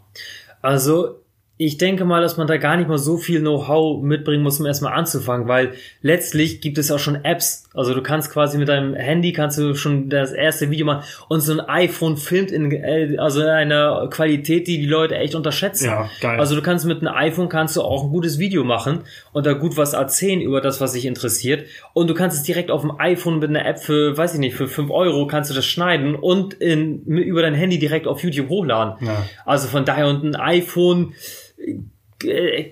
Also, 0.62 1.19
ich 1.62 1.76
denke 1.76 2.06
mal, 2.06 2.22
dass 2.22 2.38
man 2.38 2.46
da 2.46 2.56
gar 2.56 2.78
nicht 2.78 2.88
mal 2.88 2.96
so 2.96 3.18
viel 3.18 3.40
Know-how 3.40 4.02
mitbringen 4.02 4.42
muss, 4.42 4.58
um 4.60 4.64
erstmal 4.64 4.94
anzufangen, 4.94 5.46
weil 5.46 5.74
letztlich 6.00 6.62
gibt 6.62 6.78
es 6.78 6.90
auch 6.90 6.98
schon 6.98 7.22
Apps. 7.22 7.68
Also 7.74 7.92
du 7.92 8.02
kannst 8.02 8.32
quasi 8.32 8.56
mit 8.56 8.70
deinem 8.70 8.94
Handy 8.94 9.34
kannst 9.34 9.58
du 9.58 9.74
schon 9.74 10.08
das 10.08 10.32
erste 10.32 10.70
Video 10.70 10.86
machen 10.86 11.04
und 11.28 11.42
so 11.42 11.52
ein 11.52 11.60
iPhone 11.60 12.16
filmt 12.16 12.50
in 12.50 13.20
also 13.20 13.42
in 13.42 13.48
einer 13.48 14.08
Qualität, 14.08 14.68
die 14.68 14.78
die 14.78 14.86
Leute 14.86 15.16
echt 15.16 15.34
unterschätzen. 15.34 15.84
Ja, 15.84 16.08
geil. 16.22 16.40
Also 16.40 16.56
du 16.56 16.62
kannst 16.62 16.86
mit 16.86 17.02
einem 17.02 17.14
iPhone 17.14 17.50
kannst 17.50 17.76
du 17.76 17.82
auch 17.82 18.04
ein 18.04 18.10
gutes 18.10 18.38
Video 18.38 18.64
machen 18.64 19.00
und 19.32 19.44
da 19.44 19.52
gut 19.52 19.76
was 19.76 19.92
erzählen 19.92 20.40
über 20.40 20.62
das, 20.62 20.80
was 20.80 20.94
dich 20.94 21.04
interessiert. 21.04 21.66
Und 21.92 22.08
du 22.08 22.14
kannst 22.14 22.38
es 22.38 22.42
direkt 22.42 22.70
auf 22.70 22.80
dem 22.80 22.98
iPhone 22.98 23.38
mit 23.38 23.50
einer 23.50 23.66
App 23.66 23.80
für, 23.80 24.16
weiß 24.16 24.32
ich 24.32 24.40
nicht, 24.40 24.56
für 24.56 24.66
5 24.66 24.90
Euro 24.90 25.26
kannst 25.26 25.50
du 25.50 25.54
das 25.54 25.66
schneiden 25.66 26.14
und 26.14 26.54
in, 26.54 27.04
über 27.04 27.42
dein 27.42 27.54
Handy 27.54 27.78
direkt 27.78 28.06
auf 28.06 28.22
YouTube 28.22 28.48
hochladen. 28.48 29.06
Ja. 29.06 29.26
Also 29.44 29.68
von 29.68 29.84
daher 29.84 30.08
und 30.08 30.24
ein 30.24 30.36
iPhone 30.36 31.12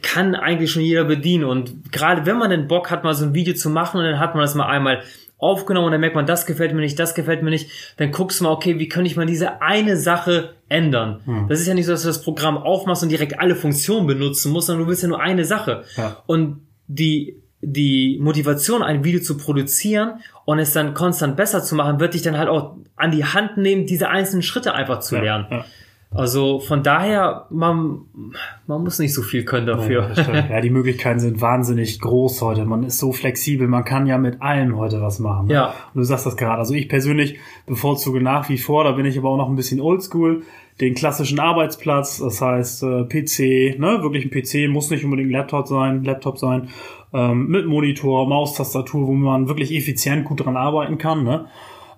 kann 0.03 0.35
eigentlich 0.35 0.71
schon 0.71 0.83
jeder 0.83 1.05
bedienen 1.05 1.45
und 1.45 1.91
gerade 1.91 2.27
wenn 2.27 2.37
man 2.37 2.51
den 2.51 2.69
Bock 2.69 2.91
hat, 2.91 3.03
mal 3.03 3.15
so 3.15 3.25
ein 3.25 3.35
Video 3.35 3.55
zu 3.55 3.71
machen 3.71 3.99
und 3.99 4.05
dann 4.05 4.19
hat 4.19 4.35
man 4.35 4.43
das 4.43 4.55
mal 4.55 4.67
einmal 4.67 5.03
aufgenommen 5.39 5.87
und 5.87 5.93
dann 5.93 6.01
merkt 6.01 6.17
man, 6.17 6.27
das 6.27 6.47
gefällt 6.47 6.75
mir 6.75 6.81
nicht, 6.81 6.99
das 6.99 7.15
gefällt 7.15 7.43
mir 7.43 7.51
nicht, 7.51 7.71
dann 7.97 8.11
guckst 8.11 8.41
du 8.41 8.45
mal, 8.45 8.51
okay, 8.51 8.79
wie 8.79 8.89
könnte 8.89 9.09
ich 9.09 9.17
mal 9.17 9.25
diese 9.25 9.63
eine 9.63 9.97
Sache 9.97 10.55
ändern? 10.69 11.47
Das 11.49 11.61
ist 11.61 11.67
ja 11.67 11.75
nicht 11.75 11.87
so, 11.87 11.93
dass 11.93 12.03
du 12.03 12.09
das 12.09 12.23
Programm 12.23 12.59
aufmachst 12.59 13.03
und 13.03 13.09
direkt 13.09 13.39
alle 13.39 13.55
Funktionen 13.55 14.07
benutzen 14.07 14.53
musst, 14.53 14.67
sondern 14.67 14.85
du 14.85 14.91
willst 14.91 15.03
ja 15.03 15.09
nur 15.09 15.21
eine 15.21 15.45
Sache. 15.45 15.85
Ja. 15.97 16.23
Und 16.27 16.67
die, 16.89 17.41
die 17.61 18.19
Motivation, 18.21 18.83
ein 18.83 19.05
Video 19.05 19.21
zu 19.21 19.37
produzieren 19.37 20.21
und 20.45 20.59
es 20.59 20.73
dann 20.73 20.93
konstant 20.93 21.37
besser 21.37 21.63
zu 21.63 21.75
machen, 21.75 22.01
wird 22.01 22.15
dich 22.15 22.23
dann 22.23 22.37
halt 22.37 22.49
auch 22.49 22.77
an 22.97 23.13
die 23.13 23.25
Hand 23.25 23.57
nehmen, 23.57 23.87
diese 23.87 24.09
einzelnen 24.09 24.43
Schritte 24.43 24.75
einfach 24.75 25.01
zu 25.01 25.17
lernen. 25.17 25.47
Ja, 25.51 25.65
Also 26.11 26.59
von 26.59 26.83
daher, 26.83 27.47
man, 27.51 28.01
man 28.67 28.83
muss 28.83 28.99
nicht 28.99 29.13
so 29.13 29.21
viel 29.21 29.45
können 29.45 29.67
dafür. 29.67 30.11
Ja, 30.17 30.47
ja, 30.51 30.61
die 30.63 30.71
Möglichkeiten 30.71 31.21
sind 31.21 31.43
wahnsinnig 31.43 32.01
groß 32.01 32.41
heute. 32.41 32.65
Man 32.65 32.83
ist 32.83 32.99
so 32.99 33.13
flexibel, 33.13 33.69
man 33.69 33.85
kann 33.85 34.07
ja 34.07 34.17
mit 34.17 34.41
allem 34.41 34.77
heute 34.79 35.03
was 35.03 35.19
machen. 35.19 35.49
ne? 35.49 35.55
Ja. 35.55 35.67
Und 35.93 35.99
du 35.99 36.03
sagst 36.05 36.25
das 36.25 36.37
gerade. 36.37 36.59
Also 36.59 36.73
ich 36.73 36.89
persönlich 36.89 37.39
bevorzuge 37.67 38.23
nach 38.23 38.49
wie 38.49 38.57
vor, 38.57 38.85
da 38.85 38.93
bin 38.93 39.05
ich 39.05 39.19
aber 39.19 39.29
auch 39.29 39.37
noch 39.37 39.51
ein 39.51 39.57
bisschen 39.57 39.81
oldschool, 39.81 40.45
den 40.81 40.95
klassischen 40.95 41.41
Arbeitsplatz, 41.41 42.19
das 42.19 42.41
heißt 42.41 42.85
äh, 42.85 43.05
PC, 43.05 43.79
ne, 43.79 43.99
wirklich 44.01 44.25
ein 44.25 44.31
PC, 44.31 44.71
muss 44.73 44.91
nicht 44.91 45.05
unbedingt 45.05 45.29
ein 45.29 45.33
Laptop 45.33 45.67
sein, 45.67 46.05
Laptop 46.05 46.39
sein, 46.39 46.69
ähm, 47.13 47.49
mit 47.49 47.67
Monitor, 47.67 48.27
Maustastatur, 48.27 49.07
wo 49.07 49.13
man 49.13 49.49
wirklich 49.49 49.75
effizient 49.75 50.25
gut 50.25 50.45
dran 50.45 50.57
arbeiten 50.57 50.97
kann. 50.97 51.25
Ne? 51.25 51.47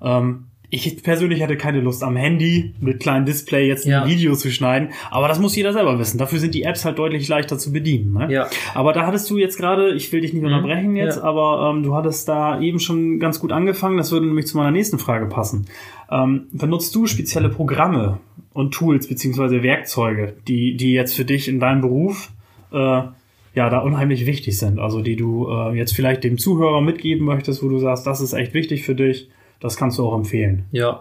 Ähm, 0.02 0.46
ich 0.70 1.02
persönlich 1.02 1.42
hatte 1.42 1.56
keine 1.56 1.80
Lust 1.80 2.02
am 2.04 2.16
Handy 2.16 2.74
mit 2.80 3.00
kleinem 3.00 3.26
Display 3.26 3.66
jetzt 3.66 3.86
ein 3.86 3.90
Ja. 3.90 4.06
Video 4.06 4.34
zu 4.36 4.50
schneiden, 4.50 4.90
aber 5.10 5.26
das 5.28 5.38
muss 5.40 5.56
jeder 5.56 5.72
selber 5.72 5.98
wissen. 5.98 6.18
Dafür 6.18 6.38
sind 6.38 6.54
die 6.54 6.62
Apps 6.62 6.84
halt 6.84 6.98
deutlich 6.98 7.26
leichter 7.28 7.58
zu 7.58 7.72
bedienen. 7.72 8.12
Ne? 8.12 8.32
Ja. 8.32 8.48
Aber 8.74 8.92
da 8.92 9.06
hattest 9.06 9.28
du 9.30 9.36
jetzt 9.36 9.58
gerade, 9.58 9.92
ich 9.94 10.12
will 10.12 10.20
dich 10.20 10.32
nicht 10.32 10.44
unterbrechen 10.44 10.94
jetzt, 10.96 11.16
Ja. 11.16 11.22
aber 11.24 11.70
ähm, 11.74 11.82
du 11.82 11.94
hattest 11.94 12.28
da 12.28 12.60
eben 12.60 12.78
schon 12.78 13.18
ganz 13.18 13.40
gut 13.40 13.50
angefangen. 13.52 13.96
Das 13.96 14.12
würde 14.12 14.26
nämlich 14.26 14.46
zu 14.46 14.56
meiner 14.56 14.70
nächsten 14.70 14.98
Frage 14.98 15.26
passen. 15.26 15.66
Ähm, 16.10 16.46
benutzt 16.52 16.94
du 16.94 17.06
spezielle 17.06 17.48
Programme 17.48 18.18
und 18.52 18.72
Tools 18.72 19.08
beziehungsweise 19.08 19.62
Werkzeuge, 19.62 20.34
die 20.48 20.76
die 20.76 20.92
jetzt 20.92 21.14
für 21.14 21.24
dich 21.24 21.48
in 21.48 21.60
deinem 21.60 21.80
Beruf 21.80 22.30
äh, 22.72 22.76
ja 22.76 23.68
da 23.70 23.78
unheimlich 23.80 24.26
wichtig 24.26 24.58
sind? 24.58 24.78
Also 24.78 25.00
die 25.00 25.16
du 25.16 25.48
äh, 25.48 25.76
jetzt 25.76 25.94
vielleicht 25.94 26.22
dem 26.24 26.38
Zuhörer 26.38 26.80
mitgeben 26.80 27.26
möchtest, 27.26 27.62
wo 27.62 27.68
du 27.68 27.78
sagst, 27.78 28.06
das 28.06 28.20
ist 28.20 28.32
echt 28.32 28.54
wichtig 28.54 28.84
für 28.84 28.94
dich. 28.94 29.28
Das 29.60 29.76
kannst 29.76 29.98
du 29.98 30.06
auch 30.06 30.14
empfehlen. 30.14 30.66
Ja, 30.72 31.00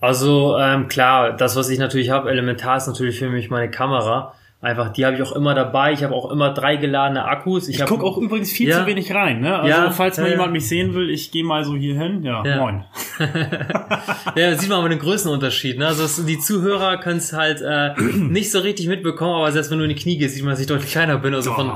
also 0.00 0.56
ähm, 0.58 0.88
klar, 0.88 1.32
das, 1.32 1.56
was 1.56 1.68
ich 1.68 1.78
natürlich 1.78 2.10
habe, 2.10 2.30
elementar 2.30 2.76
ist 2.76 2.86
natürlich 2.86 3.18
für 3.18 3.28
mich 3.28 3.50
meine 3.50 3.70
Kamera. 3.70 4.34
Einfach, 4.60 4.88
die 4.92 5.06
habe 5.06 5.14
ich 5.14 5.22
auch 5.22 5.30
immer 5.36 5.54
dabei. 5.54 5.92
Ich 5.92 6.02
habe 6.02 6.12
auch 6.12 6.32
immer 6.32 6.52
drei 6.52 6.74
geladene 6.74 7.24
Akkus. 7.24 7.68
Ich 7.68 7.80
hab- 7.80 7.88
gucke 7.88 8.04
auch 8.04 8.18
übrigens 8.18 8.50
viel 8.50 8.68
Ja. 8.70 8.80
zu 8.80 8.86
wenig 8.86 9.14
rein. 9.14 9.40
Ne? 9.40 9.54
Also 9.56 9.68
Ja, 9.68 9.90
falls 9.92 10.18
mal 10.18 10.24
ja. 10.24 10.30
jemand 10.32 10.50
mich 10.52 10.66
sehen 10.68 10.94
will, 10.94 11.10
ich 11.10 11.30
gehe 11.30 11.44
mal 11.44 11.62
so 11.64 11.76
hier 11.76 11.94
hin. 11.96 12.24
Ja, 12.24 12.42
Ja. 12.44 12.56
moin. 12.56 12.84
Ja, 14.34 14.54
sieht 14.56 14.68
man 14.68 14.80
aber 14.80 14.88
den 14.88 14.98
Größenunterschied. 14.98 15.78
Ne? 15.78 15.86
Also 15.86 16.02
es- 16.04 16.24
die 16.26 16.38
Zuhörer 16.40 16.98
können 16.98 17.18
es 17.18 17.32
halt 17.32 17.60
äh, 17.62 17.94
nicht 18.16 18.50
so 18.50 18.58
richtig 18.58 18.88
mitbekommen, 18.88 19.34
aber 19.34 19.52
selbst 19.52 19.70
wenn 19.70 19.78
du 19.78 19.84
in 19.84 19.90
die 19.90 19.94
Knie 19.96 20.18
gehst, 20.18 20.34
sieht 20.34 20.42
man, 20.42 20.50
dass 20.52 20.60
ich 20.60 20.66
deutlich 20.66 20.90
kleiner 20.90 21.18
bin. 21.18 21.34
Also 21.34 21.52
von, 21.52 21.66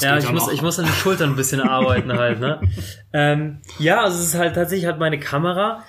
Ja, 0.00 0.14
das 0.14 0.24
ich 0.24 0.32
muss, 0.32 0.46
noch. 0.46 0.52
ich 0.52 0.62
muss 0.62 0.78
an 0.78 0.84
den 0.84 0.94
Schultern 0.94 1.30
ein 1.30 1.36
bisschen 1.36 1.60
arbeiten 1.60 2.12
halt. 2.12 2.38
Ne? 2.40 2.60
Ähm, 3.12 3.58
ja, 3.80 4.02
also 4.02 4.16
es 4.20 4.26
ist 4.26 4.38
halt 4.38 4.54
tatsächlich 4.54 4.86
halt 4.86 5.00
meine 5.00 5.18
Kamera, 5.18 5.82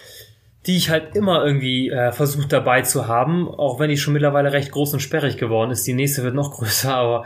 die 0.68 0.78
ich 0.78 0.92
halt 0.92 1.16
immer 1.16 1.44
irgendwie 1.44 1.90
äh, 1.90 2.12
versucht 2.12 2.54
dabei 2.54 2.84
zu 2.84 3.08
haben, 3.08 3.48
auch 3.48 3.80
wenn 3.80 3.90
die 3.90 3.98
schon 3.98 4.14
mittlerweile 4.14 4.54
recht 4.54 4.72
groß 4.72 4.94
und 4.94 5.00
sperrig 5.00 5.38
geworden 5.38 5.72
ist. 5.72 5.88
Die 5.88 5.94
nächste 5.94 6.24
wird 6.24 6.36
noch 6.36 6.52
größer, 6.56 6.94
aber 6.94 7.26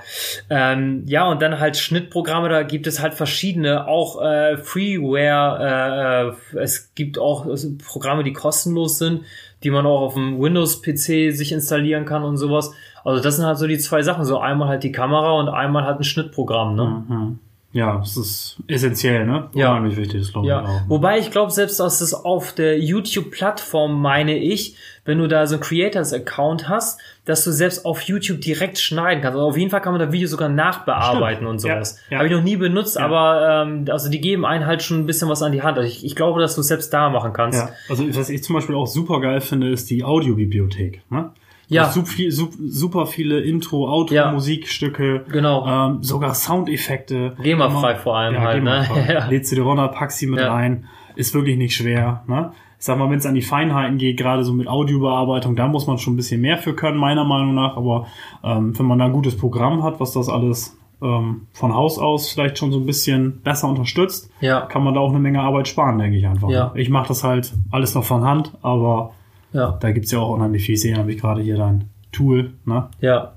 ähm, 0.49 1.03
ja, 1.05 1.27
und 1.27 1.41
dann 1.41 1.59
halt 1.59 1.75
Schnittprogramme, 1.75 2.47
da 2.47 2.63
gibt 2.63 2.87
es 2.87 3.01
halt 3.01 3.13
verschiedene, 3.13 3.87
auch 3.87 4.21
äh, 4.21 4.57
Freeware, 4.57 6.33
äh, 6.53 6.57
äh, 6.57 6.61
es 6.61 6.93
gibt 6.95 7.19
auch 7.19 7.45
Programme, 7.85 8.23
die 8.23 8.33
kostenlos 8.33 8.99
sind, 8.99 9.23
die 9.63 9.69
man 9.71 9.85
auch 9.85 10.01
auf 10.01 10.13
dem 10.13 10.39
Windows-PC 10.39 11.35
sich 11.35 11.51
installieren 11.51 12.05
kann 12.05 12.23
und 12.23 12.37
sowas. 12.37 12.71
Also 13.03 13.21
das 13.21 13.35
sind 13.35 13.45
halt 13.45 13.57
so 13.57 13.67
die 13.67 13.77
zwei 13.77 14.01
Sachen. 14.01 14.25
So 14.25 14.39
einmal 14.39 14.67
halt 14.67 14.83
die 14.83 14.91
Kamera 14.91 15.33
und 15.33 15.49
einmal 15.49 15.85
halt 15.85 15.99
ein 15.99 16.03
Schnittprogramm, 16.03 16.75
ne? 16.75 17.03
Mhm. 17.07 17.39
Ja, 17.75 17.97
das 17.97 18.15
ist 18.15 18.55
essentiell, 18.67 19.25
ne? 19.25 19.49
Ja. 19.53 19.71
Unheimlich 19.71 19.97
wichtig, 19.97 20.21
das 20.21 20.31
glaube 20.31 20.47
ich 20.47 20.49
Ja, 20.49 20.63
auch. 20.63 20.81
wobei 20.87 21.19
ich 21.19 21.29
glaube, 21.29 21.51
selbst 21.51 21.77
dass 21.81 21.99
es 21.99 22.13
auf 22.13 22.53
der 22.53 22.79
YouTube-Plattform, 22.79 24.01
meine 24.01 24.37
ich, 24.37 24.77
wenn 25.03 25.17
du 25.17 25.27
da 25.27 25.45
so 25.45 25.55
einen 25.55 25.61
Creators-Account 25.61 26.69
hast, 26.69 27.01
dass 27.25 27.43
du 27.43 27.51
selbst 27.51 27.85
auf 27.85 28.01
YouTube 28.03 28.39
direkt 28.39 28.79
schneiden 28.79 29.21
kannst. 29.21 29.35
Also 29.35 29.49
auf 29.49 29.57
jeden 29.57 29.69
Fall 29.71 29.81
kann 29.81 29.91
man 29.91 29.99
da 29.99 30.11
Videos 30.13 30.31
sogar 30.31 30.47
nachbearbeiten 30.47 31.37
Stimmt. 31.39 31.49
und 31.49 31.59
sowas. 31.59 31.99
Ja, 32.09 32.13
ja. 32.13 32.17
Habe 32.19 32.29
ich 32.29 32.33
noch 32.33 32.43
nie 32.43 32.55
benutzt, 32.55 32.95
Ja. 32.95 33.05
aber 33.05 33.65
ähm, 33.67 33.85
also 33.89 34.09
die 34.09 34.21
geben 34.21 34.45
einen 34.45 34.65
halt 34.65 34.81
schon 34.81 34.99
ein 34.99 35.05
bisschen 35.05 35.27
was 35.27 35.43
an 35.43 35.51
die 35.51 35.61
Hand. 35.61 35.77
Also 35.77 35.89
ich, 35.89 36.05
ich 36.05 36.15
glaube, 36.15 36.39
dass 36.39 36.55
du 36.55 36.61
es 36.61 36.67
selbst 36.67 36.93
da 36.93 37.09
machen 37.09 37.33
kannst. 37.33 37.59
Ja, 37.59 37.71
also 37.89 38.05
was 38.15 38.29
ich 38.29 38.41
zum 38.41 38.55
Beispiel 38.55 38.75
auch 38.75 38.87
super 38.87 39.19
geil 39.19 39.41
finde, 39.41 39.69
ist 39.69 39.89
die 39.89 40.03
Audiobibliothek. 40.03 41.01
Ne? 41.09 41.29
Ja. 41.67 41.85
Super, 41.89 42.07
viel, 42.07 42.31
sup- 42.31 42.53
super 42.67 43.05
viele 43.07 43.39
Intro, 43.39 43.89
Auto, 43.89 44.13
Ja. 44.13 44.31
Musikstücke, 44.31 45.25
Genau. 45.31 45.65
ähm, 45.67 46.03
sogar 46.03 46.33
Soundeffekte. 46.35 47.35
GEMA-frei 47.41 47.95
vor 47.95 48.17
allem 48.17 48.35
ja, 48.35 48.41
halt, 48.41 48.63
ne? 48.63 48.85
Ja. 49.11 49.27
Lädst 49.27 49.51
du 49.51 49.55
dir 49.55 49.63
runter, 49.63 49.87
packst 49.87 50.19
sie 50.19 50.27
mit 50.27 50.39
Ja. 50.39 50.53
rein. 50.53 50.85
Ist 51.15 51.33
wirklich 51.33 51.57
nicht 51.57 51.75
schwer. 51.75 52.23
Ne? 52.27 52.51
Ich 52.77 52.85
sag 52.85 52.97
mal, 52.99 53.09
wenn 53.09 53.17
es 53.17 53.25
an 53.25 53.35
die 53.35 53.41
Feinheiten 53.41 53.97
geht, 53.97 54.17
gerade 54.17 54.43
so 54.43 54.53
mit 54.53 54.67
Audiobearbeitung, 54.67 55.55
da 55.55 55.67
muss 55.67 55.87
man 55.87 55.97
schon 55.97 56.13
ein 56.13 56.17
bisschen 56.17 56.41
mehr 56.41 56.57
für 56.57 56.75
können, 56.75 56.97
meiner 56.97 57.23
Meinung 57.23 57.55
nach. 57.55 57.77
Aber 57.77 58.07
ähm, 58.43 58.77
wenn 58.77 58.85
man 58.85 58.99
da 58.99 59.05
ein 59.05 59.13
gutes 59.13 59.37
Programm 59.37 59.81
hat, 59.83 59.99
was 59.99 60.11
das 60.13 60.27
alles 60.29 60.77
ähm, 61.01 61.47
von 61.53 61.73
Haus 61.73 61.97
aus 61.99 62.29
vielleicht 62.31 62.57
schon 62.57 62.71
so 62.71 62.79
ein 62.79 62.85
bisschen 62.85 63.41
besser 63.41 63.67
unterstützt, 63.69 64.29
Ja, 64.41 64.61
kann 64.61 64.83
man 64.83 64.93
da 64.93 64.99
auch 64.99 65.09
eine 65.09 65.19
Menge 65.19 65.41
Arbeit 65.41 65.67
sparen, 65.67 65.97
denke 65.99 66.17
ich 66.17 66.27
einfach. 66.27 66.49
Ja. 66.49 66.71
Ich 66.75 66.89
mache 66.89 67.07
das 67.07 67.23
halt 67.23 67.53
alles 67.71 67.95
noch 67.95 68.03
von 68.03 68.23
Hand, 68.23 68.51
aber 68.61 69.11
ja, 69.55 69.71
da 69.79 69.91
gibt's 69.91 70.11
ja 70.11 70.19
auch 70.19 70.29
unheimlich 70.35 70.65
viel. 70.65 70.75
Ich 70.75 70.81
sehe 70.81 70.95
nämlich 70.95 71.17
gerade 71.17 71.41
hier 71.41 71.55
dein 71.57 71.89
Tool, 72.11 72.53
ne? 72.65 72.89
ja, 72.99 73.33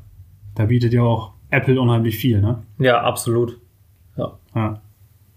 Da 0.55 0.67
bietet 0.67 0.93
ja 0.93 1.03
auch 1.03 1.33
Apple 1.51 1.81
unheimlich 1.81 2.17
viel, 2.17 2.41
ne? 2.41 2.63
ja, 2.79 3.01
absolut. 3.01 3.59
Ja. 4.17 4.33
Ja, 4.55 4.81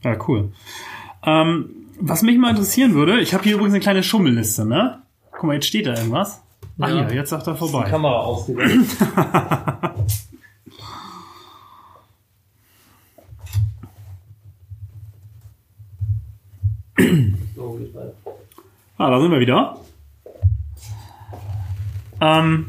ja 0.03 0.17
cool. 0.27 0.51
Ähm, 1.23 1.69
was 1.99 2.23
mich 2.23 2.37
mal 2.37 2.49
interessieren 2.49 2.93
würde, 2.95 3.19
ich 3.19 3.33
habe 3.33 3.43
hier 3.43 3.53
übrigens 3.55 3.73
eine 3.75 3.81
kleine 3.81 4.01
Schummelliste, 4.03 4.65
ne? 4.65 5.03
Guck 5.31 5.43
mal, 5.43 5.53
jetzt 5.53 5.67
steht 5.67 5.85
da 5.85 5.93
irgendwas. 5.95 6.41
Ah, 6.79 6.89
Ja. 6.89 7.07
hier, 7.07 7.15
jetzt 7.15 7.29
sagt 7.29 7.45
er 7.47 7.55
vorbei. 7.55 7.83
Kamera 7.89 8.21
ausgegangen. 8.21 8.85
so, 17.55 17.73
geht 17.73 17.93
weiter. 17.95 18.13
Ah, 18.97 19.09
da 19.09 19.21
sind 19.21 19.31
wir 19.31 19.39
wieder. 19.39 19.77
Ähm, 22.21 22.67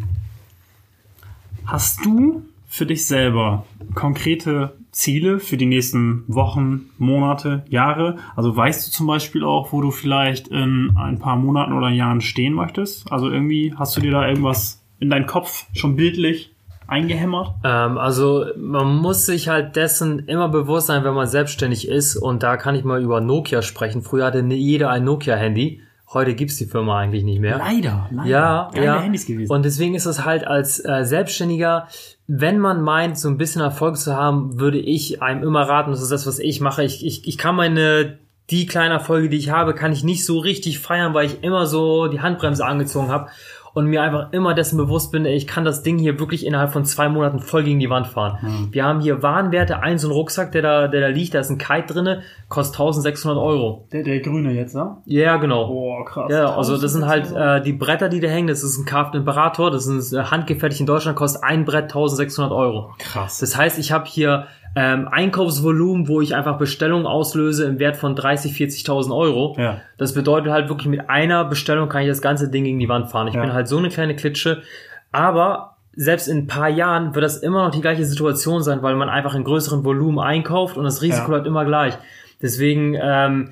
hast 1.66 2.04
du 2.04 2.42
für 2.66 2.86
dich 2.86 3.06
selber 3.06 3.66
konkrete 3.94 4.72
Ziele 4.92 5.40
für 5.40 5.56
die 5.56 5.66
nächsten 5.66 6.24
Wochen, 6.26 6.90
Monate, 6.98 7.64
Jahre? 7.68 8.16
Also 8.34 8.56
weißt 8.56 8.86
du 8.86 8.90
zum 8.90 9.06
Beispiel 9.06 9.44
auch, 9.44 9.72
wo 9.72 9.80
du 9.80 9.90
vielleicht 9.90 10.48
in 10.48 10.96
ein 10.96 11.18
paar 11.18 11.36
Monaten 11.36 11.72
oder 11.74 11.90
Jahren 11.90 12.20
stehen 12.20 12.54
möchtest? 12.54 13.10
Also 13.12 13.30
irgendwie 13.30 13.74
hast 13.76 13.96
du 13.96 14.00
dir 14.00 14.10
da 14.10 14.26
irgendwas 14.26 14.82
in 15.00 15.10
deinen 15.10 15.26
Kopf 15.26 15.66
schon 15.74 15.96
bildlich 15.96 16.54
eingehämmert? 16.86 17.54
Ähm, 17.64 17.98
also 17.98 18.46
man 18.56 18.96
muss 18.96 19.26
sich 19.26 19.48
halt 19.48 19.76
dessen 19.76 20.20
immer 20.20 20.48
bewusst 20.48 20.86
sein, 20.86 21.04
wenn 21.04 21.14
man 21.14 21.26
selbstständig 21.26 21.88
ist. 21.88 22.16
Und 22.16 22.42
da 22.42 22.56
kann 22.56 22.74
ich 22.74 22.84
mal 22.84 23.02
über 23.02 23.20
Nokia 23.20 23.62
sprechen. 23.62 24.02
Früher 24.02 24.26
hatte 24.26 24.40
jeder 24.40 24.90
ein 24.90 25.04
Nokia-Handy. 25.04 25.80
Heute 26.14 26.34
gibt's 26.34 26.56
die 26.56 26.66
Firma 26.66 26.98
eigentlich 26.98 27.24
nicht 27.24 27.40
mehr. 27.40 27.56
Leider, 27.56 28.08
leider. 28.10 28.28
Ja, 28.28 28.70
Geile 28.74 28.84
ja. 28.84 29.00
Handys 29.00 29.24
gewesen. 29.26 29.50
Und 29.50 29.64
deswegen 29.64 29.94
ist 29.94 30.04
es 30.04 30.24
halt 30.24 30.46
als 30.46 30.84
äh, 30.84 31.04
Selbstständiger, 31.04 31.88
wenn 32.26 32.58
man 32.58 32.82
meint, 32.82 33.18
so 33.18 33.28
ein 33.28 33.38
bisschen 33.38 33.62
Erfolg 33.62 33.96
zu 33.96 34.14
haben, 34.14 34.60
würde 34.60 34.78
ich 34.78 35.22
einem 35.22 35.42
immer 35.42 35.62
raten, 35.62 35.90
das 35.90 36.02
ist 36.02 36.12
das, 36.12 36.26
was 36.26 36.38
ich 36.38 36.60
mache. 36.60 36.84
Ich, 36.84 37.04
ich, 37.06 37.26
ich 37.26 37.38
kann 37.38 37.56
meine, 37.56 38.18
die 38.50 38.66
kleinen 38.66 38.92
Erfolge, 38.92 39.30
die 39.30 39.38
ich 39.38 39.50
habe, 39.50 39.74
kann 39.74 39.92
ich 39.92 40.04
nicht 40.04 40.26
so 40.26 40.38
richtig 40.38 40.80
feiern, 40.80 41.14
weil 41.14 41.26
ich 41.26 41.42
immer 41.42 41.66
so 41.66 42.08
die 42.08 42.20
Handbremse 42.20 42.66
angezogen 42.66 43.08
habe 43.08 43.30
und 43.74 43.86
mir 43.86 44.02
einfach 44.02 44.32
immer 44.32 44.54
dessen 44.54 44.76
bewusst 44.76 45.12
bin, 45.12 45.24
ey, 45.24 45.34
ich 45.34 45.46
kann 45.46 45.64
das 45.64 45.82
Ding 45.82 45.98
hier 45.98 46.18
wirklich 46.18 46.44
innerhalb 46.46 46.72
von 46.72 46.84
zwei 46.84 47.08
Monaten 47.08 47.38
voll 47.40 47.64
gegen 47.64 47.80
die 47.80 47.88
Wand 47.90 48.06
fahren. 48.06 48.68
Wir 48.70 48.84
haben 48.84 49.00
hier 49.00 49.22
Warenwerte, 49.22 49.80
ein 49.80 49.98
so 49.98 50.08
ein 50.08 50.12
Rucksack, 50.12 50.52
der 50.52 50.62
da, 50.62 50.88
der 50.88 51.00
da 51.00 51.06
liegt, 51.08 51.34
da 51.34 51.40
ist 51.40 51.50
ein 51.50 51.58
Kite 51.58 51.92
drinne, 51.94 52.22
kostet 52.48 52.74
1600 52.80 53.42
Euro. 53.42 53.88
der, 53.92 54.02
der 54.02 54.20
Grüne 54.20 54.52
jetzt, 54.52 54.74
ne? 54.74 54.96
Ja, 55.06 55.36
genau. 55.36 55.68
Boah, 55.68 56.04
krass. 56.04 56.30
Ja, 56.30 56.54
also 56.54 56.76
das 56.76 56.92
sind 56.92 57.06
halt 57.06 57.32
äh, 57.32 57.62
die 57.62 57.72
Bretter, 57.72 58.08
die 58.08 58.20
da 58.20 58.28
hängen. 58.28 58.48
Das 58.48 58.62
ist 58.62 58.78
ein 58.78 58.84
Carved 58.84 59.14
Imperator. 59.14 59.70
Das 59.70 59.86
ist 59.86 60.12
äh, 60.12 60.22
handgefertigt 60.24 60.80
in 60.80 60.86
Deutschland, 60.86 61.16
kostet 61.16 61.42
ein 61.42 61.64
Brett 61.64 61.84
1600 61.84 62.52
Euro. 62.52 62.94
krass. 62.98 63.38
Das 63.38 63.56
heißt, 63.56 63.78
ich 63.78 63.92
habe 63.92 64.04
hier 64.06 64.46
ähm, 64.74 65.08
Einkaufsvolumen, 65.08 66.08
wo 66.08 66.20
ich 66.20 66.34
einfach 66.34 66.56
Bestellungen 66.58 67.06
auslöse 67.06 67.66
im 67.66 67.78
Wert 67.78 67.96
von 67.96 68.16
30, 68.16 68.52
40.000 68.52 69.14
Euro. 69.14 69.54
Ja. 69.58 69.80
Das 69.98 70.14
bedeutet 70.14 70.50
halt 70.52 70.68
wirklich, 70.68 70.88
mit 70.88 71.10
einer 71.10 71.44
Bestellung 71.44 71.88
kann 71.88 72.02
ich 72.02 72.08
das 72.08 72.22
ganze 72.22 72.48
Ding 72.50 72.64
gegen 72.64 72.78
die 72.78 72.88
Wand 72.88 73.10
fahren. 73.10 73.28
Ich 73.28 73.34
Ja. 73.34 73.42
bin 73.42 73.52
halt 73.52 73.68
so 73.68 73.76
eine 73.78 73.88
kleine 73.90 74.16
Klitsche. 74.16 74.62
Aber 75.10 75.76
selbst 75.94 76.26
in 76.26 76.38
ein 76.38 76.46
paar 76.46 76.70
Jahren 76.70 77.14
wird 77.14 77.22
das 77.22 77.36
immer 77.38 77.64
noch 77.64 77.70
die 77.70 77.82
gleiche 77.82 78.04
Situation 78.06 78.62
sein, 78.62 78.82
weil 78.82 78.94
man 78.96 79.10
einfach 79.10 79.34
in 79.34 79.44
größeren 79.44 79.84
Volumen 79.84 80.18
einkauft 80.18 80.78
und 80.78 80.84
das 80.84 81.02
Risiko 81.02 81.24
Ja. 81.24 81.28
bleibt 81.28 81.46
immer 81.46 81.66
gleich. 81.66 81.94
Deswegen 82.40 82.96
ähm, 82.98 83.50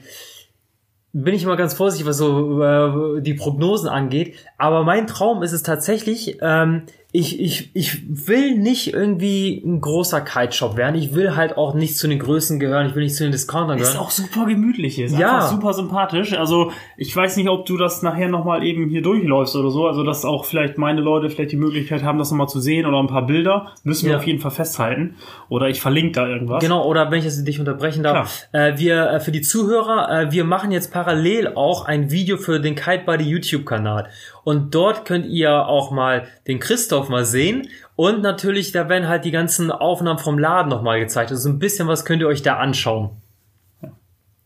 bin 1.13 1.35
ich 1.35 1.43
immer 1.43 1.57
ganz 1.57 1.75
vorsichtig, 1.75 2.07
was 2.09 2.17
so 2.19 2.63
äh, 2.63 3.21
die 3.21 3.35
Prognosen 3.35 3.89
angeht. 3.89 4.37
Aber 4.59 4.85
mein 4.85 5.07
Traum 5.07 5.43
ist 5.43 5.53
es 5.53 5.63
tatsächlich, 5.63 6.39
ähm, 6.41 6.85
ich, 7.13 7.41
ich, 7.41 7.71
ich 7.75 8.03
will 8.29 8.57
nicht 8.57 8.93
irgendwie 8.95 9.61
ein 9.65 9.81
großer 9.81 10.21
Kite-Shop 10.21 10.77
werden. 10.77 10.95
Ich 10.95 11.13
will 11.15 11.35
halt 11.35 11.57
auch 11.57 11.75
nicht 11.75 11.97
zu 11.97 12.07
den 12.07 12.21
Größen 12.21 12.61
gehören. 12.61 12.87
Ich 12.87 12.95
will 12.95 13.03
nicht 13.03 13.17
zu 13.17 13.25
den 13.25 13.33
Discountern 13.33 13.79
Ist 13.79 13.89
gehören. 13.93 14.07
auch 14.07 14.11
super 14.11 14.47
gemütlich 14.47 14.95
hier. 14.95 15.07
Ist 15.07 15.19
Ja. 15.19 15.37
einfach 15.37 15.51
super 15.51 15.73
sympathisch. 15.75 16.33
Also 16.35 16.71
ich 16.97 17.15
weiß 17.17 17.37
nicht, 17.37 17.49
ob 17.49 17.67
du 17.67 17.77
das 17.77 18.03
nachher 18.03 18.29
nochmal 18.29 18.63
eben 18.65 18.89
hier 18.89 19.03
durchläufst 19.03 19.57
oder 19.57 19.71
so. 19.71 19.87
Also 19.89 20.05
dass 20.05 20.25
auch 20.25 20.45
vielleicht 20.45 20.79
meine 20.79 21.01
Leute 21.01 21.31
vielleicht 21.31 21.51
die 21.53 21.57
Möglichkeit 21.57 22.05
haben, 22.05 22.19
das 22.19 22.31
nochmal 22.31 22.49
zu 22.49 22.61
sehen 22.61 22.87
oder 22.87 22.99
ein 23.01 23.09
paar 23.09 23.27
Bilder. 23.27 23.73
Müssen 23.83 24.05
wir 24.07 24.13
Ja. 24.13 24.19
auf 24.19 24.27
jeden 24.27 24.39
Fall 24.39 24.53
festhalten. 24.53 25.17
Oder 25.49 25.69
ich 25.69 25.81
verlinke 25.81 26.13
da 26.13 26.29
irgendwas. 26.29 26.63
Genau, 26.63 26.87
oder 26.87 27.11
wenn 27.11 27.19
ich 27.19 27.25
jetzt 27.25 27.45
dich 27.45 27.59
unterbrechen 27.59 28.05
darf, 28.05 28.47
äh, 28.53 28.79
wir 28.79 29.11
äh, 29.11 29.21
für 29.21 29.33
die 29.33 29.41
Zuhörer, 29.41 30.11
äh, 30.29 30.33
wir 30.33 30.45
machen 30.45 30.71
jetzt 30.71 30.93
parallel 30.93 31.55
auch 31.57 31.87
ein 31.87 32.11
Video 32.13 32.37
für 32.37 32.61
den 32.61 32.77
Kite 32.77 33.03
Buddy 33.05 33.25
YouTube-Kanal. 33.25 34.09
Und 34.45 34.75
dort 34.75 35.05
könnt 35.05 35.27
ihr 35.27 35.67
auch 35.67 35.91
mal 35.91 36.27
den 36.47 36.61
Christoph 36.61 37.00
mal 37.09 37.25
sehen. 37.25 37.69
Und 37.97 38.23
natürlich, 38.23 38.73
da 38.73 38.89
werden 38.89 39.09
halt 39.09 39.25
die 39.25 39.31
ganzen 39.31 39.71
Aufnahmen 39.71 40.19
vom 40.19 40.39
Laden 40.39 40.69
nochmal 40.69 41.01
gezeigt. 41.01 41.31
Also 41.31 41.49
ein 41.49 41.59
bisschen 41.59 41.89
was 41.89 42.05
könnt 42.05 42.23
ihr 42.23 42.29
euch 42.29 42.43
da 42.43 42.57
anschauen. 42.57 43.11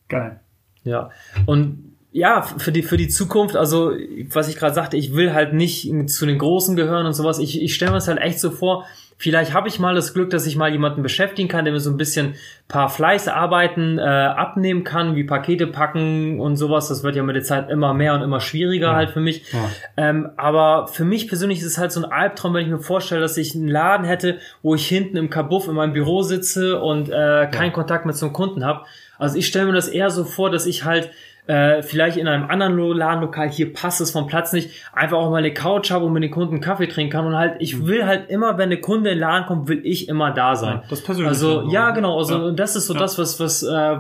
Geil. 0.09 0.41
Ja. 0.85 1.11
Und 1.47 1.95
ja, 2.13 2.43
für 2.43 2.71
die, 2.71 2.83
für 2.83 2.97
die 2.97 3.09
Zukunft, 3.09 3.57
also 3.57 3.93
was 4.31 4.49
ich 4.49 4.57
gerade 4.57 4.75
sagte, 4.75 4.97
ich 4.97 5.15
will 5.15 5.33
halt 5.35 5.53
nicht 5.53 5.91
zu 6.09 6.27
den 6.27 6.39
Großen 6.39 6.77
gehören 6.77 7.07
und 7.07 7.13
sowas. 7.13 7.41
Ich, 7.41 7.61
ich 7.61 7.75
stelle 7.75 7.91
mir 7.91 7.97
das 7.97 8.07
halt 8.07 8.21
echt 8.21 8.39
so 8.39 8.51
vor, 8.53 8.87
vielleicht 9.25 9.55
habe 9.55 9.69
ich 9.69 9.79
mal 9.79 9.95
das 9.95 10.13
Glück, 10.13 10.29
dass 10.29 10.47
ich 10.47 10.55
mal 10.55 10.71
jemanden 10.71 11.03
beschäftigen 11.03 11.49
kann, 11.49 11.65
der 11.65 11.73
mir 11.73 11.81
so 11.81 11.89
ein 11.91 11.97
bisschen 11.97 12.35
paar 12.69 12.91
Fleißarbeiten 12.91 13.99
äh, 13.99 14.03
abnehmen 14.03 14.85
kann, 14.85 15.17
wie 15.17 15.25
Pakete 15.25 15.67
packen 15.67 16.41
und 16.41 16.57
sowas. 16.57 16.89
Das 16.89 17.03
wird 17.03 17.17
ja 17.17 17.23
mit 17.23 17.35
der 17.35 17.43
Zeit 17.43 17.71
immer 17.71 17.95
mehr 17.95 18.13
und 18.15 18.21
immer 18.21 18.41
schwieriger 18.41 18.89
Ja. 18.89 18.95
halt 18.97 19.11
für 19.11 19.21
mich. 19.21 19.51
Ja. 19.51 19.71
Ähm, 19.97 20.29
aber 20.37 20.89
für 20.89 21.05
mich 21.07 21.27
persönlich 21.27 21.61
ist 21.61 21.65
es 21.67 21.79
halt 21.79 21.91
so 21.91 22.05
ein 22.05 22.13
Albtraum, 22.13 22.53
wenn 22.53 22.65
ich 22.67 22.71
mir 22.71 22.79
vorstelle, 22.81 23.23
dass 23.23 23.39
ich 23.39 23.55
einen 23.55 23.69
Laden 23.69 24.05
hätte, 24.05 24.41
wo 24.63 24.75
ich 24.75 24.87
hinten 24.87 25.17
im 25.17 25.31
Kabuff 25.31 25.69
in 25.69 25.75
meinem 25.75 25.95
Büro 25.95 26.21
sitze 26.23 26.79
und 26.81 27.09
äh, 27.09 27.49
keinen 27.51 27.73
Kontakt 27.73 28.05
mehr 28.05 28.15
zum 28.15 28.35
Kunden 28.35 28.63
habe. 28.63 28.85
Also 29.19 29.39
ich 29.39 29.47
stelle 29.47 29.65
mir 29.67 29.73
das 29.73 29.89
eher 29.89 30.11
so 30.11 30.25
vor, 30.25 30.51
dass 30.51 30.67
ich 30.67 30.85
halt 30.85 31.11
äh, 31.47 31.83
vielleicht 31.83 32.17
in 32.17 32.27
einem 32.27 32.49
anderen 32.49 32.75
Lo- 32.75 32.93
Ladenlokal, 32.95 33.51
hier 33.51 33.73
passt 33.73 34.01
es 34.01 34.11
vom 34.11 34.27
Platz 34.27 34.53
nicht, 34.55 34.71
einfach 34.95 35.19
auch 35.19 35.31
mal 35.31 35.37
eine 35.39 35.53
Couch 35.53 35.91
habe 35.91 36.07
und 36.07 36.13
mit 36.15 36.23
den 36.23 36.31
Kunden 36.31 36.55
einen 36.55 36.63
Kaffee 36.63 36.87
trinken 36.87 37.13
kann 37.13 37.27
und 37.27 37.37
halt, 37.37 37.57
ich 37.59 37.87
will 37.87 38.07
halt 38.07 38.31
immer, 38.31 38.57
wenn 38.57 38.71
der 38.71 38.81
Kunde 38.81 39.11
in 39.11 39.17
den 39.17 39.21
Laden 39.21 39.47
kommt, 39.47 39.69
will 39.69 39.81
ich 39.85 40.09
immer 40.09 40.31
da 40.31 40.57
sein. 40.57 40.77
Ja, 40.77 40.85
das 40.89 41.03
Persönliche 41.03 41.29
Also, 41.31 41.69
ja, 41.69 41.91
genau, 41.91 42.17
also 42.19 42.35
Ja. 42.39 42.45
und 42.45 42.59
das 42.59 42.77
ist 42.77 42.87
so 42.87 42.95
Ja. 42.95 43.01
das, 43.01 43.19
was, 43.19 43.39
was, 43.41 43.63
äh, 43.63 43.97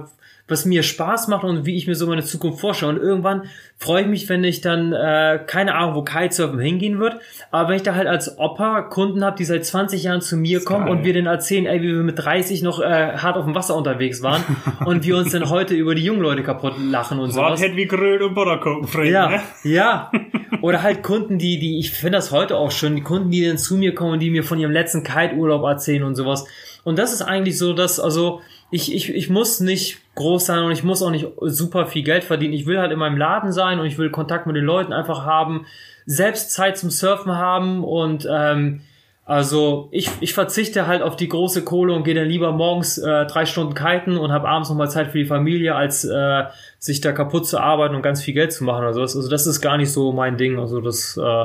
was 0.46 0.66
mir 0.66 0.82
Spaß 0.82 1.28
macht 1.28 1.44
und 1.44 1.64
wie 1.64 1.74
ich 1.76 1.86
mir 1.86 1.94
so 1.94 2.06
meine 2.06 2.22
Zukunft 2.22 2.60
vorstelle. 2.60 2.92
Und 2.92 2.98
irgendwann 2.98 3.44
freue 3.78 4.02
ich 4.02 4.08
mich, 4.08 4.28
wenn 4.28 4.44
ich 4.44 4.60
dann, 4.60 4.92
äh, 4.92 5.40
keine 5.46 5.74
Ahnung, 5.74 5.94
wo 5.94 6.02
Kitesurfen 6.02 6.58
hingehen 6.58 6.98
wird, 6.98 7.16
aber 7.50 7.70
wenn 7.70 7.76
ich 7.76 7.82
da 7.82 7.94
halt 7.94 8.06
als 8.06 8.38
Opa 8.38 8.82
Kunden 8.82 9.24
habe, 9.24 9.36
die 9.38 9.44
seit 9.44 9.64
20 9.64 10.02
Jahren 10.02 10.20
zu 10.20 10.36
mir 10.36 10.62
kommen 10.62 10.84
geil. 10.86 10.96
und 10.96 11.04
wir 11.04 11.14
denen 11.14 11.26
erzählen, 11.28 11.64
ey, 11.66 11.80
wie 11.80 11.88
wir 11.94 12.02
mit 12.02 12.18
30 12.18 12.62
noch 12.62 12.80
äh, 12.80 13.16
hart 13.16 13.36
auf 13.38 13.44
dem 13.46 13.54
Wasser 13.54 13.74
unterwegs 13.74 14.22
waren 14.22 14.42
und 14.84 15.04
wir 15.06 15.16
uns 15.16 15.32
dann 15.32 15.48
heute 15.48 15.74
über 15.74 15.94
die 15.94 16.04
jungen 16.04 16.20
Leute 16.20 16.42
kaputt 16.42 16.74
lachen 16.78 17.18
und 17.20 17.28
Was 17.28 17.34
sowas. 17.34 17.62
hätte 17.62 17.76
wie 17.76 17.86
Grill 17.86 18.22
und 18.22 18.34
Butterkuchen 18.34 19.04
Ja, 19.06 19.28
ne? 19.28 19.40
ja. 19.64 20.10
Oder 20.60 20.82
halt 20.82 21.02
Kunden, 21.02 21.36
die, 21.38 21.58
die, 21.58 21.78
ich 21.78 21.90
finde 21.90 22.12
das 22.18 22.30
heute 22.30 22.56
auch 22.56 22.70
schön, 22.70 22.96
die 22.96 23.02
Kunden, 23.02 23.30
die 23.30 23.46
dann 23.46 23.58
zu 23.58 23.76
mir 23.76 23.94
kommen 23.94 24.12
und 24.12 24.20
die 24.20 24.30
mir 24.30 24.44
von 24.44 24.58
ihrem 24.58 24.72
letzten 24.72 25.02
Kite-Urlaub 25.02 25.62
erzählen 25.64 26.04
und 26.04 26.14
sowas. 26.14 26.46
Und 26.84 26.98
das 26.98 27.12
ist 27.12 27.20
eigentlich 27.22 27.58
so, 27.58 27.72
dass, 27.74 28.00
also, 28.00 28.40
ich, 28.70 28.94
ich, 28.94 29.14
ich 29.14 29.30
muss 29.30 29.60
nicht 29.60 29.98
groß 30.14 30.46
sein 30.46 30.64
und 30.64 30.72
ich 30.72 30.82
muss 30.82 31.02
auch 31.02 31.10
nicht 31.10 31.26
super 31.40 31.86
viel 31.86 32.02
Geld 32.02 32.24
verdienen. 32.24 32.54
Ich 32.54 32.66
will 32.66 32.78
halt 32.78 32.92
in 32.92 32.98
meinem 32.98 33.16
Laden 33.16 33.52
sein 33.52 33.78
und 33.78 33.86
ich 33.86 33.98
will 33.98 34.10
Kontakt 34.10 34.46
mit 34.46 34.56
den 34.56 34.64
Leuten 34.64 34.92
einfach 34.92 35.24
haben, 35.24 35.66
selbst 36.06 36.52
Zeit 36.52 36.76
zum 36.76 36.90
Surfen 36.90 37.32
haben 37.32 37.82
und 37.82 38.26
ähm, 38.30 38.82
also 39.26 39.88
ich, 39.90 40.10
ich 40.20 40.34
verzichte 40.34 40.86
halt 40.86 41.00
auf 41.00 41.16
die 41.16 41.28
große 41.28 41.64
Kohle 41.64 41.94
und 41.94 42.04
gehe 42.04 42.14
dann 42.14 42.28
lieber 42.28 42.52
morgens 42.52 42.98
äh, 42.98 43.24
drei 43.24 43.46
Stunden 43.46 43.74
kiten 43.74 44.18
und 44.18 44.32
habe 44.32 44.48
abends 44.48 44.68
nochmal 44.68 44.90
Zeit 44.90 45.08
für 45.08 45.18
die 45.18 45.24
Familie, 45.24 45.74
als 45.74 46.04
äh, 46.04 46.44
sich 46.78 47.00
da 47.00 47.12
kaputt 47.12 47.46
zu 47.46 47.58
arbeiten 47.58 47.94
und 47.94 48.02
ganz 48.02 48.22
viel 48.22 48.34
Geld 48.34 48.52
zu 48.52 48.64
machen 48.64 48.80
oder 48.80 48.92
sowas. 48.92 49.16
Also 49.16 49.30
das 49.30 49.46
ist 49.46 49.62
gar 49.62 49.78
nicht 49.78 49.90
so 49.90 50.12
mein 50.12 50.36
Ding. 50.36 50.58
Also 50.58 50.82
das 50.82 51.16
äh, 51.16 51.44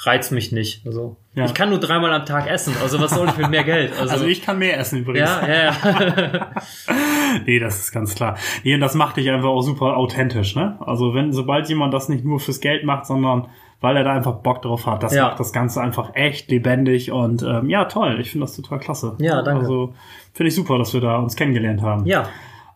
reizt 0.00 0.30
mich 0.32 0.52
nicht. 0.52 0.86
Also 0.86 1.16
Ja. 1.34 1.44
ich 1.44 1.54
kann 1.54 1.70
nur 1.70 1.80
dreimal 1.80 2.12
am 2.12 2.24
Tag 2.24 2.48
essen. 2.48 2.74
Also 2.82 3.00
was 3.00 3.10
soll 3.12 3.28
ich 3.28 3.36
mit 3.36 3.50
mehr 3.50 3.64
Geld? 3.64 3.92
Also, 3.98 4.12
Also 4.12 4.26
ich 4.26 4.42
kann 4.42 4.58
mehr 4.58 4.78
essen 4.78 5.00
übrigens. 5.00 5.28
ja, 5.28 5.48
ja, 5.48 5.64
ja. 5.64 6.50
Nee, 7.46 7.58
das 7.58 7.78
ist 7.80 7.92
ganz 7.92 8.14
klar. 8.14 8.36
Nee, 8.64 8.74
und 8.74 8.80
das 8.80 8.94
macht 8.94 9.16
dich 9.16 9.28
einfach 9.30 9.48
auch 9.48 9.62
super 9.62 9.96
authentisch, 9.96 10.54
ne? 10.56 10.76
Also 10.80 11.14
wenn, 11.14 11.32
sobald 11.32 11.68
jemand 11.68 11.92
das 11.94 12.08
nicht 12.08 12.24
nur 12.24 12.40
fürs 12.40 12.60
Geld 12.60 12.84
macht, 12.84 13.06
sondern 13.06 13.48
weil 13.80 13.96
er 13.96 14.02
da 14.04 14.12
einfach 14.12 14.34
Bock 14.36 14.62
drauf 14.62 14.86
hat, 14.86 15.02
das 15.02 15.14
Ja. 15.14 15.24
macht 15.28 15.38
das 15.40 15.52
Ganze 15.52 15.80
einfach 15.80 16.10
echt 16.14 16.50
lebendig 16.50 17.12
und 17.12 17.42
ähm, 17.42 17.68
ja, 17.70 17.84
toll. 17.84 18.18
Ich 18.20 18.30
finde 18.30 18.46
das 18.46 18.56
total 18.56 18.78
klasse. 18.78 19.16
Ja, 19.20 19.42
danke. 19.42 19.60
Also 19.62 19.94
finde 20.32 20.48
ich 20.48 20.54
super, 20.54 20.78
dass 20.78 20.94
wir 20.94 21.00
da 21.00 21.16
uns 21.18 21.36
kennengelernt 21.36 21.82
haben. 21.82 22.06
ja. 22.06 22.28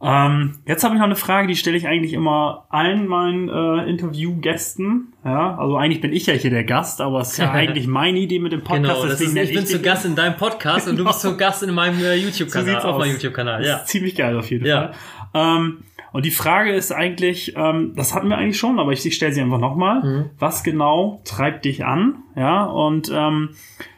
Ähm, 0.05 0.57
jetzt 0.66 0.82
habe 0.82 0.94
ich 0.94 0.98
noch 0.98 1.07
eine 1.07 1.14
Frage, 1.16 1.46
die 1.46 1.55
stelle 1.55 1.76
ich 1.76 1.86
eigentlich 1.86 2.12
immer 2.12 2.66
allen 2.70 3.07
meinen 3.07 3.48
äh, 3.48 3.88
Interviewgästen. 3.88 5.12
Ja, 5.24 5.57
also 5.57 5.76
eigentlich 5.76 6.00
bin 6.00 6.12
ich 6.12 6.26
ja 6.26 6.34
hier 6.34 6.50
der 6.50 6.64
Gast, 6.64 7.00
aber 7.00 7.20
es 7.20 7.32
ist 7.32 7.38
ja 7.38 7.50
eigentlich 7.53 7.86
meine 7.86 8.18
Idee 8.18 8.40
mit 8.40 8.53
dem 8.53 8.62
Podcast. 8.64 8.82
Genau, 9.03 9.07
deswegen 9.07 9.28
ist, 9.30 9.34
nenne 9.34 9.48
ich 9.48 9.55
bin 9.55 9.66
zu 9.66 9.80
Gast 9.80 10.05
in 10.05 10.16
deinem 10.16 10.36
Podcast 10.36 10.88
und 10.88 10.96
du 10.96 11.05
bist 11.07 11.20
zu 11.20 11.36
Gast 11.36 11.62
in 11.62 11.72
meinem 11.72 11.98
äh, 12.00 12.16
So 12.18 12.26
YouTube-Kanal, 12.26 12.66
sieht's 12.66 12.84
auf 12.84 12.98
meinem 12.98 13.12
YouTube-Kanal, 13.12 13.61
Das 13.61 13.68
ja. 13.68 13.76
ist 13.76 13.88
ziemlich 13.88 14.16
geil 14.16 14.36
auf 14.36 14.50
jeden 14.50 14.66
Ja. 14.66 14.92
Fall. 15.32 15.57
Ähm, 15.59 15.78
und 16.12 16.26
die 16.26 16.30
Frage 16.30 16.72
ist 16.74 16.92
eigentlich, 16.92 17.55
ähm, 17.57 17.94
das 17.96 18.14
hatten 18.14 18.28
wir 18.28 18.36
eigentlich 18.36 18.59
schon, 18.59 18.78
aber 18.78 18.92
ich, 18.92 19.07
ich 19.07 19.14
stelle 19.14 19.32
sie 19.32 19.40
einfach 19.40 19.59
nochmal. 19.59 20.03
Mhm. 20.03 20.30
Was 20.38 20.62
genau 20.62 21.22
treibt 21.24 21.64
dich 21.64 21.84
an? 21.86 22.16
Ja, 22.36 22.64
und 22.64 23.11
ähm, 23.14 23.50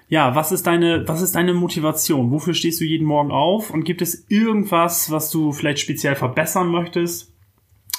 ja, 0.08 0.34
was 0.34 0.52
ist 0.52 0.66
deine, 0.66 1.08
was 1.08 1.22
ist 1.22 1.34
deine 1.34 1.54
Motivation? 1.54 2.30
Wofür 2.30 2.54
stehst 2.54 2.80
du 2.80 2.84
jeden 2.84 3.06
Morgen 3.06 3.30
auf? 3.30 3.70
Und 3.70 3.84
gibt 3.84 4.02
es 4.02 4.26
irgendwas, 4.28 5.10
was 5.10 5.30
du 5.30 5.52
vielleicht 5.52 5.78
speziell 5.78 6.14
verbessern 6.14 6.68
möchtest? 6.68 7.32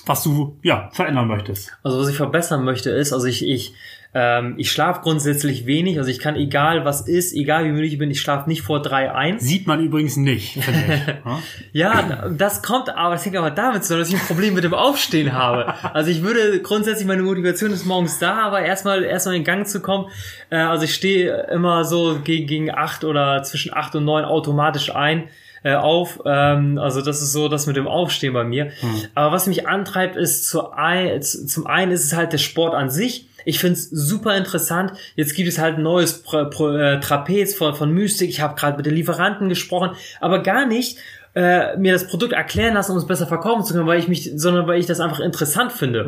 Was 0.05 0.23
du, 0.23 0.57
ja, 0.61 0.89
verändern 0.93 1.27
möchtest? 1.27 1.75
Also 1.83 1.99
was 1.99 2.09
ich 2.09 2.15
verbessern 2.15 2.63
möchte 2.63 2.91
ist, 2.91 3.11
also 3.11 3.25
ich, 3.25 3.43
ich, 3.47 3.73
ähm, 4.15 4.53
ich 4.55 4.71
schlafe 4.71 5.01
grundsätzlich 5.01 5.65
wenig, 5.65 5.97
also 5.97 6.09
ich 6.09 6.19
kann 6.19 6.37
egal 6.37 6.85
was 6.85 7.01
ist, 7.01 7.33
egal 7.33 7.65
wie 7.65 7.71
müde 7.71 7.85
ich 7.85 7.97
bin, 7.97 8.09
ich 8.09 8.21
schlafe 8.21 8.47
nicht 8.49 8.61
vor 8.61 8.81
drei 8.81 9.13
ein. 9.13 9.39
Sieht 9.39 9.67
man 9.67 9.81
übrigens 9.81 10.15
nicht, 10.15 10.55
ich. 10.55 10.55
Ja? 10.55 11.39
Ja, 11.73 12.29
das 12.29 12.63
kommt 12.63 12.89
aber, 12.89 13.15
das 13.15 13.25
hängt 13.25 13.35
aber 13.35 13.51
damit 13.51 13.83
zusammen, 13.83 14.01
dass 14.01 14.09
ich 14.09 14.15
ein 14.15 14.25
Problem 14.25 14.53
mit 14.53 14.63
dem 14.63 14.73
Aufstehen 14.73 15.33
habe. 15.33 15.73
Also 15.93 16.09
ich 16.09 16.21
würde 16.23 16.61
grundsätzlich, 16.61 17.05
meine 17.05 17.23
Motivation 17.23 17.71
ist 17.71 17.85
morgens 17.85 18.17
da, 18.19 18.45
aber 18.45 18.61
erstmal 18.61 19.03
erstmal 19.03 19.35
in 19.35 19.43
Gang 19.43 19.67
zu 19.67 19.81
kommen. 19.81 20.07
Äh, 20.49 20.57
also 20.57 20.85
ich 20.85 20.93
stehe 20.93 21.47
immer 21.51 21.83
so 21.83 22.19
gegen, 22.23 22.47
gegen 22.47 22.71
acht 22.71 23.03
oder 23.03 23.43
zwischen 23.43 23.73
acht 23.73 23.95
und 23.95 24.05
neun 24.05 24.23
automatisch 24.23 24.95
ein 24.95 25.25
äh, 25.63 25.75
auf. 25.75 26.21
Ähm, 26.25 26.77
also 26.77 27.01
das 27.01 27.21
ist 27.21 27.33
so 27.33 27.49
das 27.49 27.67
mit 27.67 27.75
dem 27.75 27.87
Aufstehen 27.87 28.33
bei 28.33 28.43
mir. 28.43 28.71
Aber 29.13 29.33
was 29.33 29.47
mich 29.47 29.67
antreibt, 29.67 30.15
ist 30.15 30.47
zu 30.47 30.71
ein, 30.71 31.21
zum 31.21 31.67
einen 31.67 31.91
ist 31.91 32.05
es 32.05 32.15
halt 32.15 32.31
der 32.31 32.37
Sport 32.37 32.73
an 32.73 32.89
sich. 32.89 33.27
Ich 33.45 33.59
find's 33.59 33.89
super 33.89 34.35
interessant. 34.35 34.93
Jetzt 35.15 35.35
gibt 35.35 35.47
es 35.47 35.59
halt 35.59 35.77
ein 35.77 35.83
neues 35.83 36.21
Pro, 36.21 36.45
Pro, 36.49 36.71
äh, 36.71 36.99
Trapez 36.99 37.55
von, 37.55 37.75
von 37.75 37.91
Mystic. 37.91 38.29
Ich 38.29 38.41
habe 38.41 38.55
gerade 38.55 38.77
mit 38.77 38.85
den 38.85 38.95
Lieferanten 38.95 39.47
gesprochen, 39.49 39.91
aber 40.19 40.43
gar 40.43 40.65
nicht 40.65 40.97
äh, 41.35 41.75
mir 41.75 41.91
das 41.91 42.07
Produkt 42.07 42.31
erklären 42.31 42.73
lassen, 42.73 42.93
um 42.93 42.97
es 42.97 43.05
besser 43.05 43.27
verkaufen 43.27 43.65
zu 43.65 43.73
können, 43.73 43.87
weil 43.87 43.99
ich 43.99 44.07
mich, 44.07 44.31
sondern 44.35 44.67
weil 44.67 44.79
ich 44.79 44.85
das 44.85 45.01
einfach 45.01 45.19
interessant 45.19 45.73
finde. 45.73 46.05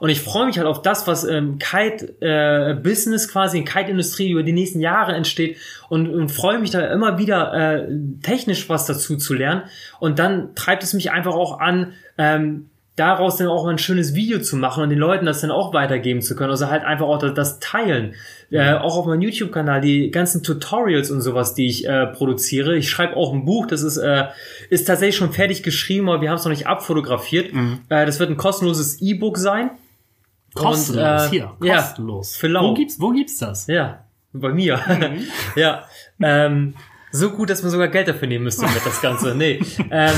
Und 0.00 0.10
ich 0.10 0.20
freue 0.20 0.46
mich 0.46 0.58
halt 0.58 0.68
auf 0.68 0.82
das, 0.82 1.06
was 1.06 1.24
ähm, 1.24 1.58
Kite 1.58 2.14
äh, 2.20 2.74
Business 2.74 3.28
quasi 3.28 3.58
in 3.58 3.64
Kite 3.64 3.90
Industrie 3.90 4.30
über 4.30 4.42
die 4.42 4.52
nächsten 4.52 4.80
Jahre 4.80 5.14
entsteht 5.14 5.56
und, 5.88 6.08
und 6.08 6.28
freue 6.28 6.58
mich 6.58 6.70
da 6.70 6.80
immer 6.92 7.16
wieder 7.16 7.54
äh, 7.54 7.88
technisch 8.22 8.68
was 8.68 8.84
dazu 8.84 9.16
zu 9.16 9.32
lernen. 9.32 9.62
Und 9.98 10.18
dann 10.18 10.54
treibt 10.54 10.82
es 10.82 10.92
mich 10.92 11.10
einfach 11.10 11.34
auch 11.34 11.58
an, 11.58 11.94
ähm, 12.18 12.68
daraus 12.96 13.36
dann 13.36 13.48
auch 13.48 13.64
mal 13.64 13.70
ein 13.70 13.78
schönes 13.78 14.14
Video 14.14 14.40
zu 14.40 14.56
machen 14.56 14.82
und 14.82 14.90
den 14.90 14.98
Leuten 14.98 15.26
das 15.26 15.42
dann 15.42 15.50
auch 15.50 15.74
weitergeben 15.74 16.22
zu 16.22 16.34
können. 16.34 16.50
Also 16.50 16.68
halt 16.68 16.82
einfach 16.84 17.06
auch 17.06 17.18
das, 17.18 17.34
das 17.34 17.58
Teilen. 17.60 18.14
Äh, 18.50 18.74
auch 18.74 18.96
auf 18.96 19.06
meinem 19.06 19.22
YouTube-Kanal, 19.22 19.80
die 19.80 20.10
ganzen 20.10 20.42
Tutorials 20.42 21.10
und 21.10 21.20
sowas, 21.20 21.52
die 21.54 21.66
ich 21.66 21.86
äh, 21.86 22.06
produziere. 22.06 22.76
Ich 22.76 22.88
schreibe 22.88 23.16
auch 23.16 23.32
ein 23.32 23.44
Buch, 23.44 23.66
das 23.66 23.82
ist, 23.82 23.96
äh, 23.98 24.26
ist 24.70 24.86
tatsächlich 24.86 25.16
schon 25.16 25.32
fertig 25.32 25.62
geschrieben, 25.62 26.08
aber 26.08 26.22
wir 26.22 26.30
haben 26.30 26.36
es 26.36 26.44
noch 26.44 26.50
nicht 26.50 26.66
abfotografiert. 26.66 27.52
Äh, 27.88 28.06
das 28.06 28.18
wird 28.18 28.30
ein 28.30 28.36
kostenloses 28.36 29.02
E-Book 29.02 29.36
sein. 29.36 29.70
Kostenlos, 30.54 31.22
Und, 31.22 31.26
äh, 31.26 31.30
hier, 31.30 31.52
ja, 31.62 31.76
kostenlos. 31.76 32.36
für 32.36 32.48
lau. 32.48 32.70
wo 32.70 32.74
gibt's, 32.74 32.98
wo 32.98 33.10
gibt's 33.10 33.38
das? 33.38 33.66
Ja, 33.66 34.04
bei 34.32 34.52
mir. 34.54 34.80
ja. 35.56 35.84
Ähm, 36.22 36.74
so 37.12 37.30
gut, 37.30 37.50
dass 37.50 37.62
man 37.62 37.70
sogar 37.70 37.88
Geld 37.88 38.08
dafür 38.08 38.28
nehmen 38.28 38.44
müsste 38.44 38.66
mit 38.66 38.84
das 38.86 39.02
Ganze. 39.02 39.34
Nee. 39.34 39.60
Ähm, 39.90 40.14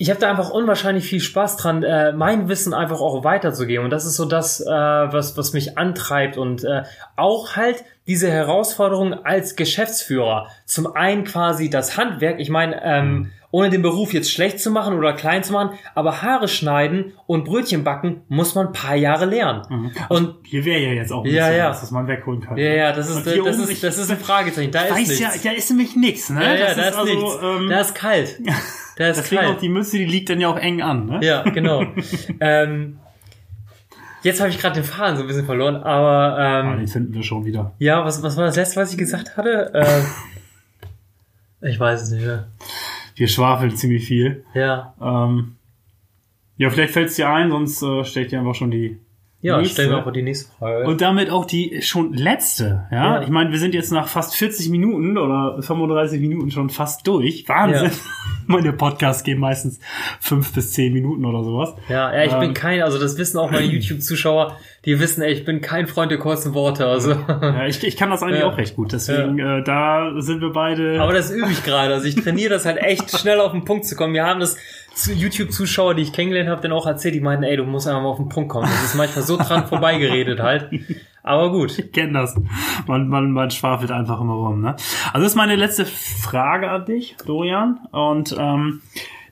ich 0.00 0.08
habe 0.08 0.18
da 0.18 0.30
einfach 0.30 0.48
unwahrscheinlich 0.48 1.04
viel 1.04 1.20
Spaß 1.20 1.58
dran, 1.58 1.82
äh, 1.82 2.12
mein 2.14 2.48
Wissen 2.48 2.72
einfach 2.72 3.02
auch 3.02 3.22
weiterzugeben. 3.22 3.84
Und 3.84 3.90
das 3.90 4.06
ist 4.06 4.16
so 4.16 4.24
das, 4.24 4.58
äh, 4.62 4.66
was, 4.66 5.36
was 5.36 5.52
mich 5.52 5.76
antreibt. 5.76 6.38
Und 6.38 6.64
äh, 6.64 6.84
auch 7.16 7.54
halt 7.54 7.84
diese 8.06 8.30
Herausforderung 8.30 9.12
als 9.12 9.56
Geschäftsführer. 9.56 10.48
Zum 10.64 10.96
einen 10.96 11.24
quasi 11.24 11.68
das 11.68 11.98
Handwerk. 11.98 12.40
Ich 12.40 12.48
meine, 12.48 12.82
ähm, 12.82 13.30
ohne 13.52 13.68
den 13.70 13.82
Beruf 13.82 14.12
jetzt 14.12 14.30
schlecht 14.30 14.60
zu 14.60 14.70
machen 14.70 14.94
oder 14.96 15.12
klein 15.12 15.42
zu 15.42 15.52
machen, 15.52 15.70
aber 15.94 16.22
Haare 16.22 16.46
schneiden 16.46 17.12
und 17.26 17.44
Brötchen 17.44 17.82
backen 17.82 18.22
muss 18.28 18.54
man 18.54 18.68
ein 18.68 18.72
paar 18.72 18.94
Jahre 18.94 19.24
lernen. 19.24 19.92
Und 20.08 20.36
Hier 20.44 20.64
wäre 20.64 20.80
ja 20.80 20.92
jetzt 20.92 21.12
auch 21.12 21.24
ein 21.24 21.30
Ja, 21.30 21.46
bisschen 21.46 21.58
ja. 21.58 21.70
was, 21.70 21.82
was 21.82 21.90
man 21.90 22.06
wegholen 22.06 22.40
kann. 22.40 22.56
ja, 22.56 22.64
ja, 22.72 22.92
das 22.92 23.08
ist, 23.10 23.26
das 23.26 23.38
oben, 23.38 23.48
ist, 23.48 23.82
das 23.82 23.98
ist 23.98 24.10
ein 24.10 24.18
Fragezeichen. 24.18 24.70
Da 24.70 24.82
ist 24.82 24.96
nichts. 24.96 25.18
ja, 25.18 25.30
da 25.42 25.50
ist 25.50 25.68
nämlich 25.70 25.96
nichts, 25.96 26.30
ne? 26.30 26.42
ja, 26.44 26.54
ja, 26.54 26.66
Das 26.66 26.76
da 26.76 26.82
ist, 26.88 26.96
also, 26.96 27.12
nichts. 27.14 27.38
ähm, 27.42 27.68
da 27.68 27.80
ist 27.80 27.94
kalt. 27.94 28.40
Da 28.96 29.08
ist 29.08 29.16
deswegen 29.16 29.40
auch 29.42 29.46
kalt. 29.46 29.62
die 29.62 29.68
Mütze, 29.70 29.96
die 29.96 30.04
liegt 30.04 30.28
dann 30.28 30.40
ja 30.42 30.48
auch 30.48 30.58
eng 30.58 30.82
an, 30.82 31.06
ne? 31.06 31.20
Ja, 31.22 31.42
genau. 31.42 31.84
ähm, 32.40 32.98
jetzt 34.22 34.40
habe 34.40 34.50
ich 34.50 34.58
gerade 34.58 34.74
den 34.74 34.84
Faden 34.84 35.16
so 35.16 35.22
ein 35.22 35.26
bisschen 35.26 35.46
verloren, 35.46 35.76
aber 35.76 36.36
Ah, 36.38 36.60
ähm, 36.60 36.78
den 36.80 36.88
finden 36.88 37.14
wir 37.14 37.22
schon 37.22 37.46
wieder. 37.46 37.72
ja, 37.78 38.04
was, 38.04 38.22
was 38.22 38.36
war 38.36 38.44
das 38.44 38.56
letzte, 38.56 38.78
was 38.78 38.92
ich 38.92 38.98
gesagt 38.98 39.38
hatte? 39.38 39.70
Ähm, 39.74 40.06
ich 41.70 41.80
weiß 41.80 42.02
es 42.02 42.10
nicht 42.10 42.26
mehr. 42.26 42.48
Wir 43.20 43.28
schwafeln 43.28 43.76
ziemlich 43.76 44.06
viel. 44.06 44.44
Ja, 44.54 44.94
Ähm, 44.98 45.56
ja, 46.56 46.70
vielleicht 46.70 46.94
fällt 46.94 47.08
es 47.08 47.16
dir 47.16 47.28
ein, 47.28 47.50
sonst 47.50 47.82
äh, 47.82 48.02
stell 48.02 48.22
ich 48.22 48.30
dir 48.30 48.38
einfach 48.38 48.54
schon 48.54 48.70
die 48.70 48.96
ja, 49.42 49.58
Nächste. 49.58 49.74
stellen 49.74 49.90
wir 49.90 49.98
einfach 49.98 50.12
die 50.12 50.22
nächste 50.22 50.50
Frage. 50.52 50.86
Und 50.86 51.02
damit 51.02 51.28
auch 51.28 51.44
die 51.44 51.82
schon 51.82 52.14
letzte, 52.14 52.86
ja. 52.90 53.16
Ja. 53.16 53.22
Ich 53.22 53.28
meine, 53.28 53.50
wir 53.50 53.58
sind 53.58 53.74
jetzt 53.74 53.92
nach 53.92 54.08
fast 54.08 54.34
40 54.36 54.70
Minuten 54.70 55.18
oder 55.18 55.62
35 55.62 56.18
Minuten 56.18 56.50
schon 56.50 56.70
fast 56.70 57.06
durch. 57.06 57.46
Wahnsinn. 57.46 57.90
Ja. 57.90 57.90
Meine 58.46 58.72
Podcasts 58.72 59.22
gehen 59.24 59.38
meistens 59.38 59.78
fünf 60.20 60.52
bis 60.52 60.72
zehn 60.72 60.92
Minuten 60.92 61.24
oder 61.24 61.44
sowas. 61.44 61.74
ja, 61.88 62.12
ja, 62.14 62.24
ich 62.24 62.32
bin 62.34 62.48
ähm, 62.50 62.54
kein, 62.54 62.82
also 62.82 62.98
das 62.98 63.16
wissen 63.18 63.38
auch 63.38 63.50
meine 63.50 63.64
YouTube-Zuschauer, 63.66 64.56
die 64.84 64.98
wissen, 64.98 65.22
ey, 65.22 65.32
ich 65.32 65.44
bin 65.44 65.60
kein 65.60 65.86
Freund 65.86 66.10
der 66.10 66.18
kurzen 66.18 66.54
Worte, 66.54 66.86
also. 66.86 67.12
Ja, 67.12 67.66
ich, 67.66 67.82
ich 67.84 67.96
kann 67.96 68.10
das 68.10 68.22
eigentlich 68.22 68.40
Ja. 68.40 68.46
auch 68.46 68.56
recht 68.56 68.76
gut. 68.76 68.92
Deswegen, 68.92 69.38
äh, 69.38 69.62
da 69.62 70.12
sind 70.18 70.40
wir 70.40 70.52
beide. 70.52 71.00
Aber 71.00 71.12
das 71.12 71.30
übe 71.30 71.50
ich 71.50 71.62
gerade. 71.64 71.92
Also 71.94 72.06
ich 72.06 72.14
trainiere 72.16 72.50
das 72.50 72.64
halt 72.64 72.78
echt 72.78 73.10
schnell 73.18 73.40
auf 73.40 73.52
den 73.52 73.64
Punkt 73.64 73.84
zu 73.86 73.94
kommen. 73.96 74.14
Wir 74.14 74.24
haben 74.24 74.40
das 74.40 74.56
zu 74.94 75.12
YouTube-Zuschauer, 75.12 75.94
die 75.94 76.02
ich 76.02 76.12
kennengelernt 76.12 76.48
habe, 76.50 76.62
dann 76.62 76.72
auch 76.72 76.86
erzählt, 76.86 77.14
die 77.14 77.20
meinten, 77.20 77.44
ey, 77.44 77.56
du 77.56 77.64
musst 77.64 77.86
einfach 77.86 78.02
mal 78.02 78.08
auf 78.08 78.16
den 78.16 78.28
Punkt 78.28 78.48
kommen. 78.50 78.68
Das 78.70 78.84
ist 78.84 78.94
manchmal 78.94 79.24
so 79.24 79.36
dran 79.36 79.66
vorbeigeredet 79.68 80.40
halt. 80.40 80.68
Aber 81.22 81.50
gut. 81.50 81.78
Ich 81.78 81.92
kenne 81.92 82.14
das. 82.14 82.40
Man, 82.86 83.08
man, 83.08 83.32
man 83.32 83.50
schwafelt 83.50 83.90
einfach 83.90 84.20
immer 84.20 84.34
rum. 84.34 84.60
Ne? 84.60 84.76
Also 85.12 85.24
das 85.24 85.32
ist 85.32 85.36
meine 85.36 85.56
letzte 85.56 85.84
Frage 85.86 86.70
an 86.70 86.84
dich, 86.84 87.16
Dorian. 87.26 87.80
Und 87.92 88.34
ähm, 88.38 88.80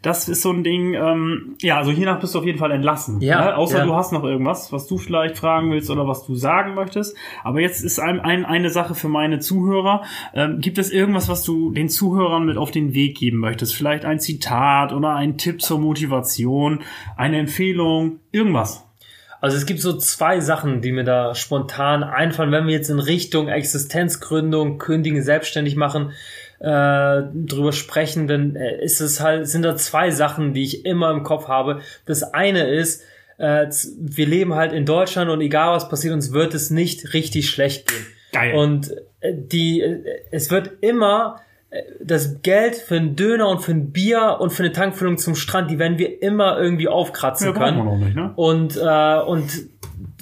das 0.03 0.29
ist 0.29 0.43
so 0.43 0.53
ein 0.53 0.63
Ding, 0.63 0.95
ähm, 0.95 1.57
ja, 1.61 1.79
also 1.79 1.91
hiernach 1.91 2.21
bist 2.21 2.35
du 2.35 2.39
auf 2.39 2.45
jeden 2.45 2.59
Fall 2.59 2.71
entlassen. 2.71 3.21
Ja, 3.21 3.47
ne? 3.47 3.57
Außer 3.57 3.79
ja. 3.79 3.85
du 3.85 3.95
hast 3.95 4.13
noch 4.13 4.23
irgendwas, 4.23 4.73
was 4.73 4.87
du 4.87 4.97
vielleicht 4.97 5.37
fragen 5.37 5.71
willst 5.71 5.91
oder 5.91 6.07
was 6.07 6.25
du 6.25 6.35
sagen 6.35 6.75
möchtest. 6.75 7.17
Aber 7.43 7.61
jetzt 7.61 7.83
ist 7.83 7.99
ein, 7.99 8.21
ein, 8.21 8.45
eine 8.45 8.71
Sache 8.71 8.95
für 8.95 9.09
meine 9.09 9.41
Zuhörer. 9.41 10.03
Ähm, 10.35 10.61
gibt 10.61 10.79
es 10.79 10.93
irgendwas, 10.93 11.29
was 11.29 11.43
du 11.43 11.73
den 11.73 11.89
Zuhörern 11.89 12.47
mit 12.47 12.57
auf 12.57 12.71
den 12.71 12.95
Weg 12.95 13.17
geben 13.17 13.39
möchtest? 13.39 13.75
Vielleicht 13.75 14.05
ein 14.05 14.21
Zitat 14.21 14.93
oder 14.93 15.15
ein 15.15 15.37
Tipp 15.37 15.61
zur 15.63 15.81
Motivation, 15.81 16.81
eine 17.17 17.39
Empfehlung, 17.39 18.21
irgendwas. 18.31 18.88
Also 19.41 19.57
es 19.57 19.67
gibt 19.67 19.81
so 19.81 19.97
zwei 19.97 20.41
Sachen, 20.41 20.81
die 20.81 20.93
mir 20.93 21.05
da 21.05 21.35
spontan 21.35 22.03
einfallen, 22.03 22.51
wenn 22.51 22.67
wir 22.67 22.75
jetzt 22.75 22.91
in 22.91 22.99
Richtung 22.99 23.49
Existenzgründung, 23.49 24.79
Kündigen, 24.79 25.23
selbstständig 25.23 25.77
machen, 25.77 26.13
äh, 26.59 27.23
drüber 27.35 27.73
sprechen, 27.73 28.27
dann 28.27 28.57
äh, 28.57 28.83
ist 28.83 29.01
es 29.01 29.21
halt, 29.21 29.47
sind 29.47 29.63
da 29.63 29.77
zwei 29.77 30.11
Sachen, 30.11 30.55
die 30.55 30.65
ich 30.65 30.85
immer 30.85 31.11
im 31.11 31.23
Kopf 31.23 31.47
habe. 31.47 31.81
Das 32.05 32.23
eine 32.35 32.69
ist, 32.69 33.05
äh, 33.39 33.69
wir 34.01 34.27
leben 34.27 34.55
halt 34.55 34.73
in 34.73 34.85
Deutschland 34.85 35.31
und 35.31 35.41
egal 35.41 35.75
was 35.75 35.89
passiert, 35.89 36.15
uns 36.15 36.33
wird 36.33 36.55
es 36.55 36.71
nicht 36.71 37.15
richtig 37.15 37.49
schlecht 37.49 37.89
gehen. 37.89 38.07
Geil. 38.33 38.55
Und 38.55 38.93
äh, 39.21 39.33
die, 39.35 39.81
äh, 39.81 40.03
es 40.33 40.51
wird 40.51 40.83
immer 40.83 41.41
das 42.03 42.41
Geld 42.43 42.77
für 42.77 42.97
einen 42.97 43.15
Döner 43.15 43.49
und 43.49 43.61
für 43.61 43.73
ein 43.73 43.93
Bier 43.93 44.39
und 44.41 44.51
für 44.53 44.63
eine 44.63 44.73
Tankfüllung 44.73 45.19
zum 45.19 45.35
Strand, 45.35 45.71
die 45.71 45.79
werden 45.79 45.99
wir 45.99 46.23
immer 46.23 46.59
irgendwie 46.59 46.89
aufkratzen 46.89 47.49
Ja, 47.49 47.53
brauchen 47.53 47.77
wir 47.77 47.83
können. 47.85 47.85
noch 47.85 48.07
nicht, 48.07 48.17
ne? 48.17 48.33
Und, 48.37 48.77
äh, 48.77 49.21
und 49.23 49.69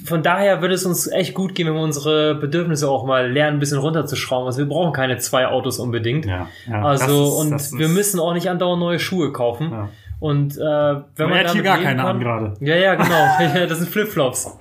von 0.05 0.23
daher 0.23 0.61
würde 0.61 0.73
es 0.73 0.85
uns 0.85 1.07
echt 1.07 1.33
gut 1.33 1.55
gehen, 1.55 1.67
wenn 1.67 1.73
wir 1.75 1.81
unsere 1.81 2.35
Bedürfnisse 2.35 2.89
auch 2.89 3.05
mal 3.05 3.31
lernen, 3.31 3.57
ein 3.57 3.59
bisschen 3.59 3.77
runterzuschrauben. 3.79 4.45
Also 4.45 4.59
wir 4.59 4.65
brauchen 4.67 4.91
keine 4.93 5.17
zwei 5.19 5.47
Autos 5.47 5.79
unbedingt. 5.79 6.25
Ja, 6.25 6.47
ja. 6.67 6.81
Also 6.83 7.27
ist- 7.27 7.33
und 7.47 7.53
ist- 7.55 7.77
wir 7.77 7.87
müssen 7.87 8.19
auch 8.19 8.33
nicht 8.33 8.49
andauernd 8.49 8.81
neue 8.81 8.99
Schuhe 8.99 9.31
kaufen. 9.31 9.69
Ja. 9.71 9.89
Und 10.19 10.57
äh, 10.57 10.59
wenn 10.59 11.29
man 11.29 11.31
er 11.33 11.43
hat 11.45 11.51
hier 11.53 11.61
gar 11.63 11.77
keine 11.77 11.97
kann, 12.01 12.05
an 12.15 12.19
gerade. 12.19 12.53
Ja, 12.59 12.75
ja, 12.75 12.95
genau. 12.95 13.65
das 13.69 13.77
sind 13.79 13.89
Flipflops. 13.89 14.57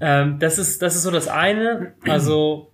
ähm, 0.00 0.38
das 0.38 0.58
ist 0.58 0.80
das 0.80 0.94
ist 0.94 1.02
so 1.02 1.10
das 1.10 1.28
eine. 1.28 1.92
Also 2.08 2.70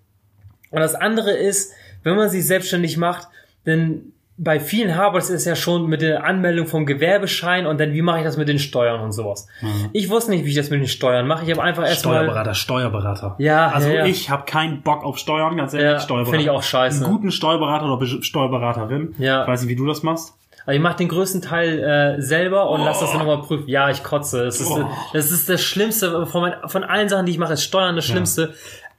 und 0.71 0.81
das 0.81 0.95
andere 0.95 1.31
ist, 1.33 1.73
wenn 2.03 2.17
man 2.17 2.29
sich 2.29 2.47
selbstständig 2.47 2.97
macht, 2.97 3.29
dann 3.65 4.13
bei 4.39 4.59
vielen 4.59 4.97
Habers 4.97 5.29
ist 5.31 5.41
es 5.41 5.45
ja 5.45 5.55
schon 5.55 5.87
mit 5.87 6.01
der 6.03 6.25
Anmeldung 6.25 6.67
vom 6.67 6.85
Gewerbeschein 6.87 7.67
und 7.67 7.79
dann 7.79 7.93
wie 7.93 8.03
mache 8.03 8.19
ich 8.21 8.25
das 8.25 8.37
mit 8.39 8.49
den 8.49 8.59
Steuern 8.59 9.01
und 9.01 9.13
sowas. 9.13 9.47
Ich 9.93 10.09
wusste 10.11 10.31
nicht, 10.33 10.45
wie 10.45 10.49
ich 10.49 10.57
das 10.57 10.71
mit 10.71 10.81
den 10.81 10.89
Steuern 10.89 11.27
mache. 11.29 11.45
Ich 11.45 11.51
habe 11.51 11.63
einfach 11.63 11.87
erstmal 11.87 12.17
Steuerberater, 12.25 12.55
Steuerberater. 12.55 13.35
Ja, 13.39 13.69
also 13.69 13.89
ja, 13.89 13.95
ja. 14.01 14.07
ich 14.07 14.31
habe 14.31 14.45
keinen 14.47 14.83
Bock 14.83 15.05
auf 15.05 15.19
Steuern, 15.19 15.57
ganz 15.57 15.75
ehrlich. 15.75 15.91
Ja, 15.93 16.01
Steuerberater. 16.01 16.31
finde 16.31 16.45
ich 16.45 16.51
auch 16.51 16.63
scheiße. 16.63 17.05
Einen 17.05 17.13
guten 17.15 17.31
Steuerberater 17.31 17.85
oder 17.85 17.99
Be- 17.99 18.23
Steuerberaterin. 18.23 19.15
Ja. 19.19 19.43
Ich 19.43 19.49
weiß 19.49 19.61
nicht, 19.63 19.71
wie 19.71 19.77
du 19.77 19.87
das 19.87 20.03
machst. 20.03 20.35
Also 20.65 20.77
ich 20.77 20.83
mache 20.83 20.97
den 20.97 21.09
größten 21.09 21.43
Teil 21.43 21.81
äh, 22.19 22.23
selber 22.23 22.71
und 22.71 22.83
lass 22.85 23.01
das 23.01 23.11
dann 23.11 23.19
nochmal 23.19 23.39
prüfen. 23.43 23.69
Ja, 23.69 23.91
ich 23.91 24.03
kotze. 24.05 24.45
Das 24.45 24.61
ist, 24.61 24.71
Oh. 24.71 24.89
das 25.13 25.31
ist 25.33 25.49
das 25.49 25.61
Schlimmste 25.61 26.25
von, 26.27 26.41
mein, 26.41 26.55
von 26.67 26.85
allen 26.85 27.09
Sachen, 27.09 27.27
die 27.27 27.33
ich 27.33 27.39
mache, 27.39 27.53
ist 27.55 27.65
Steuern 27.65 27.97
das 27.97 28.05
Schlimmste. 28.07 28.55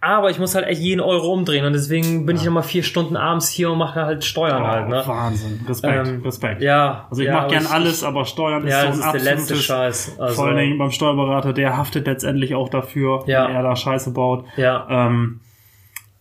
Aber 0.06 0.30
ich 0.30 0.38
muss 0.38 0.54
halt 0.54 0.66
echt 0.68 0.82
jeden 0.82 1.00
Euro 1.00 1.32
umdrehen 1.32 1.64
und 1.66 1.72
deswegen 1.72 2.26
bin 2.26 2.36
ich 2.36 2.44
nochmal 2.44 2.64
vier 2.64 2.84
Stunden 2.84 3.16
abends 3.16 3.48
hier 3.48 3.72
und 3.72 3.78
mache 3.78 4.02
halt 4.04 4.26
Steuern 4.26 4.68
halt. 4.68 4.90
Ne? 4.90 5.02
Oh, 5.06 5.08
Wahnsinn. 5.08 5.62
Respekt, 5.68 6.08
Ähm, 6.08 6.22
Respekt. 6.24 6.62
Ja. 6.62 7.08
Also 7.10 7.22
ich 7.22 7.30
ja, 7.30 7.34
mache 7.36 7.48
gern 7.52 7.64
ich- 7.64 7.70
alles, 7.70 8.04
aber 8.04 8.26
Steuern 8.26 8.68
Ja, 8.68 8.82
ist 8.84 8.98
so 8.98 9.04
ein 9.04 9.16
ist 9.16 9.24
der 9.26 9.34
letzte 9.36 9.56
Scheiß. 9.56 10.20
Also, 10.20 10.36
Vor 10.36 10.48
allen 10.48 10.58
Dingen 10.58 10.78
beim 10.78 10.92
Steuerberater, 10.92 11.54
der 11.54 11.78
haftet 11.78 12.06
letztendlich 12.06 12.54
auch 12.54 12.68
dafür, 12.68 13.24
Ja. 13.28 13.48
wenn 13.48 13.56
er 13.56 13.64
da 13.64 13.76
Scheiße 13.78 14.12
baut. 14.12 14.44
Ja. 14.58 14.86
Ähm, 14.90 15.40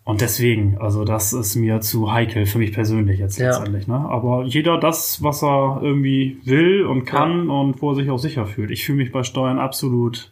und 0.04 0.20
deswegen, 0.20 0.78
also 0.80 1.04
das 1.04 1.32
ist 1.32 1.56
mir 1.56 1.80
zu 1.80 2.12
heikel 2.12 2.46
für 2.46 2.58
mich 2.58 2.72
persönlich 2.72 3.18
jetzt 3.18 3.38
Ja. 3.38 3.46
letztendlich. 3.48 3.88
Ne? 3.88 3.96
Aber 3.96 4.44
jeder 4.44 4.78
das, 4.78 5.22
was 5.24 5.42
er 5.42 5.80
irgendwie 5.82 6.38
will 6.44 6.84
und 6.86 7.04
kann 7.04 7.50
und 7.50 7.82
wo 7.82 7.90
er 7.90 7.94
sich 7.96 8.10
auch 8.10 8.18
sicher 8.18 8.46
fühlt. 8.46 8.70
Ich 8.70 8.84
fühle 8.84 8.98
mich 8.98 9.10
bei 9.10 9.24
Steuern 9.24 9.58
absolut 9.58 10.30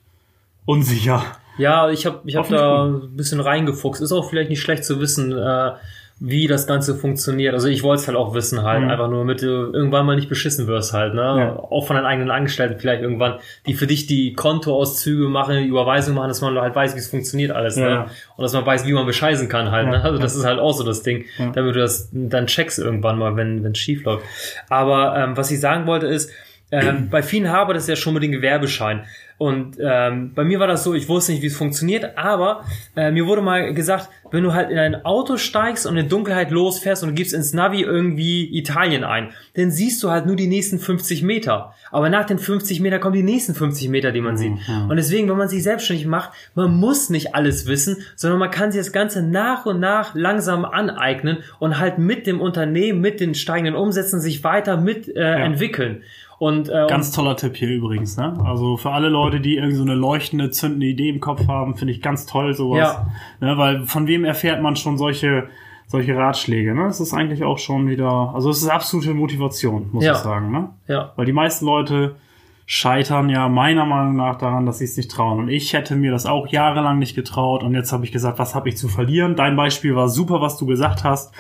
unsicher. 0.67 1.23
Ja, 1.59 1.91
ich 1.91 2.07
habe 2.07 2.21
ich 2.25 2.37
hab 2.37 2.49
da 2.49 2.85
ein 2.87 3.17
bisschen 3.17 3.41
reingefuchst. 3.41 4.01
Ist 4.01 4.13
auch 4.13 4.29
vielleicht 4.31 4.51
nicht 4.51 4.61
schlecht 4.63 4.85
zu 4.85 5.01
wissen, 5.01 5.37
äh, 5.37 5.73
wie 6.23 6.47
das 6.47 6.67
Ganze 6.67 6.97
funktioniert. 6.97 7.55
Also 7.55 7.69
ich 7.69 7.83
wollte 7.83 8.03
es 8.03 8.07
halt 8.07 8.17
auch 8.19 8.35
wissen 8.35 8.63
halt, 8.63 8.83
Mhm. 8.83 8.91
einfach 8.91 9.09
nur, 9.09 9.21
damit 9.21 9.41
du 9.41 9.47
irgendwann 9.73 10.05
mal 10.05 10.17
nicht 10.17 10.29
beschissen 10.29 10.67
wirst 10.67 10.93
halt, 10.93 11.15
ne? 11.15 11.23
Ja. 11.23 11.57
Auch 11.57 11.87
von 11.87 11.97
deinen 11.97 12.05
eigenen 12.05 12.31
Angestellten 12.31 12.79
vielleicht 12.79 13.01
irgendwann, 13.03 13.39
die 13.67 13.73
für 13.73 13.87
dich 13.87 14.07
die 14.07 14.35
Kontoauszüge 14.35 15.29
machen, 15.29 15.57
die 15.57 15.67
Überweisung 15.67 16.15
machen, 16.17 16.29
dass 16.29 16.43
man 16.43 16.59
halt 16.61 16.75
weiß, 16.77 16.95
wie 16.95 16.99
es 16.99 17.09
funktioniert 17.09 17.53
alles, 17.53 17.77
Ja. 17.77 17.89
ne? 17.89 18.07
Und 18.37 18.43
dass 18.43 18.53
man 18.53 18.67
weiß, 18.67 18.87
wie 18.87 18.93
man 18.93 19.07
bescheißen 19.07 19.49
kann 19.49 19.71
halt, 19.71 19.87
Ja, 19.87 19.93
ne? 19.93 20.05
Also 20.05 20.19
das 20.19 20.37
ist 20.37 20.45
halt 20.45 20.59
auch 20.59 20.73
so 20.73 20.85
das 20.85 21.03
Ding, 21.03 21.25
damit 21.55 21.75
du 21.75 21.81
das 21.81 22.11
dann 22.13 22.47
checkst 22.47 22.79
irgendwann 22.79 23.19
mal, 23.19 23.35
wenn 23.37 23.65
es 23.65 23.79
schief 23.79 24.05
läuft. 24.05 24.25
Aber 24.69 25.17
ähm, 25.17 25.39
was 25.39 25.51
ich 25.51 25.59
sagen 25.61 25.87
wollte 25.87 26.07
ist, 26.07 26.31
ähm, 26.71 27.09
bei 27.11 27.23
vielen 27.23 27.49
habe 27.49 27.75
das 27.75 27.87
ja 27.87 27.97
schon 27.97 28.15
mit 28.15 28.23
dem 28.23 28.33
Gewerbeschein. 28.33 29.05
Und 29.41 29.79
ähm, 29.81 30.35
bei 30.35 30.45
mir 30.45 30.61
war 30.61 30.67
das 30.67 30.85
so, 30.85 30.93
ich 30.93 31.09
wusste 31.09 31.33
nicht, 31.33 31.41
wie 31.41 31.47
es 31.47 31.57
funktioniert, 31.57 32.19
aber 32.19 32.63
äh, 32.95 33.11
mir 33.11 33.27
wurde 33.27 33.41
mal 33.41 33.73
gesagt, 33.73 34.11
wenn 34.31 34.45
du 34.45 34.53
halt 34.53 34.71
in 34.71 34.79
ein 34.79 35.07
Auto 35.07 35.39
steigst 35.39 35.87
und 35.87 35.97
in 35.97 36.11
Dunkelheit 36.11 36.51
losfährst 36.51 37.03
und 37.03 37.15
gibst 37.15 37.33
ins 37.33 37.55
Navi 37.55 37.81
irgendwie 37.81 38.55
Italien 38.59 39.03
ein, 39.03 39.31
dann 39.55 39.71
siehst 39.71 40.03
du 40.03 40.11
halt 40.11 40.27
nur 40.27 40.37
die 40.37 40.47
nächsten 40.47 40.79
50 40.79 41.23
Meter. 41.23 41.75
Aber 41.91 42.11
nach 42.11 42.27
den 42.27 42.39
50 42.39 42.81
Meter 42.81 42.99
kommen 42.99 43.15
die 43.15 43.23
nächsten 43.23 43.55
50 43.55 43.89
Meter, 43.89 44.13
die 44.13 44.21
man 44.21 44.37
sieht. 44.37 44.53
Und 44.91 44.97
deswegen, 44.97 45.31
wenn 45.31 45.39
man 45.39 45.49
sich 45.49 45.63
selbstständig 45.63 46.07
macht, 46.07 46.33
man 46.55 46.77
muss 46.77 47.09
nicht 47.09 47.35
alles 47.35 47.67
wissen, 47.67 47.97
sondern 48.17 48.39
man 48.39 48.51
kann 48.51 48.73
sich 48.73 48.81
das 48.81 48.93
Ganze 48.93 49.23
nach 49.23 49.65
und 49.65 49.81
nach 49.81 50.15
langsam 50.15 50.67
aneignen 50.67 51.39
und 51.59 51.79
halt 51.79 51.97
mit 51.97 52.27
dem 52.27 52.43
Unternehmen, 52.43 53.01
mit 53.01 53.21
den 53.21 53.35
steigenden 53.35 53.75
Umsätzen 53.75 54.21
sich 54.21 54.45
weiter 54.45 54.77
mit 54.77 55.09
äh, 55.09 55.21
entwickeln. 55.21 56.03
Und, 56.41 56.71
äh, 56.71 56.87
Ganz 56.89 57.13
toller 57.13 57.37
Tipp 57.37 57.55
hier 57.55 57.69
übrigens. 57.69 58.17
Ne? 58.17 58.35
Also 58.43 58.79
für 58.79 58.91
alle 58.93 59.11
Leute, 59.11 59.41
die 59.41 59.57
irgendwie 59.57 59.77
so 59.77 59.83
eine 59.83 59.95
leuchtende, 59.95 60.51
zündende 60.51 60.87
Idee 60.87 61.11
im 61.11 61.21
Kopf 61.21 61.47
haben, 61.47 61.77
finde 61.77 61.93
ich 61.93 62.01
ganz 62.01 62.25
toll 62.25 62.55
sowas. 62.55 62.97
Ja. 63.41 63.47
Ne? 63.47 63.59
Weil 63.59 63.85
von 63.87 64.07
wem 64.07 64.25
erfährt 64.25 64.63
man 64.63 64.75
schon 64.75 64.97
solche 64.97 65.49
solche 65.87 66.17
Ratschläge? 66.17 66.75
Ne? 66.75 66.87
Es 66.87 66.99
ist 66.99 67.13
eigentlich 67.13 67.45
auch 67.45 67.59
schon 67.59 67.89
wieder, 67.89 68.33
also 68.35 68.49
es 68.49 68.63
ist 68.63 68.69
absolute 68.69 69.13
Motivation, 69.13 69.91
muss 69.93 70.03
Ja. 70.03 70.13
ich 70.13 70.19
sagen. 70.19 70.51
Ne? 70.51 70.71
ja, 70.89 71.13
Weil 71.17 71.27
die 71.27 71.33
meisten 71.33 71.67
Leute 71.67 72.15
scheitern 72.65 73.29
ja 73.29 73.49
meiner 73.49 73.85
Meinung 73.85 74.17
nach 74.17 74.39
daran, 74.39 74.65
dass 74.65 74.79
sie 74.79 74.85
es 74.85 74.97
nicht 74.97 75.11
trauen. 75.11 75.41
Und 75.41 75.49
ich 75.49 75.73
hätte 75.75 75.95
mir 75.97 76.11
das 76.11 76.25
auch 76.25 76.47
jahrelang 76.47 76.99
nicht 77.01 77.17
getraut. 77.17 77.63
Und 77.65 77.75
jetzt 77.75 77.93
habe 77.93 78.05
ich 78.05 78.13
gesagt, 78.13 78.39
was 78.39 78.55
habe 78.55 78.69
ich 78.71 78.79
zu 78.79 78.89
verlieren? 78.89 79.35
Dein 79.37 79.57
Beispiel 79.57 79.95
war 79.97 80.09
super, 80.09 80.41
was 80.41 80.57
du 80.57 80.65
gesagt 80.65 81.05
hast. 81.05 81.35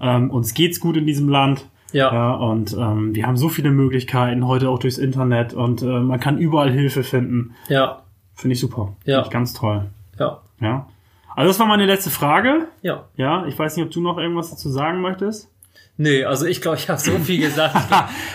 Ähm, 0.00 0.30
uns 0.30 0.54
geht's 0.54 0.80
gut 0.80 0.96
in 0.96 1.04
diesem 1.04 1.28
Land. 1.28 1.68
Ja. 1.96 2.12
ja 2.12 2.34
und 2.34 2.74
ähm, 2.74 3.14
wir 3.14 3.26
haben 3.26 3.36
so 3.36 3.48
viele 3.48 3.70
Möglichkeiten 3.70 4.46
heute 4.46 4.68
auch 4.68 4.78
durchs 4.78 4.98
Internet 4.98 5.54
und 5.54 5.82
äh, 5.82 5.86
man 5.86 6.20
kann 6.20 6.38
überall 6.38 6.70
Hilfe 6.70 7.02
finden. 7.02 7.54
ja, 7.68 8.02
Finde 8.34 8.52
ich 8.52 8.60
super. 8.60 8.92
Ja. 9.04 9.16
Finde 9.16 9.28
ich 9.28 9.32
ganz 9.32 9.54
toll. 9.54 9.86
ja, 10.18 10.40
Ja. 10.60 10.86
Also 11.34 11.48
das 11.50 11.58
war 11.58 11.66
meine 11.66 11.86
letzte 11.86 12.10
Frage. 12.10 12.68
ja. 12.82 13.04
Ja, 13.16 13.46
ich 13.46 13.58
weiß 13.58 13.76
nicht, 13.76 13.86
ob 13.86 13.90
du 13.90 14.00
noch 14.00 14.18
irgendwas 14.18 14.50
dazu 14.50 14.68
sagen 14.68 15.00
möchtest. 15.00 15.50
Nee, 15.98 16.24
also 16.24 16.44
ich 16.44 16.60
glaube, 16.60 16.76
ich 16.76 16.90
habe 16.90 17.00
so 17.00 17.12
viel 17.12 17.40
gesagt. 17.40 17.74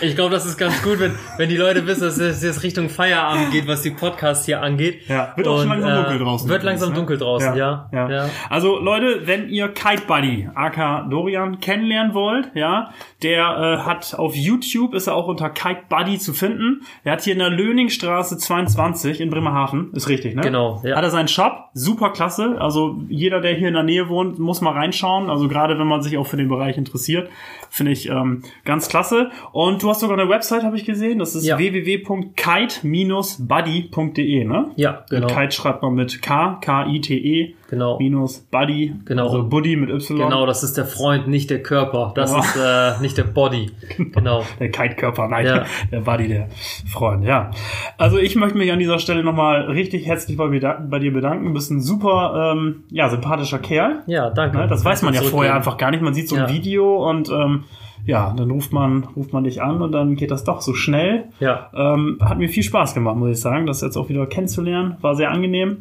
Ich 0.00 0.14
glaube, 0.14 0.14
glaub, 0.16 0.30
das 0.32 0.46
ist 0.46 0.58
ganz 0.58 0.82
gut, 0.82 0.98
wenn, 0.98 1.12
wenn 1.36 1.48
die 1.48 1.56
Leute 1.56 1.86
wissen, 1.86 2.02
dass 2.02 2.18
es 2.18 2.42
jetzt 2.42 2.64
Richtung 2.64 2.88
Feierabend 2.88 3.52
geht, 3.52 3.68
was 3.68 3.82
die 3.82 3.90
Podcasts 3.90 4.46
hier 4.46 4.60
angeht. 4.60 5.08
Ja, 5.08 5.32
wird 5.36 5.46
auch 5.46 5.60
schon 5.60 5.68
langsam 5.68 5.92
äh, 5.92 5.96
dunkel 5.96 6.18
draußen. 6.18 6.48
Wird 6.48 6.62
langsam 6.64 6.88
ne? 6.90 6.96
dunkel 6.96 7.18
draußen, 7.18 7.54
ja. 7.54 7.88
ja. 7.92 8.10
ja. 8.10 8.30
Also 8.50 8.78
Leute, 8.80 9.26
wenn 9.26 9.48
ihr 9.48 9.68
Kite 9.68 10.02
Buddy, 10.08 10.48
aka 10.54 11.02
Dorian, 11.08 11.60
kennenlernen 11.60 12.14
wollt, 12.14 12.50
ja, 12.54 12.92
der 13.22 13.42
äh, 13.42 13.86
hat 13.86 14.14
auf 14.18 14.34
YouTube, 14.34 14.94
ist 14.94 15.06
er 15.06 15.14
auch 15.14 15.28
unter 15.28 15.48
Kite 15.48 15.82
Buddy 15.88 16.18
zu 16.18 16.32
finden. 16.32 16.82
Er 17.04 17.12
hat 17.12 17.22
hier 17.22 17.34
in 17.34 17.38
der 17.38 17.50
Löningstraße 17.50 18.38
22 18.38 19.20
in 19.20 19.30
Bremerhaven, 19.30 19.92
ist 19.92 20.08
richtig, 20.08 20.34
ne? 20.34 20.42
Genau, 20.42 20.80
ja. 20.84 20.96
Hat 20.96 21.04
er 21.04 21.10
seinen 21.10 21.28
Shop, 21.28 21.68
super 21.74 22.10
klasse. 22.10 22.56
Also 22.58 23.02
jeder, 23.08 23.40
der 23.40 23.54
hier 23.54 23.68
in 23.68 23.74
der 23.74 23.84
Nähe 23.84 24.08
wohnt, 24.08 24.40
muss 24.40 24.60
mal 24.60 24.72
reinschauen. 24.72 25.30
Also 25.30 25.46
gerade 25.46 25.78
wenn 25.78 25.86
man 25.86 26.02
sich 26.02 26.18
auch 26.18 26.26
für 26.26 26.36
den 26.36 26.48
Bereich 26.48 26.76
interessiert, 26.76 27.28
finde 27.70 27.92
ich 27.92 28.08
ähm, 28.08 28.42
ganz 28.64 28.88
klasse. 28.88 29.30
Und 29.52 29.82
du 29.82 29.88
hast 29.90 30.00
sogar 30.00 30.18
eine 30.18 30.28
Website, 30.28 30.62
habe 30.62 30.76
ich 30.76 30.84
gesehen. 30.84 31.18
Das 31.18 31.34
ist 31.34 31.44
Ja. 31.46 31.58
www.kite-buddy.de, 31.58 34.44
ne? 34.44 34.70
Ja, 34.76 35.04
genau. 35.08 35.26
Mit 35.28 35.36
Kite 35.36 35.52
schreibt 35.52 35.82
man 35.82 35.94
mit 35.94 36.20
K, 36.22 36.58
K-I-T-E, 36.60 37.54
Genau. 37.72 37.96
minus 37.98 38.40
Buddy, 38.50 38.94
Genau. 39.06 39.24
also 39.28 39.44
Buddy 39.48 39.76
mit 39.76 39.88
Y. 39.88 40.18
Genau, 40.18 40.44
das 40.44 40.62
ist 40.62 40.76
der 40.76 40.84
Freund, 40.84 41.26
nicht 41.26 41.48
der 41.48 41.62
Körper. 41.62 42.12
Das 42.14 42.30
Ja. 42.30 42.38
ist 42.40 42.56
äh, 42.98 43.00
nicht 43.02 43.16
der 43.16 43.24
Body. 43.24 43.70
Genau. 44.12 44.42
Der 44.60 44.70
Kite-Körper, 44.70 45.26
nein, 45.28 45.46
Ja. 45.46 45.64
der 45.90 46.00
Buddy, 46.00 46.28
der 46.28 46.48
Freund, 46.92 47.24
ja. 47.24 47.50
Also 47.96 48.18
ich 48.18 48.36
möchte 48.36 48.58
mich 48.58 48.70
an 48.70 48.78
dieser 48.78 48.98
Stelle 48.98 49.24
nochmal 49.24 49.62
richtig 49.70 50.04
herzlich 50.06 50.36
bei, 50.36 50.48
bei 50.48 50.98
dir 50.98 51.12
bedanken. 51.14 51.46
Du 51.46 51.54
bist 51.54 51.70
ein 51.70 51.80
super, 51.80 52.52
ähm, 52.54 52.84
ja, 52.90 53.08
sympathischer 53.08 53.58
Kerl. 53.58 54.02
Ja, 54.06 54.28
danke. 54.28 54.58
Ne? 54.58 54.68
Das 54.68 54.84
weiß 54.84 55.00
man 55.00 55.14
ja 55.14 55.22
vorher 55.22 55.54
einfach 55.54 55.78
gar 55.78 55.90
nicht. 55.90 56.02
Man 56.02 56.12
sieht 56.12 56.28
so 56.28 56.36
ein 56.36 56.42
Ja. 56.42 56.50
Video 56.50 57.08
und 57.08 57.30
ähm, 57.30 57.64
ja, 58.04 58.34
dann 58.36 58.50
ruft 58.50 58.72
man, 58.74 59.04
ruft 59.16 59.32
man 59.32 59.44
dich 59.44 59.62
an 59.62 59.80
und 59.80 59.92
dann 59.92 60.16
geht 60.16 60.30
das 60.30 60.44
doch 60.44 60.60
so 60.60 60.74
schnell. 60.74 61.24
Ja, 61.40 61.70
Ähm, 61.74 62.18
hat 62.20 62.36
mir 62.36 62.48
viel 62.50 62.64
Spaß 62.64 62.92
gemacht, 62.92 63.16
muss 63.16 63.30
ich 63.30 63.40
sagen, 63.40 63.66
das 63.66 63.80
jetzt 63.80 63.96
auch 63.96 64.10
wieder 64.10 64.26
kennenzulernen. 64.26 64.96
War 65.00 65.14
sehr 65.14 65.30
angenehm. 65.30 65.78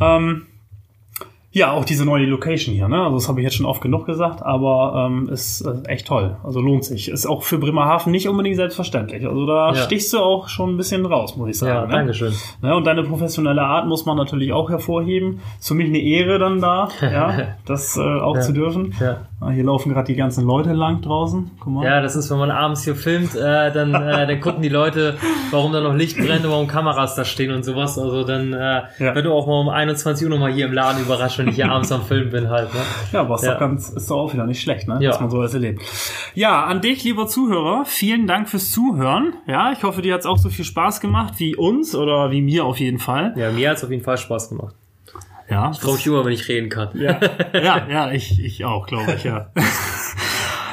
Ähm, 0.00 0.46
ja, 1.54 1.72
auch 1.72 1.84
diese 1.84 2.04
neue 2.06 2.24
Location 2.26 2.74
hier, 2.74 2.88
ne? 2.88 3.02
Also 3.02 3.16
das 3.16 3.28
habe 3.28 3.40
ich 3.40 3.44
jetzt 3.44 3.56
schon 3.56 3.66
oft 3.66 3.82
genug 3.82 4.06
gesagt, 4.06 4.42
aber 4.42 5.06
ähm, 5.06 5.28
ist 5.28 5.60
äh, 5.60 5.86
echt 5.88 6.06
toll. 6.06 6.36
Also 6.42 6.60
lohnt 6.60 6.84
sich. 6.84 7.08
Ist 7.10 7.26
auch 7.26 7.42
für 7.42 7.58
Bremerhaven 7.58 8.10
nicht 8.10 8.26
unbedingt 8.28 8.56
selbstverständlich. 8.56 9.26
Also 9.26 9.44
da 9.46 9.68
Ja. 9.68 9.74
stichst 9.74 10.12
du 10.14 10.18
auch 10.18 10.48
schon 10.48 10.70
ein 10.70 10.76
bisschen 10.78 11.04
raus, 11.04 11.36
muss 11.36 11.50
ich 11.50 11.58
sagen. 11.58 11.74
ja, 11.74 11.86
ne? 11.86 11.92
danke 11.92 12.14
schön. 12.14 12.32
Ne, 12.62 12.74
und 12.74 12.86
deine 12.86 13.02
professionelle 13.02 13.60
Art 13.62 13.86
muss 13.86 14.06
man 14.06 14.16
natürlich 14.16 14.52
auch 14.52 14.70
hervorheben. 14.70 15.40
Ist 15.60 15.68
für 15.68 15.74
mich 15.74 15.88
eine 15.88 15.98
Ehre 16.00 16.38
dann 16.38 16.60
da, 16.60 16.88
ja, 17.02 17.34
das 17.66 17.96
äh, 17.96 18.00
auch 18.00 18.36
Ja. 18.36 18.40
zu 18.40 18.52
dürfen. 18.52 18.94
Ja. 18.98 19.18
Ah, 19.44 19.50
Hier 19.50 19.64
laufen 19.64 19.92
gerade 19.92 20.06
die 20.06 20.14
ganzen 20.14 20.46
Leute 20.46 20.72
lang 20.72 21.00
draußen. 21.00 21.50
Guck 21.58 21.72
mal. 21.72 21.84
Ja, 21.84 22.00
das 22.00 22.14
ist, 22.14 22.30
wenn 22.30 22.38
man 22.38 22.50
abends 22.52 22.84
hier 22.84 22.94
filmt, 22.94 23.34
äh, 23.34 23.72
dann, 23.72 23.92
äh, 23.94 24.26
dann 24.26 24.40
gucken 24.40 24.62
die 24.62 24.68
Leute, 24.68 25.16
warum 25.50 25.72
da 25.72 25.80
noch 25.80 25.94
Licht 25.94 26.16
brennt 26.16 26.44
und 26.44 26.50
warum 26.52 26.68
Kameras 26.68 27.16
da 27.16 27.24
stehen 27.24 27.50
und 27.52 27.64
sowas. 27.64 27.98
Also 27.98 28.22
dann 28.24 28.52
äh, 28.52 28.82
Ja. 28.98 29.14
wird 29.16 29.24
du 29.26 29.32
auch 29.32 29.46
mal 29.48 29.58
um 29.60 29.68
21 29.68 30.24
Uhr 30.26 30.30
nochmal 30.30 30.52
hier 30.52 30.66
im 30.66 30.72
Laden 30.72 31.02
überrascht, 31.02 31.38
wenn 31.40 31.48
ich 31.48 31.56
hier 31.56 31.70
abends 31.70 31.90
am 31.90 32.02
Filmen 32.02 32.30
bin 32.30 32.50
halt. 32.50 32.72
Ne? 32.72 32.80
Ja, 33.12 33.20
aber 33.22 33.34
ist, 33.34 33.42
Ja. 33.42 33.54
Doch 33.54 33.60
ganz, 33.60 33.90
ist 33.90 34.08
doch 34.10 34.18
auch 34.18 34.32
wieder 34.32 34.46
nicht 34.46 34.60
schlecht, 34.62 34.86
ne? 34.86 34.98
Ja. 35.00 35.10
Dass 35.10 35.20
man 35.20 35.30
sowas 35.30 35.52
erlebt. 35.54 35.82
Ja, 36.34 36.64
an 36.64 36.80
dich, 36.80 37.02
lieber 37.02 37.26
Zuhörer, 37.26 37.84
vielen 37.84 38.26
Dank 38.28 38.48
fürs 38.48 38.70
Zuhören. 38.70 39.34
Ja, 39.46 39.72
ich 39.72 39.82
hoffe, 39.82 40.02
dir 40.02 40.14
hat's 40.14 40.26
auch 40.26 40.38
so 40.38 40.50
viel 40.50 40.64
Spaß 40.64 41.00
gemacht 41.00 41.34
wie 41.38 41.56
uns 41.56 41.94
oder 41.96 42.30
wie 42.30 42.42
mir 42.42 42.64
auf 42.64 42.78
jeden 42.78 42.98
Fall. 42.98 43.34
Ja, 43.36 43.50
mir 43.50 43.70
hat's 43.70 43.82
auf 43.82 43.90
jeden 43.90 44.04
Fall 44.04 44.18
Spaß 44.18 44.50
gemacht. 44.50 44.74
Ja, 45.52 45.70
Ich 45.70 45.80
freue 45.80 45.94
mich 45.96 46.06
immer, 46.06 46.24
wenn 46.24 46.32
ich 46.32 46.48
reden 46.48 46.70
kann. 46.70 46.88
ja, 46.94 47.20
ja, 47.52 47.86
ja 47.86 48.10
ich, 48.10 48.42
ich 48.42 48.64
auch, 48.64 48.86
glaube 48.86 49.12
ich, 49.16 49.24
ja. 49.24 49.50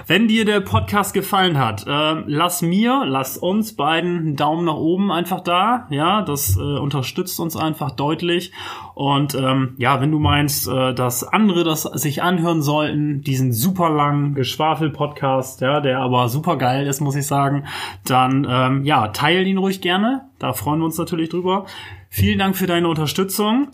Wenn 0.08 0.28
dir 0.28 0.44
der 0.44 0.62
Podcast 0.62 1.14
gefallen 1.14 1.60
hat, 1.60 1.86
äh, 1.86 2.24
lass 2.26 2.64
mir, 2.64 3.04
lass 3.06 3.38
uns 3.38 3.76
beiden 3.76 4.18
einen 4.18 4.36
Daumen 4.36 4.66
nach 4.66 4.78
oben 4.78 5.12
einfach 5.12 5.42
da. 5.42 5.86
Ja, 5.92 6.24
das 6.24 6.58
äh, 6.58 6.62
unterstützt 6.62 7.40
uns 7.40 7.56
einfach 7.56 7.92
deutlich. 7.92 8.52
Und 8.96 9.36
ähm, 9.36 9.76
ja, 9.78 10.02
wenn 10.02 10.12
du 10.12 10.18
meinst, 10.18 10.68
äh, 10.68 10.96
dass 10.96 11.24
andere 11.24 11.64
das 11.64 11.84
sich 11.84 12.24
anhören 12.24 12.64
sollten, 12.64 13.22
diesen 13.22 13.54
super 13.54 13.92
langen 13.92 14.34
Geschwafel-Podcast, 14.34 15.62
ja, 15.62 15.80
der 15.80 16.00
aber 16.00 16.28
super 16.30 16.58
geil 16.58 16.88
ist, 16.88 17.02
muss 17.02 17.16
ich 17.16 17.28
sagen, 17.28 17.66
dann 18.04 18.48
ähm, 18.50 18.86
ja, 18.86 19.10
teil 19.10 19.46
ihn 19.46 19.60
ruhig 19.60 19.80
gerne. 19.80 20.22
Da 20.40 20.54
freuen 20.54 20.80
wir 20.80 20.86
uns 20.86 20.98
natürlich 20.98 21.30
drüber. 21.30 21.66
Vielen 22.10 22.40
Dank 22.40 22.58
für 22.58 22.66
deine 22.66 22.88
Unterstützung. 22.88 23.68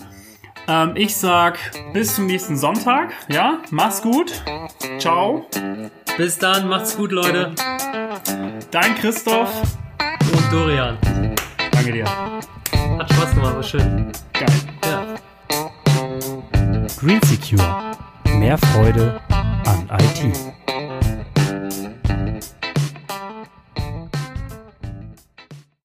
Ähm, 0.67 0.93
ich 0.95 1.15
sag 1.15 1.59
bis 1.93 2.15
zum 2.15 2.25
nächsten 2.25 2.57
Sonntag. 2.57 3.13
Ja, 3.27 3.59
mach's 3.71 4.01
gut. 4.01 4.43
Ciao. 4.99 5.45
Bis 6.17 6.37
dann, 6.37 6.67
macht's 6.67 6.95
gut, 6.95 7.11
Leute. 7.11 7.53
Dein 8.71 8.95
Christoph. 8.95 9.51
Und 10.21 10.51
Dorian. 10.51 10.97
Danke 11.71 11.91
dir. 11.91 12.05
Hat 12.05 13.11
Spaß 13.11 13.35
gemacht, 13.35 13.55
war 13.55 13.63
schön. 13.63 14.11
Geil. 14.33 14.47
Ja. 14.85 15.15
Green 16.99 17.21
Secure. 17.23 17.91
Mehr 18.39 18.57
Freude 18.57 19.21
an 19.29 19.89
IT. 19.99 20.64